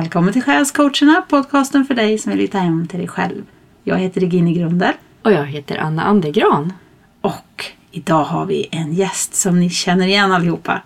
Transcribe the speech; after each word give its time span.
Välkommen 0.00 0.32
till 0.32 0.42
Själscoacherna, 0.42 1.22
podcasten 1.28 1.84
för 1.84 1.94
dig 1.94 2.18
som 2.18 2.32
vill 2.32 2.40
hitta 2.40 2.58
hem 2.58 2.86
till 2.86 2.98
dig 2.98 3.08
själv. 3.08 3.42
Jag 3.84 3.98
heter 3.98 4.20
Regine 4.20 4.52
Grunder. 4.52 4.96
Och 5.22 5.32
jag 5.32 5.46
heter 5.46 5.78
Anna 5.78 6.02
Andegran. 6.02 6.72
Och 7.20 7.64
idag 7.90 8.24
har 8.24 8.46
vi 8.46 8.68
en 8.70 8.92
gäst 8.92 9.34
som 9.34 9.60
ni 9.60 9.70
känner 9.70 10.06
igen 10.06 10.32
allihopa. 10.32 10.82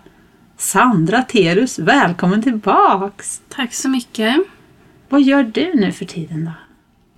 Sandra 0.57 1.21
Terus, 1.21 1.79
välkommen 1.79 2.41
tillbaks! 2.41 3.41
Tack 3.49 3.73
så 3.73 3.89
mycket. 3.89 4.35
Vad 5.09 5.21
gör 5.21 5.43
du 5.43 5.73
nu 5.75 5.91
för 5.91 6.05
tiden 6.05 6.45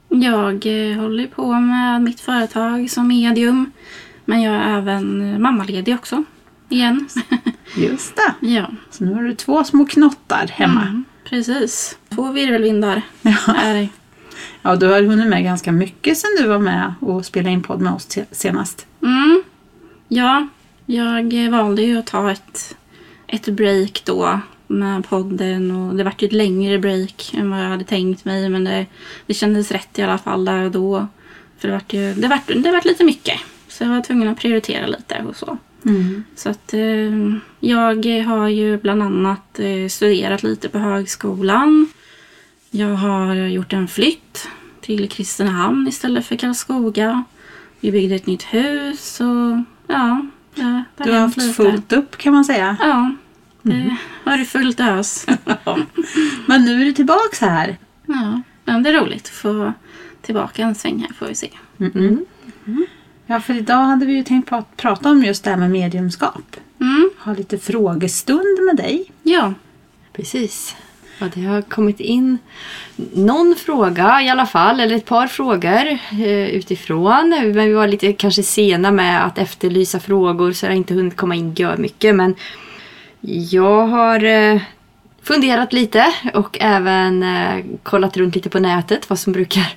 då? 0.08 0.18
Jag 0.18 0.54
eh, 0.66 0.98
håller 0.98 1.28
på 1.28 1.54
med 1.54 2.02
mitt 2.02 2.20
företag 2.20 2.90
som 2.90 3.08
medium. 3.08 3.72
Men 4.26 4.42
jag 4.42 4.56
är 4.56 4.78
även 4.78 5.42
mammaledig 5.42 5.96
också. 5.96 6.24
Igen. 6.70 7.08
Just 7.76 8.16
det. 8.16 8.48
ja. 8.48 8.68
Så 8.92 9.04
nu 9.04 9.14
har 9.14 9.24
du 9.24 9.36
två 9.36 9.64
små 9.64 9.86
knottar 9.86 10.48
hemma. 10.48 10.82
Mm, 10.82 11.06
precis. 11.30 11.98
Två 12.10 12.32
virvelvindar 12.32 13.02
Ja. 13.22 13.56
är 13.56 13.74
det. 13.74 13.90
ja, 14.62 14.76
du 14.76 14.88
har 14.88 15.02
hunnit 15.02 15.28
med 15.28 15.44
ganska 15.44 15.72
mycket 15.72 16.18
sen 16.18 16.30
du 16.40 16.48
var 16.48 16.60
med 16.60 16.94
och 17.00 17.26
spelade 17.26 17.52
in 17.54 17.64
podd 17.64 17.82
med 17.82 17.94
oss 17.94 18.18
senast. 18.32 18.86
Mm. 19.04 19.44
Ja, 20.08 20.48
jag 20.86 21.50
valde 21.52 21.82
ju 21.82 21.98
att 22.00 22.08
ta 22.08 22.32
ett, 22.32 22.76
ett 23.28 23.46
break 23.46 24.02
då 24.06 24.40
med 24.68 25.10
podden 25.10 25.72
och 25.72 25.96
det 25.96 26.04
vart 26.04 26.22
ju 26.22 26.26
ett 26.28 26.34
längre 26.34 26.80
break 26.80 27.34
än 27.38 27.50
vad 27.50 27.60
jag 27.60 27.70
hade 27.70 27.84
tänkt 27.84 28.26
mig 28.26 28.50
men 28.50 28.64
det, 28.64 28.86
det 29.26 29.34
kändes 29.34 29.72
rätt 29.72 30.00
i 30.00 30.02
alla 30.02 30.18
fall 30.18 30.46
där 30.46 30.64
och 30.66 30.72
då. 30.72 31.08
För 31.58 31.68
det 31.68 31.74
vart 31.74 31.94
ju 31.94 32.14
det 32.14 32.28
vart, 32.28 32.48
det 32.48 32.72
vart 32.72 32.86
lite 32.86 33.04
mycket. 33.04 33.40
Så 33.68 33.84
jag 33.84 33.90
var 33.90 34.02
tvungen 34.02 34.28
att 34.28 34.40
prioritera 34.40 34.88
lite 34.88 35.24
och 35.30 35.36
så. 35.36 35.58
Mm. 35.86 36.24
Så 36.36 36.50
att 36.50 36.74
eh, 36.74 37.34
jag 37.60 38.24
har 38.26 38.48
ju 38.48 38.78
bland 38.78 39.04
annat 39.04 39.60
eh, 39.60 39.88
studerat 39.90 40.44
lite 40.44 40.70
på 40.70 40.78
högskolan. 40.78 41.90
Jag 42.72 42.96
har 42.96 43.36
gjort 43.36 43.74
en 43.74 43.88
flytt 43.88 44.48
till 44.82 45.10
Kristinehamn 45.10 45.88
istället 45.88 46.26
för 46.26 46.36
Karlskoga. 46.36 47.24
Vi 47.80 47.92
byggde 47.92 48.16
ett 48.16 48.26
nytt 48.26 48.44
hus 48.44 49.22
och 49.22 49.64
ja, 49.88 50.26
det, 50.56 50.84
det 50.98 51.04
Du 51.04 51.12
har 51.12 51.20
haft 51.20 51.56
fullt 51.56 51.94
upp 51.94 52.18
kan 52.18 52.34
man 52.34 52.46
säga. 52.46 52.78
Ja, 52.80 53.12
det 53.62 53.98
har 54.24 54.38
det 54.38 54.46
fullt 54.46 54.80
ös. 54.80 55.26
Men 56.46 56.66
nu 56.66 56.82
är 56.82 56.86
du 56.86 56.94
tillbaks 56.94 57.42
här. 57.42 57.78
ja, 58.06 58.74
men 58.74 58.84
det 58.84 58.90
är 58.90 58.94
roligt 58.94 59.26
att 59.26 59.30
få 59.30 59.74
tillbaka 60.22 60.64
en 60.64 60.76
sväng 60.76 61.00
här 61.00 61.14
får 61.14 61.26
vi 61.26 61.36
se. 61.36 61.50
Mm. 61.80 62.26
Ja, 63.28 63.40
för 63.40 63.54
idag 63.54 63.84
hade 63.86 64.06
vi 64.06 64.14
ju 64.14 64.24
tänkt 64.24 64.50
pra- 64.50 64.64
prata 64.76 65.12
om 65.12 65.24
just 65.24 65.44
det 65.44 65.50
här 65.50 65.58
med 65.58 65.72
mediumskap. 65.72 66.56
Mm, 66.82 67.10
Ha 67.20 67.34
lite 67.34 67.58
frågestund 67.58 68.66
med 68.66 68.76
dig. 68.76 69.12
ja, 69.24 69.54
Precis. 70.14 70.76
Ja, 71.20 71.28
det 71.34 71.44
har 71.46 71.62
kommit 71.62 72.00
in 72.00 72.38
någon 73.14 73.56
fråga 73.58 74.22
i 74.22 74.30
alla 74.30 74.46
fall, 74.46 74.80
eller 74.80 74.96
ett 74.96 75.06
par 75.06 75.28
frågor 75.28 75.88
eh, 76.12 76.48
utifrån. 76.50 77.30
Men 77.30 77.54
vi 77.68 77.74
var 77.74 77.88
lite 77.88 78.14
kanske 78.14 78.44
sena 78.44 78.92
med 78.92 79.26
att 79.26 79.38
efterlysa 79.38 80.00
frågor 80.00 80.52
så 80.52 80.66
det 80.66 80.72
har 80.72 80.78
inte 80.78 80.94
hunnit 80.94 81.16
komma 81.16 81.36
in 81.36 81.54
gör 81.54 81.78
mycket. 81.78 82.16
Men 82.16 82.36
jag 83.52 83.88
har 83.88 84.24
eh, 84.24 84.62
funderat 85.24 85.74
lite 85.74 86.06
och 86.34 86.58
även 86.62 87.24
eh, 87.24 87.66
kollat 87.84 88.18
runt 88.18 88.36
lite 88.36 88.50
på 88.50 88.60
nätet 88.60 89.10
vad 89.10 89.20
som 89.20 89.34
brukar 89.34 89.74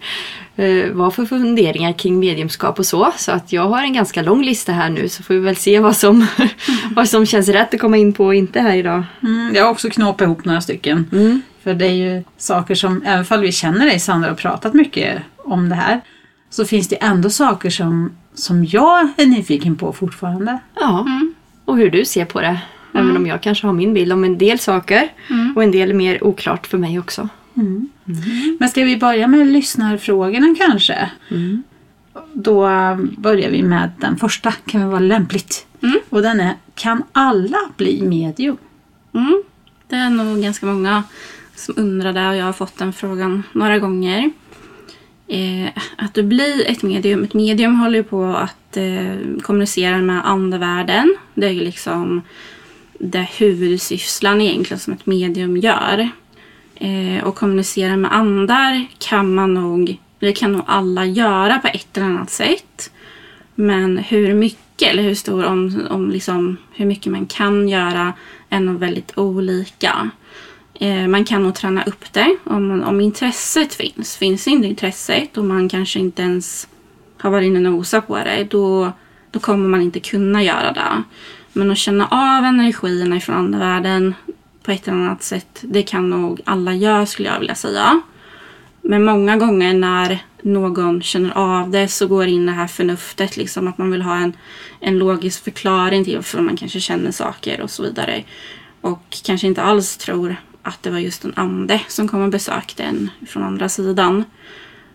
eh, 0.60 0.90
vara 0.92 1.10
för 1.10 1.24
funderingar 1.24 1.92
kring 1.92 2.18
mediumskap 2.18 2.78
och 2.78 2.86
så. 2.86 3.12
Så 3.16 3.32
att 3.32 3.52
jag 3.52 3.68
har 3.68 3.82
en 3.82 3.92
ganska 3.92 4.22
lång 4.22 4.42
lista 4.42 4.72
här 4.72 4.90
nu 4.90 5.08
så 5.08 5.22
får 5.22 5.34
vi 5.34 5.40
väl 5.40 5.56
se 5.56 5.80
vad 5.80 5.96
som, 5.96 6.26
vad 6.96 7.08
som 7.08 7.26
känns 7.26 7.48
rätt 7.48 7.74
att 7.74 7.80
komma 7.80 7.96
in 7.96 8.12
på 8.12 8.24
och 8.24 8.34
inte 8.34 8.60
här 8.60 8.76
idag. 8.76 9.04
Mm, 9.22 9.54
jag 9.54 9.64
har 9.64 9.70
också 9.70 9.90
knåpat 9.90 10.20
ihop 10.20 10.44
några 10.44 10.60
stycken. 10.60 11.08
Mm. 11.12 11.42
För 11.62 11.74
det 11.74 11.86
är 11.86 11.92
ju 11.92 12.22
saker 12.36 12.74
som, 12.74 13.02
även 13.06 13.26
om 13.30 13.40
vi 13.40 13.52
känner 13.52 13.86
dig 13.86 14.00
Sandra 14.00 14.30
och 14.30 14.38
pratat 14.38 14.74
mycket 14.74 15.22
om 15.36 15.68
det 15.68 15.74
här, 15.74 16.00
så 16.50 16.64
finns 16.64 16.88
det 16.88 16.96
ändå 16.96 17.30
saker 17.30 17.70
som, 17.70 18.12
som 18.34 18.64
jag 18.64 19.08
är 19.16 19.26
nyfiken 19.26 19.76
på 19.76 19.92
fortfarande. 19.92 20.58
Ja, 20.80 21.06
och 21.64 21.76
hur 21.76 21.90
du 21.90 22.04
ser 22.04 22.24
på 22.24 22.40
det. 22.40 22.60
Även 22.94 23.16
om 23.16 23.26
jag 23.26 23.40
kanske 23.40 23.66
har 23.66 23.72
min 23.74 23.94
bild 23.94 24.12
om 24.12 24.24
en 24.24 24.38
del 24.38 24.58
saker 24.58 25.08
och 25.56 25.62
en 25.62 25.70
del 25.70 25.90
är 25.90 25.94
mer 25.94 26.24
oklart 26.24 26.66
för 26.66 26.78
mig 26.78 26.98
också. 26.98 27.28
Men 28.58 28.68
ska 28.68 28.84
vi 28.84 28.96
börja 28.96 29.26
med 29.26 29.46
lyssnarfrågorna 29.46 30.54
kanske? 30.58 31.10
Då 32.32 32.66
äh, 32.68 32.96
börjar 33.18 33.50
vi 33.50 33.62
med 33.62 33.90
den 34.00 34.16
första, 34.16 34.52
kan 34.52 34.80
väl 34.80 34.90
vara 34.90 35.00
lämpligt. 35.00 35.66
Och 36.10 36.22
den 36.22 36.40
är, 36.40 36.54
kan 36.74 37.02
alla 37.12 37.58
bli 37.76 38.02
medium? 38.02 38.56
Mm. 39.14 39.42
Det 39.88 39.96
är 39.96 40.10
nog 40.10 40.42
ganska 40.42 40.66
många 40.66 41.04
som 41.56 41.74
undrar 41.76 42.12
det 42.12 42.28
och 42.28 42.36
jag 42.36 42.44
har 42.44 42.52
fått 42.52 42.78
den 42.78 42.92
frågan 42.92 43.42
några 43.52 43.78
gånger. 43.78 44.30
Eh, 45.26 45.68
att 45.96 46.14
du 46.14 46.22
blir 46.22 46.70
ett 46.70 46.82
medium. 46.82 47.24
Ett 47.24 47.34
medium 47.34 47.74
håller 47.74 47.98
ju 47.98 48.04
på 48.04 48.24
att 48.24 48.76
eh, 48.76 49.40
kommunicera 49.42 49.98
med 49.98 50.28
andevärlden. 50.28 51.16
Det 51.34 51.46
är 51.46 51.50
ju 51.50 51.60
liksom 51.60 52.22
det 52.98 53.28
huvudsysslan 53.38 54.40
egentligen 54.40 54.80
som 54.80 54.92
ett 54.92 55.06
medium 55.06 55.56
gör. 55.56 56.10
Eh, 56.80 57.24
och 57.24 57.34
kommunicera 57.34 57.96
med 57.96 58.12
andar 58.12 58.86
kan 58.98 59.34
man 59.34 59.54
nog, 59.54 59.98
det 60.18 60.32
kan 60.32 60.52
nog 60.52 60.62
alla 60.66 61.04
göra 61.06 61.58
på 61.58 61.68
ett 61.68 61.96
eller 61.96 62.06
annat 62.06 62.30
sätt. 62.30 62.90
Men 63.54 63.98
hur 63.98 64.34
mycket 64.34 64.88
eller 64.88 65.02
hur 65.02 65.14
stor 65.14 65.44
om, 65.44 65.86
om 65.90 66.10
liksom, 66.10 66.56
hur 66.72 66.86
mycket 66.86 67.12
man 67.12 67.26
kan 67.26 67.68
göra 67.68 68.12
är 68.48 68.60
nog 68.60 68.78
väldigt 68.78 69.18
olika. 69.18 70.10
Eh, 70.74 71.06
man 71.06 71.24
kan 71.24 71.42
nog 71.42 71.54
träna 71.54 71.84
upp 71.84 72.12
det 72.12 72.36
om, 72.44 72.82
om 72.82 73.00
intresset 73.00 73.74
finns. 73.74 74.16
Finns 74.16 74.48
inte 74.48 74.68
intresset 74.68 75.36
och 75.36 75.44
man 75.44 75.68
kanske 75.68 75.98
inte 75.98 76.22
ens 76.22 76.68
har 77.18 77.30
varit 77.30 77.46
inne 77.46 77.68
och 77.68 77.74
nosat 77.74 78.06
på 78.06 78.16
det 78.16 78.46
då, 78.50 78.92
då 79.30 79.38
kommer 79.38 79.68
man 79.68 79.82
inte 79.82 80.00
kunna 80.00 80.42
göra 80.42 80.72
det. 80.72 81.02
Men 81.52 81.70
att 81.70 81.78
känna 81.78 82.06
av 82.06 82.44
energierna 82.44 83.20
från 83.20 83.36
andevärlden 83.36 84.14
på 84.62 84.70
ett 84.70 84.88
eller 84.88 84.98
annat 84.98 85.22
sätt 85.22 85.58
det 85.60 85.82
kan 85.82 86.10
nog 86.10 86.40
alla 86.44 86.74
göra 86.74 87.06
skulle 87.06 87.28
jag 87.28 87.40
vilja 87.40 87.54
säga. 87.54 88.00
Men 88.82 89.04
många 89.04 89.36
gånger 89.36 89.74
när 89.74 90.18
någon 90.42 91.02
känner 91.02 91.30
av 91.30 91.70
det 91.70 91.88
så 91.88 92.06
går 92.06 92.26
in 92.26 92.46
det 92.46 92.52
här 92.52 92.66
förnuftet, 92.66 93.36
liksom 93.36 93.68
att 93.68 93.78
man 93.78 93.90
vill 93.90 94.02
ha 94.02 94.16
en, 94.16 94.32
en 94.80 94.98
logisk 94.98 95.44
förklaring 95.44 96.04
till 96.04 96.16
varför 96.16 96.40
man 96.40 96.56
kanske 96.56 96.80
känner 96.80 97.10
saker 97.10 97.60
och 97.60 97.70
så 97.70 97.82
vidare. 97.82 98.24
Och 98.80 99.18
kanske 99.24 99.46
inte 99.46 99.62
alls 99.62 99.96
tror 99.96 100.36
att 100.62 100.82
det 100.82 100.90
var 100.90 100.98
just 100.98 101.24
en 101.24 101.32
ande 101.36 101.80
som 101.88 102.08
kom 102.08 102.22
och 102.22 102.30
besökte 102.30 102.82
en 102.82 103.10
från 103.28 103.42
andra 103.42 103.68
sidan. 103.68 104.24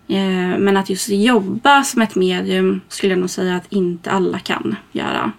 Eh, 0.08 0.58
men 0.58 0.78
att 0.78 0.90
just 0.90 1.10
jobba 1.10 1.84
som 1.84 2.02
ett 2.02 2.16
medium 2.16 2.82
skulle 2.88 3.14
jag 3.14 3.20
nog 3.20 3.30
säga 3.30 3.56
att 3.56 3.72
inte 3.72 4.12
alla 4.12 4.40
kan 4.40 4.76
göra. 4.92 5.32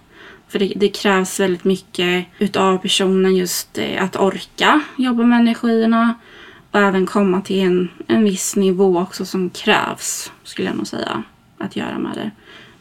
För 0.48 0.58
det, 0.58 0.72
det 0.76 0.88
krävs 0.88 1.40
väldigt 1.40 1.64
mycket 1.64 2.26
utav 2.38 2.78
personen 2.78 3.36
just 3.36 3.78
eh, 3.78 4.04
att 4.04 4.16
orka 4.16 4.80
jobba 4.96 5.22
med 5.22 5.40
energierna 5.40 6.14
och 6.70 6.80
även 6.80 7.06
komma 7.06 7.40
till 7.40 7.60
en, 7.60 7.88
en 8.06 8.24
viss 8.24 8.56
nivå 8.56 8.98
också 9.00 9.24
som 9.24 9.50
krävs, 9.50 10.32
skulle 10.42 10.68
jag 10.68 10.76
nog 10.76 10.86
säga, 10.86 11.22
att 11.58 11.76
göra 11.76 11.98
med 11.98 12.14
det. 12.14 12.30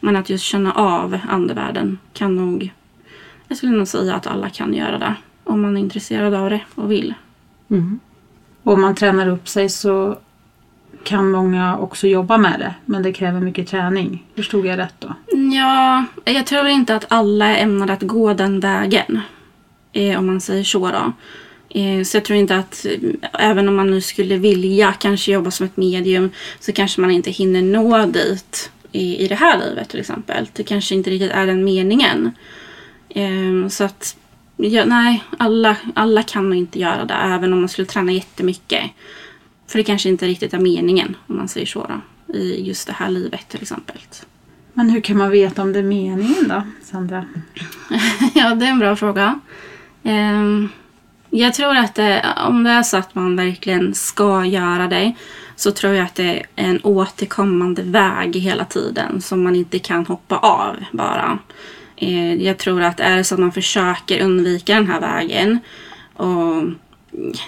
Men 0.00 0.16
att 0.16 0.30
just 0.30 0.44
känna 0.44 0.72
av 0.72 1.18
andevärlden 1.28 1.98
kan 2.12 2.36
nog, 2.36 2.72
jag 3.48 3.58
skulle 3.58 3.72
nog 3.72 3.88
säga 3.88 4.14
att 4.14 4.26
alla 4.26 4.50
kan 4.50 4.74
göra 4.74 4.98
det. 4.98 5.14
Om 5.44 5.62
man 5.62 5.76
är 5.76 5.80
intresserad 5.80 6.34
av 6.34 6.50
det 6.50 6.60
och 6.74 6.90
vill. 6.90 7.14
Mm. 7.70 8.00
Och 8.62 8.72
om 8.72 8.80
man 8.80 8.94
tränar 8.94 9.28
upp 9.28 9.48
sig 9.48 9.68
så 9.68 10.18
kan 11.04 11.30
många 11.30 11.78
också 11.78 12.06
jobba 12.06 12.38
med 12.38 12.60
det. 12.60 12.74
Men 12.84 13.02
det 13.02 13.12
kräver 13.12 13.40
mycket 13.40 13.68
träning. 13.68 14.24
Förstod 14.34 14.66
jag 14.66 14.78
rätt 14.78 14.94
då? 14.98 15.14
Ja, 15.52 16.04
jag 16.24 16.46
tror 16.46 16.66
inte 16.66 16.94
att 16.94 17.04
alla 17.08 17.46
är 17.46 17.62
ämnade 17.62 17.92
att 17.92 18.02
gå 18.02 18.34
den 18.34 18.60
vägen. 18.60 19.20
Eh, 19.92 20.18
om 20.18 20.26
man 20.26 20.40
säger 20.40 20.64
så 20.64 20.90
då. 20.90 21.12
Eh, 21.80 22.02
så 22.02 22.16
jag 22.16 22.24
tror 22.24 22.38
inte 22.38 22.56
att, 22.56 22.86
eh, 22.86 22.98
även 23.32 23.68
om 23.68 23.76
man 23.76 23.90
nu 23.90 24.00
skulle 24.00 24.36
vilja 24.36 24.92
kanske 24.92 25.32
jobba 25.32 25.50
som 25.50 25.66
ett 25.66 25.76
medium, 25.76 26.30
så 26.60 26.72
kanske 26.72 27.00
man 27.00 27.10
inte 27.10 27.30
hinner 27.30 27.62
nå 27.62 28.06
dit 28.06 28.70
i, 28.92 29.16
i 29.16 29.28
det 29.28 29.34
här 29.34 29.58
livet 29.58 29.88
till 29.88 30.00
exempel. 30.00 30.48
Det 30.52 30.62
kanske 30.62 30.94
inte 30.94 31.10
riktigt 31.10 31.30
är 31.30 31.46
den 31.46 31.64
meningen. 31.64 32.32
Eh, 33.08 33.68
så 33.68 33.84
att, 33.84 34.16
ja, 34.56 34.84
nej, 34.84 35.24
alla, 35.38 35.76
alla 35.94 36.22
kan 36.22 36.48
nog 36.48 36.58
inte 36.58 36.78
göra 36.78 37.04
det, 37.04 37.14
även 37.14 37.52
om 37.52 37.60
man 37.60 37.68
skulle 37.68 37.86
träna 37.86 38.12
jättemycket. 38.12 38.82
För 39.66 39.78
det 39.78 39.84
kanske 39.84 40.08
inte 40.08 40.26
riktigt 40.26 40.54
är 40.54 40.58
meningen, 40.58 41.16
om 41.26 41.36
man 41.36 41.48
säger 41.48 41.66
så 41.66 41.86
då. 41.86 42.00
I 42.34 42.68
just 42.68 42.86
det 42.86 42.92
här 42.92 43.10
livet 43.10 43.48
till 43.48 43.62
exempel. 43.62 43.96
Men 44.78 44.90
hur 44.90 45.00
kan 45.00 45.16
man 45.16 45.30
veta 45.30 45.62
om 45.62 45.72
det 45.72 45.78
är 45.78 45.82
meningen 45.82 46.48
då, 46.48 46.62
Sandra? 46.82 47.24
Ja, 48.34 48.54
det 48.54 48.66
är 48.66 48.70
en 48.70 48.78
bra 48.78 48.96
fråga. 48.96 49.40
Ehm, 50.02 50.68
jag 51.30 51.54
tror 51.54 51.76
att 51.76 51.94
det, 51.94 52.26
om 52.46 52.64
det 52.64 52.70
är 52.70 52.82
så 52.82 52.96
att 52.96 53.14
man 53.14 53.36
verkligen 53.36 53.94
ska 53.94 54.44
göra 54.44 54.88
det 54.88 55.14
så 55.56 55.72
tror 55.72 55.92
jag 55.92 56.04
att 56.04 56.14
det 56.14 56.24
är 56.24 56.46
en 56.54 56.80
återkommande 56.82 57.82
väg 57.82 58.36
hela 58.36 58.64
tiden 58.64 59.20
som 59.20 59.42
man 59.42 59.56
inte 59.56 59.78
kan 59.78 60.06
hoppa 60.06 60.36
av 60.36 60.76
bara. 60.92 61.38
Eh, 61.96 62.34
jag 62.34 62.58
tror 62.58 62.82
att 62.82 63.00
är 63.00 63.16
det 63.16 63.24
så 63.24 63.34
att 63.34 63.40
man 63.40 63.52
försöker 63.52 64.20
undvika 64.20 64.74
den 64.74 64.86
här 64.86 65.00
vägen 65.00 65.58
och 66.14 66.62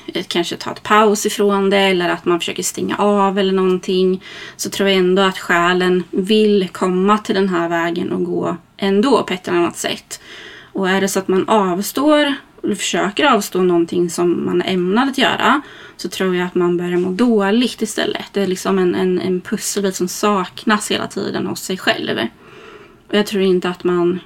Eh, 0.06 0.25
kanske 0.29 0.56
ta 0.56 0.70
ett 0.70 0.82
paus 0.82 1.26
ifrån 1.26 1.70
det 1.70 1.79
eller 1.79 2.09
att 2.09 2.25
man 2.25 2.41
försöker 2.41 2.62
stänga 2.62 2.97
av 2.97 3.38
eller 3.38 3.53
någonting 3.53 4.23
så 4.56 4.70
tror 4.70 4.88
jag 4.88 4.99
ändå 4.99 5.23
att 5.23 5.38
själen 5.38 6.05
vill 6.11 6.69
komma 6.73 7.19
till 7.19 7.35
den 7.35 7.49
här 7.49 7.69
vägen 7.69 8.12
och 8.12 8.25
gå 8.25 8.56
ändå 8.76 9.23
på 9.23 9.35
ett 9.35 9.49
eller 9.49 9.59
annat 9.59 9.76
sätt. 9.76 10.20
Och 10.73 10.91
är 10.91 11.00
det 11.00 11.09
så 11.09 11.19
att 11.19 11.29
man 11.29 11.49
avstår 11.49 12.35
eller 12.62 12.75
försöker 12.75 13.25
avstå 13.25 13.62
någonting 13.62 14.11
som 14.11 14.47
man 14.47 14.62
är 14.62 14.73
ämnad 14.73 15.09
att 15.09 15.19
göra 15.19 15.62
så 15.97 16.09
tror 16.09 16.37
jag 16.37 16.47
att 16.47 16.55
man 16.55 16.76
börjar 16.76 16.99
må 16.99 17.11
dåligt 17.11 17.82
istället. 17.82 18.26
Det 18.32 18.43
är 18.43 18.47
liksom 18.47 18.79
en, 18.79 18.94
en, 18.94 19.21
en 19.21 19.41
pusselbit 19.41 19.97
som 19.97 20.09
saknas 20.09 20.91
hela 20.91 21.06
tiden 21.06 21.47
hos 21.47 21.61
sig 21.61 21.79
själv. 21.79 22.19
Och 23.09 23.14
jag 23.14 23.26
tror 23.26 23.43
inte 23.43 23.69
att 23.69 23.85
man 23.85 24.21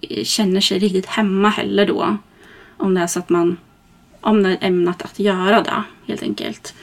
eh, 0.00 0.24
känner 0.24 0.60
sig 0.60 0.78
riktigt 0.78 1.06
hemma 1.06 1.48
heller 1.48 1.86
då. 1.86 2.16
Om 2.76 2.94
det 2.94 3.00
är 3.00 3.06
så 3.06 3.18
att 3.18 3.28
man 3.28 3.56
om 4.20 4.42
det 4.42 4.50
är 4.50 4.58
ämnat 4.60 5.02
att 5.02 5.18
göra 5.18 5.62
det 5.62 5.82
helt 6.06 6.22
enkelt. 6.22 6.74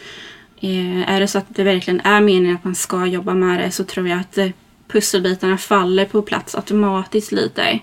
Eh, 0.59 1.09
är 1.09 1.19
det 1.19 1.27
så 1.27 1.37
att 1.37 1.45
det 1.47 1.63
verkligen 1.63 2.01
är 2.03 2.21
meningen 2.21 2.55
att 2.55 2.63
man 2.63 2.75
ska 2.75 3.05
jobba 3.05 3.33
med 3.33 3.59
det 3.59 3.71
så 3.71 3.83
tror 3.83 4.07
jag 4.07 4.19
att 4.19 4.37
eh, 4.37 4.49
pusselbitarna 4.87 5.57
faller 5.57 6.05
på 6.05 6.21
plats 6.21 6.55
automatiskt 6.55 7.31
lite. 7.31 7.79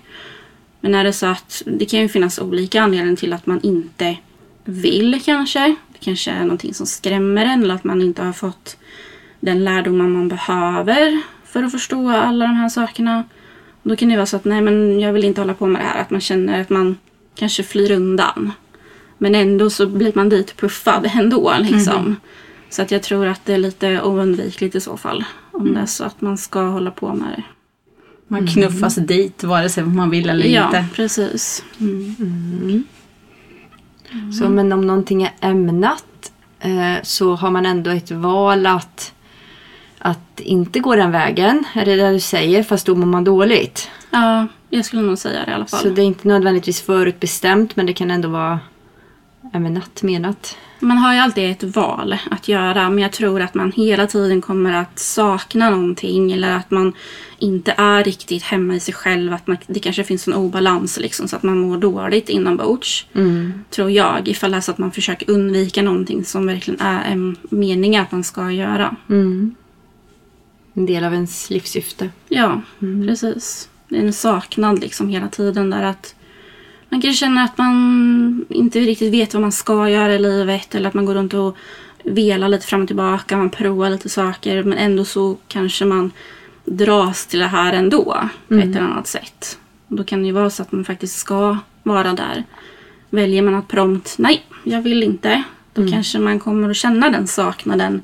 Men 0.81 0.95
är 0.95 1.05
det 1.05 1.13
så 1.13 1.27
att 1.27 1.63
det 1.67 1.85
kan 1.85 2.01
ju 2.01 2.09
finnas 2.09 2.39
olika 2.39 2.83
anledningar 2.83 3.17
till 3.17 3.33
att 3.33 3.47
man 3.47 3.61
inte 3.63 4.17
vill 4.65 5.21
kanske. 5.25 5.77
Det 5.93 5.99
kanske 6.01 6.31
är 6.31 6.41
någonting 6.41 6.75
som 6.75 6.87
skrämmer 6.87 7.45
en 7.45 7.63
eller 7.63 7.75
att 7.75 7.85
man 7.85 8.03
inte 8.03 8.23
har 8.23 8.33
fått 8.33 8.77
den 9.41 9.65
lärdomen 9.65 10.13
man 10.13 10.29
behöver 10.29 11.21
för 11.45 11.63
att 11.63 11.73
förstå 11.73 12.11
alla 12.11 12.47
de 12.47 12.55
här 12.55 12.69
sakerna. 12.69 13.25
Då 13.83 13.97
kan 13.97 14.09
det 14.09 14.17
vara 14.17 14.27
så 14.27 14.37
att 14.37 14.45
nej 14.45 14.61
men 14.61 15.01
jag 15.01 15.13
vill 15.13 15.25
inte 15.25 15.41
hålla 15.41 15.55
på 15.55 15.67
med 15.67 15.83
det 15.83 15.87
här. 15.87 16.01
Att 16.01 16.11
man 16.11 16.21
känner 16.21 16.61
att 16.61 16.71
man 16.71 16.97
kanske 17.35 17.63
flyr 17.63 17.91
undan. 17.91 18.53
Men 19.19 19.35
ändå 19.35 19.71
så 19.71 19.87
blir 19.87 20.13
man 20.15 20.29
dit 20.29 20.57
puffad 20.57 21.11
ändå 21.15 21.55
liksom. 21.61 21.97
Mm. 21.97 22.17
Så 22.71 22.83
att 22.83 22.91
jag 22.91 23.03
tror 23.03 23.27
att 23.27 23.41
det 23.45 23.55
är 23.55 23.59
lite 23.59 24.03
oundvikligt 24.03 24.75
i 24.75 24.81
så 24.81 24.97
fall. 24.97 25.25
Om 25.53 25.61
mm. 25.61 25.75
det 25.75 25.81
är 25.81 25.87
så 25.87 26.05
att 26.05 26.21
man 26.21 26.39
ska 26.39 26.63
hålla 26.63 26.91
på 26.91 27.15
med 27.15 27.29
det. 27.37 27.43
Man 28.29 28.47
knuffas 28.47 28.99
mm. 28.99 29.07
dit 29.07 29.45
vare 29.45 29.69
sig 29.69 29.85
man 29.85 30.11
vill 30.11 30.31
eller 30.31 30.47
ja, 30.47 30.65
inte. 30.65 30.77
Ja, 30.77 30.85
precis. 30.95 31.65
Mm. 31.81 32.15
Mm. 32.21 32.85
Så 34.33 34.49
men 34.49 34.73
om 34.73 34.87
någonting 34.87 35.23
är 35.23 35.33
ämnat 35.41 36.33
eh, 36.61 37.03
så 37.03 37.35
har 37.35 37.51
man 37.51 37.67
ändå 37.67 37.91
ett 37.91 38.11
val 38.11 38.67
att, 38.67 39.13
att 39.99 40.41
inte 40.41 40.81
gå 40.81 40.97
den 40.97 41.11
vägen. 41.11 41.65
Är 41.75 41.85
det 41.85 41.97
det 41.97 42.11
du 42.11 42.21
säger? 42.21 42.63
Fast 42.63 42.87
då 42.87 42.95
mår 42.95 43.07
man 43.07 43.25
dåligt. 43.25 43.91
Ja, 44.11 44.47
jag 44.71 44.85
skulle 44.85 45.03
nog 45.03 45.19
säga 45.19 45.45
det 45.45 45.51
i 45.51 45.55
alla 45.55 45.67
fall. 45.67 45.81
Så 45.81 45.89
det 45.89 46.03
är 46.03 46.07
inte 46.07 46.29
nödvändigtvis 46.29 46.81
förutbestämt 46.81 47.77
men 47.77 47.87
det 47.87 47.93
kan 47.93 48.11
ändå 48.11 48.29
vara 48.29 48.61
ämnat 49.55 50.03
menat. 50.03 50.57
Man 50.81 50.99
har 50.99 51.15
ju 51.15 51.21
alltid 51.21 51.51
ett 51.51 51.63
val 51.63 52.17
att 52.31 52.49
göra 52.49 52.91
men 52.91 52.99
jag 52.99 53.13
tror 53.13 53.41
att 53.41 53.55
man 53.55 53.73
hela 53.73 54.07
tiden 54.07 54.41
kommer 54.41 54.73
att 54.73 54.99
sakna 54.99 55.71
någonting 55.71 56.33
eller 56.33 56.57
att 56.57 56.71
man 56.71 56.93
inte 57.39 57.75
är 57.77 58.05
riktigt 58.05 58.43
hemma 58.43 58.75
i 58.75 58.81
sig 58.81 58.95
själv. 58.95 59.33
Att 59.33 59.47
man, 59.47 59.57
det 59.67 59.81
kanske 59.81 60.05
finns 60.05 60.27
en 60.27 60.35
obalans 60.35 60.99
liksom, 60.99 61.29
så 61.29 61.37
att 61.37 61.43
man 61.43 61.59
mår 61.59 61.79
dåligt 61.79 62.29
inombords. 62.29 63.07
Mm. 63.15 63.53
Tror 63.71 63.91
jag. 63.91 64.29
Ifall 64.29 64.51
det 64.51 64.57
är 64.57 64.61
så 64.61 64.71
att 64.71 64.79
man 64.79 64.93
försöker 64.93 65.31
undvika 65.31 65.83
någonting 65.83 66.25
som 66.25 66.47
verkligen 66.47 66.81
är 66.81 67.13
en 67.13 67.37
mening 67.43 67.97
att 67.97 68.13
man 68.13 68.25
ska 68.25 68.51
göra. 68.51 68.97
Mm. 69.09 69.55
En 70.75 70.87
del 70.87 71.05
av 71.05 71.15
ens 71.15 71.51
livssyfte. 71.51 72.11
Ja, 72.29 72.63
mm. 72.83 73.07
precis. 73.07 73.69
Det 73.89 73.97
är 73.97 74.03
en 74.03 74.13
saknad 74.13 74.81
liksom 74.81 75.09
hela 75.09 75.29
tiden 75.29 75.71
där 75.71 75.83
att 75.83 76.15
man 76.95 77.01
kanske 77.01 77.21
känner 77.21 77.45
att 77.45 77.59
man 77.59 78.45
inte 78.49 78.81
riktigt 78.81 79.13
vet 79.13 79.35
vad 79.35 79.41
man 79.41 79.53
ska 79.53 79.89
göra 79.89 80.15
i 80.15 80.19
livet 80.19 80.75
eller 80.75 80.89
att 80.89 80.95
man 80.95 81.05
går 81.05 81.15
runt 81.15 81.35
och 81.35 81.57
velar 82.05 82.49
lite 82.49 82.67
fram 82.67 82.83
och 82.83 82.87
tillbaka, 82.87 83.37
man 83.37 83.51
provar 83.51 83.91
lite 83.91 84.09
saker 84.09 84.63
men 84.63 84.79
ändå 84.79 85.05
så 85.05 85.37
kanske 85.49 85.85
man 85.85 86.13
dras 86.65 87.27
till 87.27 87.39
det 87.39 87.47
här 87.47 87.73
ändå 87.73 88.05
på 88.49 88.55
mm. 88.55 88.71
ett 88.71 88.77
eller 88.77 88.87
annat 88.87 89.07
sätt. 89.07 89.59
Och 89.89 89.97
då 89.97 90.05
kan 90.05 90.21
det 90.21 90.27
ju 90.27 90.33
vara 90.33 90.51
så 90.51 90.63
att 90.63 90.73
man 90.73 90.85
faktiskt 90.85 91.19
ska 91.19 91.59
vara 91.83 92.13
där. 92.13 92.45
Väljer 93.11 93.43
man 93.43 93.55
att 93.55 93.69
prompt 93.69 94.15
nej, 94.19 94.47
jag 94.65 94.83
vill 94.83 95.03
inte. 95.03 95.43
Då 95.73 95.83
mm. 95.83 95.93
kanske 95.93 96.19
man 96.19 96.41
kommer 96.41 96.71
att 96.71 96.77
känna 96.77 97.11
den 97.11 97.27
saknaden 97.27 98.03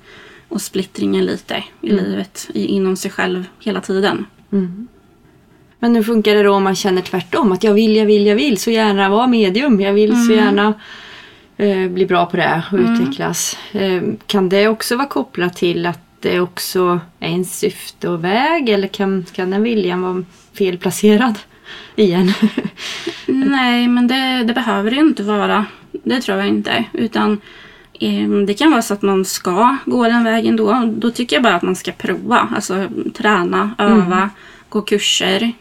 och 0.49 0.63
splittringen 0.63 1.25
lite 1.25 1.65
i 1.81 1.91
mm. 1.91 2.05
livet 2.05 2.51
i, 2.55 2.67
inom 2.67 2.97
sig 2.97 3.11
själv 3.11 3.45
hela 3.59 3.81
tiden. 3.81 4.27
Mm. 4.53 4.89
Men 5.81 5.97
hur 5.97 6.03
funkar 6.03 6.35
det 6.35 6.43
då 6.43 6.53
om 6.53 6.63
man 6.63 6.77
känner 6.77 7.03
tvärtom? 7.03 7.53
Att 7.53 7.65
jag 7.65 7.75
vill, 7.75 7.97
jag 7.97 8.07
vill, 8.07 8.27
jag 8.27 8.37
vill 8.37 8.59
så 8.59 8.71
gärna 8.71 9.09
vara 9.09 9.27
medium. 9.27 9.81
Jag 9.81 9.93
vill 9.93 10.11
så 10.11 10.33
mm. 10.33 10.45
gärna 10.45 10.75
eh, 11.57 11.89
bli 11.89 12.07
bra 12.07 12.27
på 12.27 12.37
det 12.37 12.63
och 12.73 12.79
mm. 12.79 12.93
utvecklas. 12.93 13.59
Eh, 13.73 14.03
kan 14.27 14.49
det 14.49 14.69
också 14.69 14.97
vara 14.97 15.09
kopplat 15.09 15.57
till 15.57 15.87
att 15.87 16.01
det 16.21 16.41
också 16.41 17.01
är 17.21 17.29
en 17.29 17.45
syfte 17.45 18.09
och 18.09 18.25
väg? 18.25 18.69
Eller 18.69 18.89
kan, 18.89 19.27
kan 19.33 19.51
den 19.51 19.63
viljan 19.63 20.03
vara 20.03 20.25
felplacerad 20.59 21.39
igen? 21.97 22.33
Nej, 23.27 23.89
men 23.89 24.07
det, 24.07 24.45
det 24.47 24.55
behöver 24.55 24.91
det 24.91 24.97
ju 24.97 25.03
inte 25.03 25.23
vara. 25.23 25.67
Det 25.93 26.21
tror 26.21 26.39
jag 26.39 26.49
inte. 26.49 26.85
Utan 26.93 27.41
eh, 28.01 28.29
det 28.47 28.55
kan 28.55 28.71
vara 28.71 28.83
så 28.83 28.95
att 28.95 29.03
man 29.03 29.25
ska 29.25 29.77
gå 29.87 30.05
den 30.05 30.25
vägen 30.25 30.57
då. 30.57 30.93
Då 30.97 31.11
tycker 31.11 31.37
jag 31.37 31.43
bara 31.43 31.55
att 31.55 31.63
man 31.63 31.77
ska 31.77 31.93
prova. 31.93 32.49
Alltså 32.55 32.89
träna, 33.15 33.75
öva, 33.79 34.17
mm. 34.17 34.29
gå 34.69 34.83
kurser. 34.83 35.53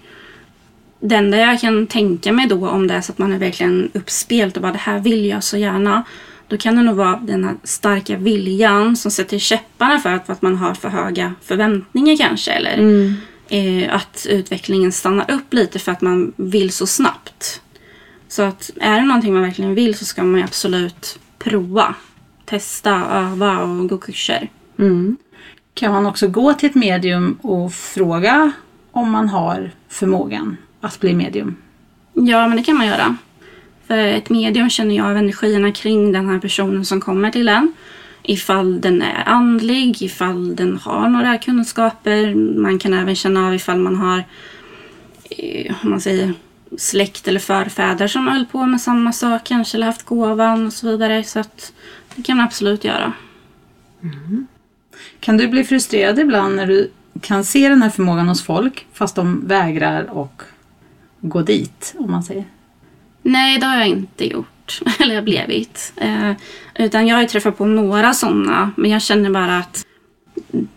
Det 1.00 1.16
enda 1.16 1.38
jag 1.38 1.60
kan 1.60 1.88
tänka 1.88 2.32
mig 2.32 2.48
då 2.48 2.70
om 2.70 2.88
det 2.88 2.94
är 2.94 3.02
så 3.02 3.12
att 3.12 3.18
man 3.18 3.34
är 3.34 3.40
verkligen 3.40 3.92
uppspelt 3.94 4.56
och 4.56 4.62
bara 4.62 4.72
det 4.72 4.78
här 4.78 5.00
vill 5.00 5.26
jag 5.26 5.44
så 5.44 5.58
gärna. 5.58 6.04
Då 6.48 6.58
kan 6.58 6.76
det 6.76 6.82
nog 6.82 6.96
vara 6.96 7.20
den 7.24 7.44
här 7.44 7.56
starka 7.64 8.18
viljan 8.18 8.96
som 8.96 9.12
sätter 9.12 9.38
käpparna 9.40 10.00
för 10.00 10.10
att, 10.10 10.26
för 10.26 10.34
att 10.34 10.42
man 10.42 10.56
har 10.56 10.74
för 10.74 10.90
höga 10.90 11.34
förväntningar 11.42 12.18
kanske. 12.18 12.52
Eller 12.52 12.78
mm. 12.78 13.14
eh, 13.48 13.96
att 13.96 14.28
utvecklingen 14.30 14.92
stannar 14.92 15.32
upp 15.32 15.54
lite 15.54 15.80
för 15.80 15.92
att 15.92 16.02
man 16.02 16.34
vill 16.36 16.72
så 16.72 16.88
snabbt. 16.88 17.62
Så 18.28 18.42
att 18.42 18.72
är 18.82 19.00
det 19.00 19.06
någonting 19.06 19.34
man 19.34 19.44
verkligen 19.44 19.76
vill 19.76 19.98
så 19.98 20.06
ska 20.06 20.24
man 20.24 20.44
absolut 20.44 21.20
prova. 21.40 21.96
Testa, 22.46 23.06
öva 23.12 23.60
och 23.60 23.90
gå 23.90 23.98
kurser. 23.98 24.50
Mm. 24.80 25.18
Kan 25.74 25.94
man 25.94 26.06
också 26.06 26.28
gå 26.28 26.54
till 26.54 26.70
ett 26.70 26.76
medium 26.76 27.40
och 27.42 27.74
fråga 27.74 28.52
om 28.92 29.12
man 29.12 29.30
har 29.30 29.72
förmågan 29.90 30.58
att 30.82 31.00
bli 31.00 31.14
medium? 31.14 31.56
Ja, 32.14 32.48
men 32.48 32.58
det 32.58 32.64
kan 32.64 32.78
man 32.78 32.88
göra. 32.88 33.18
För 33.88 33.98
ett 33.98 34.30
medium 34.30 34.70
känner 34.70 34.96
jag 34.96 35.06
av 35.06 35.18
energierna 35.18 35.72
kring 35.72 36.12
den 36.12 36.30
här 36.30 36.40
personen 36.40 36.86
som 36.86 37.02
kommer 37.02 37.32
till 37.32 37.50
en. 37.50 37.74
Ifall 38.24 38.82
den 38.82 39.02
är 39.02 39.24
andlig, 39.26 40.02
ifall 40.02 40.56
den 40.56 40.78
har 40.78 41.10
några 41.10 41.38
kunskaper. 41.38 42.36
Man 42.36 42.80
kan 42.80 42.94
även 42.94 43.16
känna 43.16 43.48
av 43.48 43.56
ifall 43.56 43.80
man 43.80 43.96
har 43.96 44.24
eh, 45.30 45.76
om 45.84 45.90
man 45.90 46.02
säger, 46.02 46.34
släkt 46.78 47.28
eller 47.28 47.40
förfäder 47.40 48.08
som 48.08 48.28
höll 48.28 48.46
på 48.46 48.66
med 48.66 48.82
samma 48.82 49.14
sak 49.14 49.42
kanske 49.44 49.78
eller 49.78 49.86
haft 49.86 50.06
gåvan 50.06 50.66
och 50.66 50.74
så 50.74 50.88
vidare. 50.88 51.24
Så 51.24 51.40
att 51.40 51.74
det 52.16 52.24
kan 52.24 52.38
man 52.38 52.46
absolut 52.46 52.84
göra. 52.84 53.14
Mm. 54.04 54.48
Kan 55.20 55.38
du 55.38 55.48
bli 55.48 55.64
frustrerad 55.64 56.20
ibland 56.20 56.56
när 56.56 56.68
du 56.68 56.92
kan 57.22 57.44
se 57.44 57.70
den 57.70 57.82
här 57.82 57.90
förmågan 57.90 58.28
hos 58.28 58.44
folk 58.44 58.88
fast 58.94 59.16
de 59.16 59.48
vägrar 59.48 60.04
och 60.04 60.44
gå 61.22 61.42
dit 61.42 61.96
om 61.98 62.12
man 62.12 62.24
säger? 62.24 62.46
Nej, 63.22 63.60
det 63.60 63.66
har 63.66 63.78
jag 63.78 63.88
inte 63.88 64.26
gjort. 64.26 64.82
Eller 65.00 65.16
jag 65.16 65.24
blivit. 65.24 65.94
Eh, 65.96 66.32
utan 66.76 67.08
jag 67.08 67.16
har 67.16 67.22
ju 67.22 67.28
träffat 67.28 67.58
på 67.58 67.66
några 67.66 68.14
sådana. 68.14 68.72
Men 68.78 68.92
jag 68.92 69.02
känner 69.02 69.30
bara 69.30 69.58
att 69.58 69.86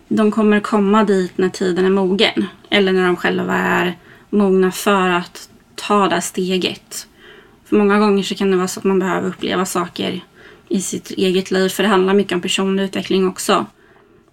de 0.07 0.31
kommer 0.31 0.59
komma 0.59 1.03
dit 1.03 1.37
när 1.37 1.49
tiden 1.49 1.85
är 1.85 1.89
mogen. 1.89 2.45
Eller 2.69 2.93
när 2.93 3.05
de 3.05 3.15
själva 3.15 3.55
är 3.55 3.97
mogna 4.29 4.71
för 4.71 5.09
att 5.09 5.49
ta 5.75 6.07
det 6.07 6.21
steget. 6.21 7.07
För 7.65 7.75
många 7.75 7.99
gånger 7.99 8.23
så 8.23 8.35
kan 8.35 8.51
det 8.51 8.57
vara 8.57 8.67
så 8.67 8.79
att 8.79 8.83
man 8.83 8.99
behöver 8.99 9.29
uppleva 9.29 9.65
saker 9.65 10.21
i 10.69 10.81
sitt 10.81 11.11
eget 11.11 11.51
liv. 11.51 11.69
För 11.69 11.83
det 11.83 11.89
handlar 11.89 12.13
mycket 12.13 12.33
om 12.33 12.41
personlig 12.41 12.83
utveckling 12.83 13.27
också. 13.27 13.65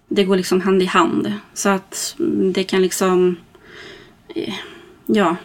Det 0.09 0.23
går 0.23 0.35
liksom 0.35 0.61
hand 0.61 0.81
i 0.81 0.85
hand. 0.85 1.33
Så 1.53 1.69
att 1.69 2.15
det 2.53 2.63
kan 2.63 2.81
liksom... 2.81 3.35
Eh, 4.35 4.53
ja, 5.05 5.35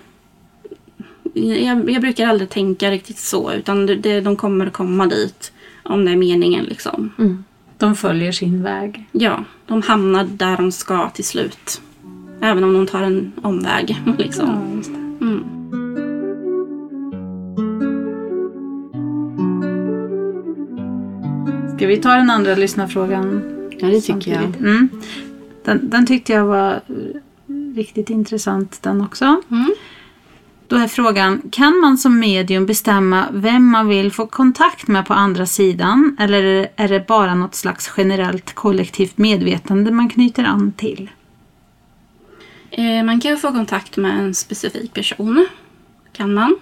jag, 1.37 1.91
jag, 1.91 2.01
brukar 2.01 2.27
aldrig 2.27 2.51
tänka 2.51 2.91
riktigt 2.91 3.19
så. 3.19 3.53
Utan 3.53 3.87
det, 3.87 4.21
de 4.21 4.37
kommer 4.37 4.71
komma 4.71 5.07
dit. 5.07 5.53
Om 5.83 6.05
det 6.05 6.11
är 6.11 6.17
meningen 6.17 6.65
liksom. 6.65 7.13
Mm. 7.19 7.45
De 7.79 7.97
följer 7.97 8.33
sin 8.33 8.63
väg. 8.63 9.05
Ja, 9.13 9.45
de 9.67 9.83
hamnar 9.83 10.25
där 10.25 10.57
de 10.57 10.73
ska 10.73 11.11
till 11.11 11.25
slut. 11.25 11.81
Även 12.41 12.65
om 12.65 12.73
de 12.73 12.87
tar 12.87 13.03
en 13.03 13.33
omväg. 13.43 14.03
Liksom. 14.19 14.47
Ja, 14.49 15.27
mm. 15.27 15.45
Ska 21.77 21.87
vi 21.87 21.97
ta 21.97 22.15
den 22.15 22.31
andra 22.31 22.55
lyssnarfrågan? 22.55 23.43
Ja, 23.79 23.89
det 23.89 24.01
tycker 24.01 24.31
jag. 24.33 24.45
Mm. 24.45 24.89
Den, 25.65 25.91
den, 25.91 26.07
tyckte 26.07 26.33
jag 26.33 26.47
var 26.47 26.81
riktigt 27.77 28.11
intressant 28.11 28.83
den 28.83 29.01
också. 29.01 29.25
Mm. 29.51 29.75
Då 30.69 30.77
är 30.77 30.89
frågan, 30.89 31.43
kan 31.53 31.81
man 31.81 31.99
som 31.99 32.19
medium 32.19 32.67
bestämma 32.67 33.27
vem 33.33 33.65
man 33.71 33.89
vill 33.89 34.13
få 34.13 34.27
kontakt 34.27 34.89
med 34.89 35.07
på 35.07 35.15
andra 35.15 35.47
sidan? 35.47 36.17
Eller 36.21 36.69
är 36.77 36.89
det 36.89 37.07
bara 37.07 37.35
något 37.35 37.55
slags 37.55 37.93
generellt 37.97 38.55
kollektivt 38.55 39.19
medvetande 39.19 39.91
man 39.91 40.09
knyter 40.09 40.45
an 40.45 40.73
till? 40.77 41.11
Eh, 42.71 43.05
man 43.05 43.21
kan 43.21 43.37
få 43.37 43.53
kontakt 43.53 43.97
med 43.97 44.19
en 44.21 44.35
specifik 44.35 44.93
person. 44.95 45.47
Kan 46.13 46.35
man. 46.35 46.57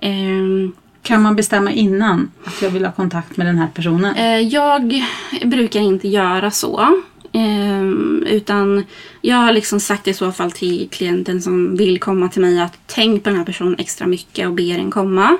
Eh, 0.00 0.70
Kan 1.02 1.22
man 1.22 1.36
bestämma 1.36 1.70
innan 1.72 2.30
att 2.44 2.62
jag 2.62 2.70
vill 2.70 2.84
ha 2.84 2.92
kontakt 2.92 3.36
med 3.36 3.46
den 3.46 3.58
här 3.58 3.68
personen? 3.74 4.14
Eh, 4.14 4.38
Jag 4.40 5.04
brukar 5.44 5.80
inte 5.80 6.08
göra 6.08 6.50
så. 6.50 7.02
Ehm, 7.36 8.24
utan 8.26 8.84
jag 9.20 9.36
har 9.36 9.52
liksom 9.52 9.80
sagt 9.80 10.08
i 10.08 10.14
så 10.14 10.32
fall 10.32 10.52
till 10.52 10.88
klienten 10.90 11.42
som 11.42 11.76
vill 11.76 12.00
komma 12.00 12.28
till 12.28 12.42
mig 12.42 12.60
att 12.60 12.78
tänk 12.86 13.24
på 13.24 13.30
den 13.30 13.38
här 13.38 13.44
personen 13.44 13.76
extra 13.78 14.06
mycket 14.06 14.46
och 14.46 14.54
be 14.54 14.62
den 14.62 14.90
komma. 14.90 15.36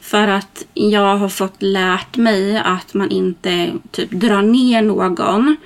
För 0.00 0.28
att 0.28 0.66
jag 0.74 1.16
har 1.16 1.28
fått 1.28 1.62
lärt 1.62 2.16
mig 2.16 2.58
att 2.58 2.94
man 2.94 3.10
inte 3.10 3.72
typ 3.90 4.10
drar 4.10 4.42
ner 4.42 4.82
någon 4.82 5.56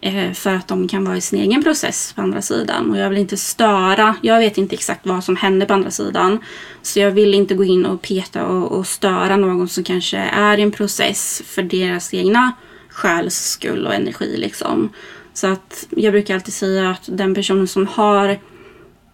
eh, 0.00 0.32
för 0.32 0.54
att 0.54 0.68
de 0.68 0.88
kan 0.88 1.04
vara 1.04 1.16
i 1.16 1.20
sin 1.20 1.40
egen 1.40 1.62
process 1.62 2.12
på 2.12 2.22
andra 2.22 2.42
sidan. 2.42 2.90
Och 2.90 2.98
jag 2.98 3.10
vill 3.10 3.18
inte 3.18 3.36
störa. 3.36 4.14
Jag 4.22 4.38
vet 4.38 4.58
inte 4.58 4.74
exakt 4.74 5.06
vad 5.06 5.24
som 5.24 5.36
händer 5.36 5.66
på 5.66 5.74
andra 5.74 5.90
sidan. 5.90 6.38
Så 6.82 7.00
jag 7.00 7.10
vill 7.10 7.34
inte 7.34 7.54
gå 7.54 7.64
in 7.64 7.86
och 7.86 8.02
peta 8.02 8.46
och, 8.46 8.78
och 8.78 8.86
störa 8.86 9.36
någon 9.36 9.68
som 9.68 9.84
kanske 9.84 10.18
är 10.18 10.58
i 10.58 10.62
en 10.62 10.72
process 10.72 11.42
för 11.46 11.62
deras 11.62 12.14
egna 12.14 12.52
själs 12.98 13.36
skull 13.36 13.86
och 13.86 13.94
energi. 13.94 14.36
Liksom. 14.36 14.88
Så 15.32 15.46
att 15.46 15.86
jag 15.90 16.12
brukar 16.12 16.34
alltid 16.34 16.54
säga 16.54 16.90
att 16.90 17.02
den 17.06 17.34
personen 17.34 17.68
som 17.68 17.86
har 17.86 18.38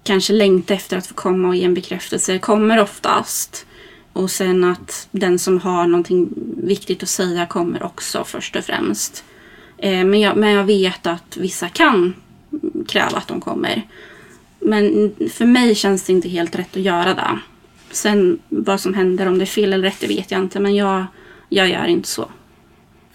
kanske 0.04 0.32
längtar 0.32 0.74
efter 0.74 0.96
att 0.96 1.06
få 1.06 1.14
komma 1.14 1.48
och 1.48 1.56
ge 1.56 1.64
en 1.64 1.74
bekräftelse 1.74 2.38
kommer 2.38 2.80
oftast. 2.80 3.66
Och 4.12 4.30
sen 4.30 4.64
att 4.64 5.08
den 5.10 5.38
som 5.38 5.60
har 5.60 5.86
någonting 5.86 6.28
viktigt 6.56 7.02
att 7.02 7.08
säga 7.08 7.46
kommer 7.46 7.82
också 7.82 8.24
först 8.24 8.56
och 8.56 8.64
främst. 8.64 9.24
Eh, 9.78 10.04
men, 10.04 10.20
jag, 10.20 10.36
men 10.36 10.50
jag 10.50 10.64
vet 10.64 11.06
att 11.06 11.36
vissa 11.36 11.68
kan 11.68 12.14
kräva 12.88 13.16
att 13.18 13.28
de 13.28 13.40
kommer. 13.40 13.82
Men 14.60 15.14
för 15.32 15.44
mig 15.44 15.74
känns 15.74 16.02
det 16.02 16.12
inte 16.12 16.28
helt 16.28 16.56
rätt 16.56 16.76
att 16.76 16.82
göra 16.82 17.14
det. 17.14 17.38
Sen 17.90 18.38
vad 18.48 18.80
som 18.80 18.94
händer, 18.94 19.26
om 19.26 19.38
det 19.38 19.44
är 19.44 19.46
fel 19.46 19.72
eller 19.72 19.84
rätt, 19.84 20.00
det 20.00 20.06
vet 20.06 20.30
jag 20.30 20.40
inte. 20.40 20.60
Men 20.60 20.74
jag, 20.74 21.06
jag 21.48 21.68
gör 21.68 21.86
inte 21.86 22.08
så. 22.08 22.28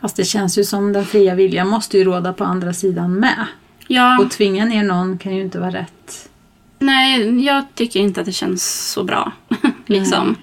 Fast 0.02 0.16
det 0.16 0.24
känns 0.26 0.58
ju 0.58 0.64
som 0.64 0.94
den 0.94 1.06
fria 1.06 1.36
viljan 1.36 1.68
måste 1.68 1.98
ju 1.98 2.04
råda 2.04 2.34
på 2.34 2.44
andra 2.44 2.74
sidan 2.74 3.14
med. 3.14 3.46
Ja, 3.88 4.20
Och 4.20 4.32
tvinga 4.32 4.66
ner 4.66 4.84
någon 4.84 5.18
kan 5.18 5.36
ju 5.36 5.42
inte 5.42 5.60
vara 5.60 5.72
rätt. 5.72 6.30
nej, 6.80 7.46
jag 7.46 7.64
tycker 7.76 8.00
inte 8.00 8.20
att 8.20 8.26
det 8.26 8.32
känns 8.32 8.92
så 8.92 9.04
bra. 9.04 9.32
liksom. 9.86 10.36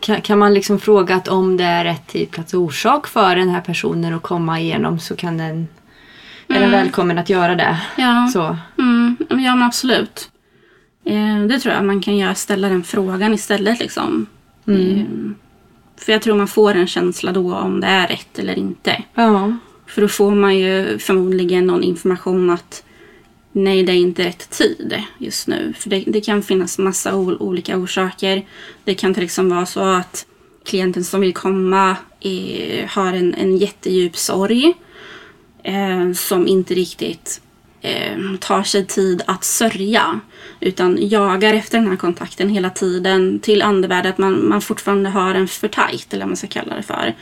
Kan, 0.00 0.20
kan 0.20 0.38
man 0.38 0.54
liksom 0.54 0.80
fråga 0.80 1.14
att 1.14 1.28
om 1.28 1.56
det 1.56 1.64
är 1.64 1.84
rätt 1.84 2.06
tid, 2.06 2.30
plats 2.30 2.54
och 2.54 2.60
orsak 2.60 3.06
för 3.06 3.36
den 3.36 3.48
här 3.48 3.60
personen 3.60 4.14
att 4.14 4.22
komma 4.22 4.60
igenom 4.60 4.98
så 4.98 5.16
kan 5.16 5.38
den, 5.38 5.68
är 6.48 6.60
den 6.60 6.70
välkommen 6.70 7.18
att 7.18 7.28
göra 7.28 7.54
det. 7.54 7.80
Ja. 7.96 8.28
Så. 8.32 8.56
Mm, 8.78 9.16
ja 9.28 9.36
men 9.54 9.62
absolut. 9.62 10.30
Eh, 11.04 11.38
det 11.48 11.60
tror 11.60 11.74
jag 11.74 11.84
man 11.84 12.00
kan 12.00 12.16
göra, 12.16 12.34
ställa 12.34 12.68
den 12.68 12.84
frågan 12.84 13.34
istället. 13.34 13.80
Liksom. 13.80 14.26
Eh, 14.66 15.04
för 15.96 16.12
jag 16.12 16.22
tror 16.22 16.36
man 16.36 16.48
får 16.48 16.74
en 16.74 16.86
känsla 16.86 17.32
då 17.32 17.54
om 17.54 17.80
det 17.80 17.86
är 17.86 18.06
rätt 18.08 18.38
eller 18.38 18.58
inte. 18.58 19.02
Ja. 19.14 19.56
För 19.86 20.02
då 20.02 20.08
får 20.08 20.34
man 20.34 20.58
ju 20.58 20.98
förmodligen 20.98 21.66
någon 21.66 21.82
information 21.82 22.50
att 22.50 22.82
nej, 23.52 23.82
det 23.82 23.92
är 23.92 23.96
inte 23.96 24.24
rätt 24.24 24.50
tid 24.50 25.02
just 25.18 25.48
nu. 25.48 25.72
För 25.78 25.90
det, 25.90 26.04
det 26.06 26.20
kan 26.20 26.42
finnas 26.42 26.78
massa 26.78 27.14
ol- 27.14 27.36
olika 27.40 27.76
orsaker. 27.78 28.46
Det 28.84 28.94
kan 28.94 29.14
till 29.14 29.24
exempel 29.24 29.54
vara 29.54 29.66
så 29.66 29.80
att 29.80 30.26
klienten 30.64 31.04
som 31.04 31.20
vill 31.20 31.34
komma 31.34 31.96
eh, 32.20 32.88
har 32.88 33.12
en, 33.12 33.34
en 33.34 33.56
jättedjup 33.56 34.16
sorg 34.16 34.74
eh, 35.62 36.12
som 36.12 36.48
inte 36.48 36.74
riktigt 36.74 37.40
eh, 37.80 38.16
tar 38.40 38.62
sig 38.62 38.86
tid 38.86 39.22
att 39.26 39.44
sörja. 39.44 40.20
Utan 40.60 40.98
jagar 41.00 41.54
efter 41.54 41.78
den 41.78 41.88
här 41.88 41.96
kontakten 41.96 42.48
hela 42.48 42.70
tiden 42.70 43.38
till 43.38 43.62
andevärlden. 43.62 44.12
Att 44.12 44.18
man, 44.18 44.48
man 44.48 44.60
fortfarande 44.60 45.10
har 45.10 45.34
en 45.34 45.48
för 45.48 45.68
tajt, 45.68 46.14
eller 46.14 46.24
vad 46.24 46.28
man 46.28 46.36
ska 46.36 46.46
kalla 46.46 46.76
det 46.76 46.82
för. 46.82 47.14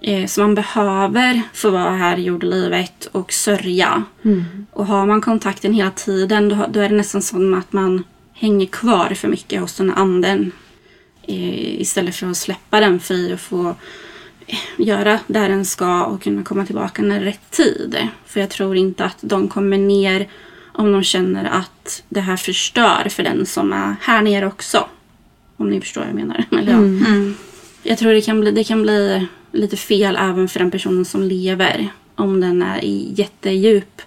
Eh, 0.00 0.26
så 0.26 0.40
man 0.40 0.54
behöver 0.54 1.42
få 1.52 1.70
vara 1.70 1.90
här 1.90 2.18
i 2.18 2.22
jordelivet 2.22 3.06
och 3.12 3.32
sörja. 3.32 4.02
Och 4.70 4.86
har 4.86 5.06
man 5.06 5.20
kontakten 5.20 5.74
hela 5.74 5.90
tiden 5.90 6.48
då, 6.48 6.66
då 6.68 6.80
är 6.80 6.88
det 6.88 6.96
nästan 6.96 7.22
som 7.22 7.54
att 7.54 7.72
man 7.72 8.04
hänger 8.32 8.66
kvar 8.66 9.14
för 9.14 9.28
mycket 9.28 9.60
hos 9.60 9.76
den 9.76 9.90
här 9.90 9.96
anden. 9.96 10.52
Eh, 11.22 11.80
istället 11.80 12.16
för 12.16 12.30
att 12.30 12.36
släppa 12.36 12.80
den 12.80 13.00
fri 13.00 13.34
och 13.34 13.40
få 13.40 13.74
eh, 14.46 14.58
göra 14.76 15.18
där 15.26 15.48
den 15.48 15.64
ska 15.64 16.04
och 16.04 16.22
kunna 16.22 16.42
komma 16.42 16.66
tillbaka 16.66 17.02
när 17.02 17.20
det 17.20 17.20
är 17.20 17.24
rätt 17.24 17.50
tid. 17.50 18.08
För 18.26 18.40
jag 18.40 18.50
tror 18.50 18.76
inte 18.76 19.04
att 19.04 19.18
de 19.20 19.48
kommer 19.48 19.78
ner 19.78 20.28
om 20.74 20.92
de 20.92 21.02
känner 21.02 21.44
att 21.44 22.02
det 22.08 22.20
här 22.20 22.36
förstör 22.36 23.08
för 23.10 23.22
den 23.22 23.46
som 23.46 23.72
är 23.72 23.96
här 24.00 24.22
nere 24.22 24.46
också. 24.46 24.88
Om 25.56 25.70
ni 25.70 25.80
förstår 25.80 26.00
vad 26.00 26.08
jag 26.10 26.16
menar. 26.16 26.44
Eller, 26.58 26.72
ja. 26.72 26.78
Mm. 26.78 27.34
Jag 27.82 27.98
tror 27.98 28.12
det 28.12 28.20
kan, 28.20 28.40
bli, 28.40 28.50
det 28.50 28.64
kan 28.64 28.82
bli 28.82 29.26
lite 29.52 29.76
fel 29.76 30.16
även 30.20 30.48
för 30.48 30.58
den 30.60 30.70
personen 30.70 31.04
som 31.04 31.22
lever. 31.22 31.88
Om 32.14 32.40
den 32.40 32.62
är 32.62 32.84
i 32.84 33.12
jättedjup 33.16 34.02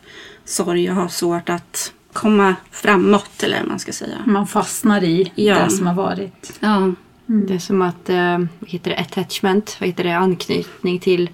sorg 0.45 0.89
och 0.89 0.95
har 0.95 1.07
svårt 1.07 1.49
att 1.49 1.93
komma 2.13 2.55
framåt 2.71 3.43
eller 3.43 3.59
vad 3.59 3.67
man 3.67 3.79
ska 3.79 3.91
säga. 3.91 4.17
Man 4.25 4.47
fastnar 4.47 5.03
i 5.03 5.31
Ja. 5.35 5.63
det 5.63 5.69
som 5.69 5.87
har 5.87 5.93
varit. 5.93 6.53
Ja, 6.59 6.91
Det 7.25 7.53
är 7.53 7.59
som 7.59 7.81
att, 7.81 8.09
eh, 8.09 8.37
vad 8.59 8.69
heter 8.69 8.91
det, 8.91 8.97
attachment, 8.97 9.77
vad 9.79 9.87
heter 9.89 10.03
det, 10.03 10.17
anknytning 10.17 10.99
till 10.99 11.29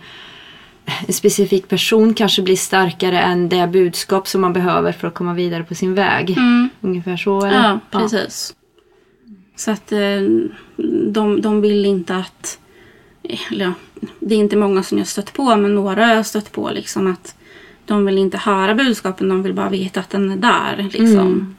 en 0.85 1.13
specifik 1.13 1.67
person 1.67 2.13
kanske 2.13 2.41
blir 2.41 2.55
starkare 2.55 3.19
än 3.19 3.49
det 3.49 3.67
budskap 3.67 4.27
som 4.27 4.41
man 4.41 4.53
behöver 4.53 4.91
för 4.91 5.07
att 5.07 5.13
komma 5.13 5.33
vidare 5.33 5.63
på 5.63 5.75
sin 5.75 5.93
väg. 5.95 6.29
mm. 6.29 6.69
Ungefär 6.81 7.17
så. 7.17 7.45
Eller? 7.45 7.63
ja 7.63 7.79
precis. 7.91 8.55
Så 9.55 9.71
att 9.71 9.91
eh, 9.91 10.21
de, 11.07 11.41
de 11.41 11.61
vill 11.61 11.85
inte 11.85 12.15
att... 12.15 12.59
Eller 13.51 13.65
ja, 13.65 13.73
det 14.19 14.35
är 14.35 14.39
inte 14.39 14.55
många 14.55 14.83
som 14.83 14.97
jag 14.97 15.07
stött 15.07 15.33
på, 15.33 15.55
men 15.55 15.75
några 15.75 16.05
har 16.05 16.13
jag 16.13 16.25
stött 16.25 16.51
på. 16.51 16.69
Liksom, 16.69 17.11
att 17.11 17.35
de 17.85 18.05
vill 18.05 18.17
inte 18.17 18.37
höra 18.37 18.75
budskapen, 18.75 19.29
de 19.29 19.43
vill 19.43 19.53
bara 19.53 19.69
veta 19.69 19.99
att 19.99 20.09
den 20.09 20.31
är 20.31 20.35
där. 20.35 20.89
Liksom. 20.91 21.55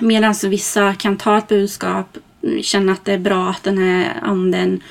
Medan 0.00 0.34
vissa 0.44 0.94
kan 0.94 1.16
ta 1.16 1.38
ett 1.38 1.48
budskap, 1.48 2.18
känna 2.62 2.92
att 2.92 3.04
det 3.04 3.12
är 3.12 3.18
bra 3.18 3.48
att 3.48 3.62
den 3.62 3.78
här 3.78 4.20
anden, 4.22 4.82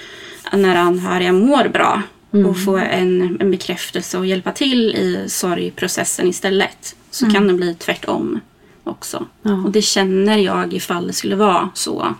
när 0.53 0.75
anhöriga 0.75 1.31
mår 1.31 1.67
bra. 1.67 2.01
Och 2.31 2.59
få 2.59 2.77
en, 2.77 3.37
en 3.41 3.51
bekräftelse 3.51 4.17
och 4.17 4.25
hjälpa 4.25 4.51
till 4.51 4.95
i 4.95 5.25
sorgprocessen 5.27 6.27
istället. 6.27 6.95
Så 7.11 7.31
kan 7.31 7.47
det 7.47 7.53
bli 7.53 7.73
tvärtom 7.73 8.39
också. 8.83 9.25
Ja. 9.41 9.53
Och 9.53 9.71
det 9.71 9.81
känner 9.81 10.37
jag 10.37 10.73
ifall 10.73 11.07
det 11.07 11.13
skulle 11.13 11.35
vara 11.35 11.69
så. 11.73 12.15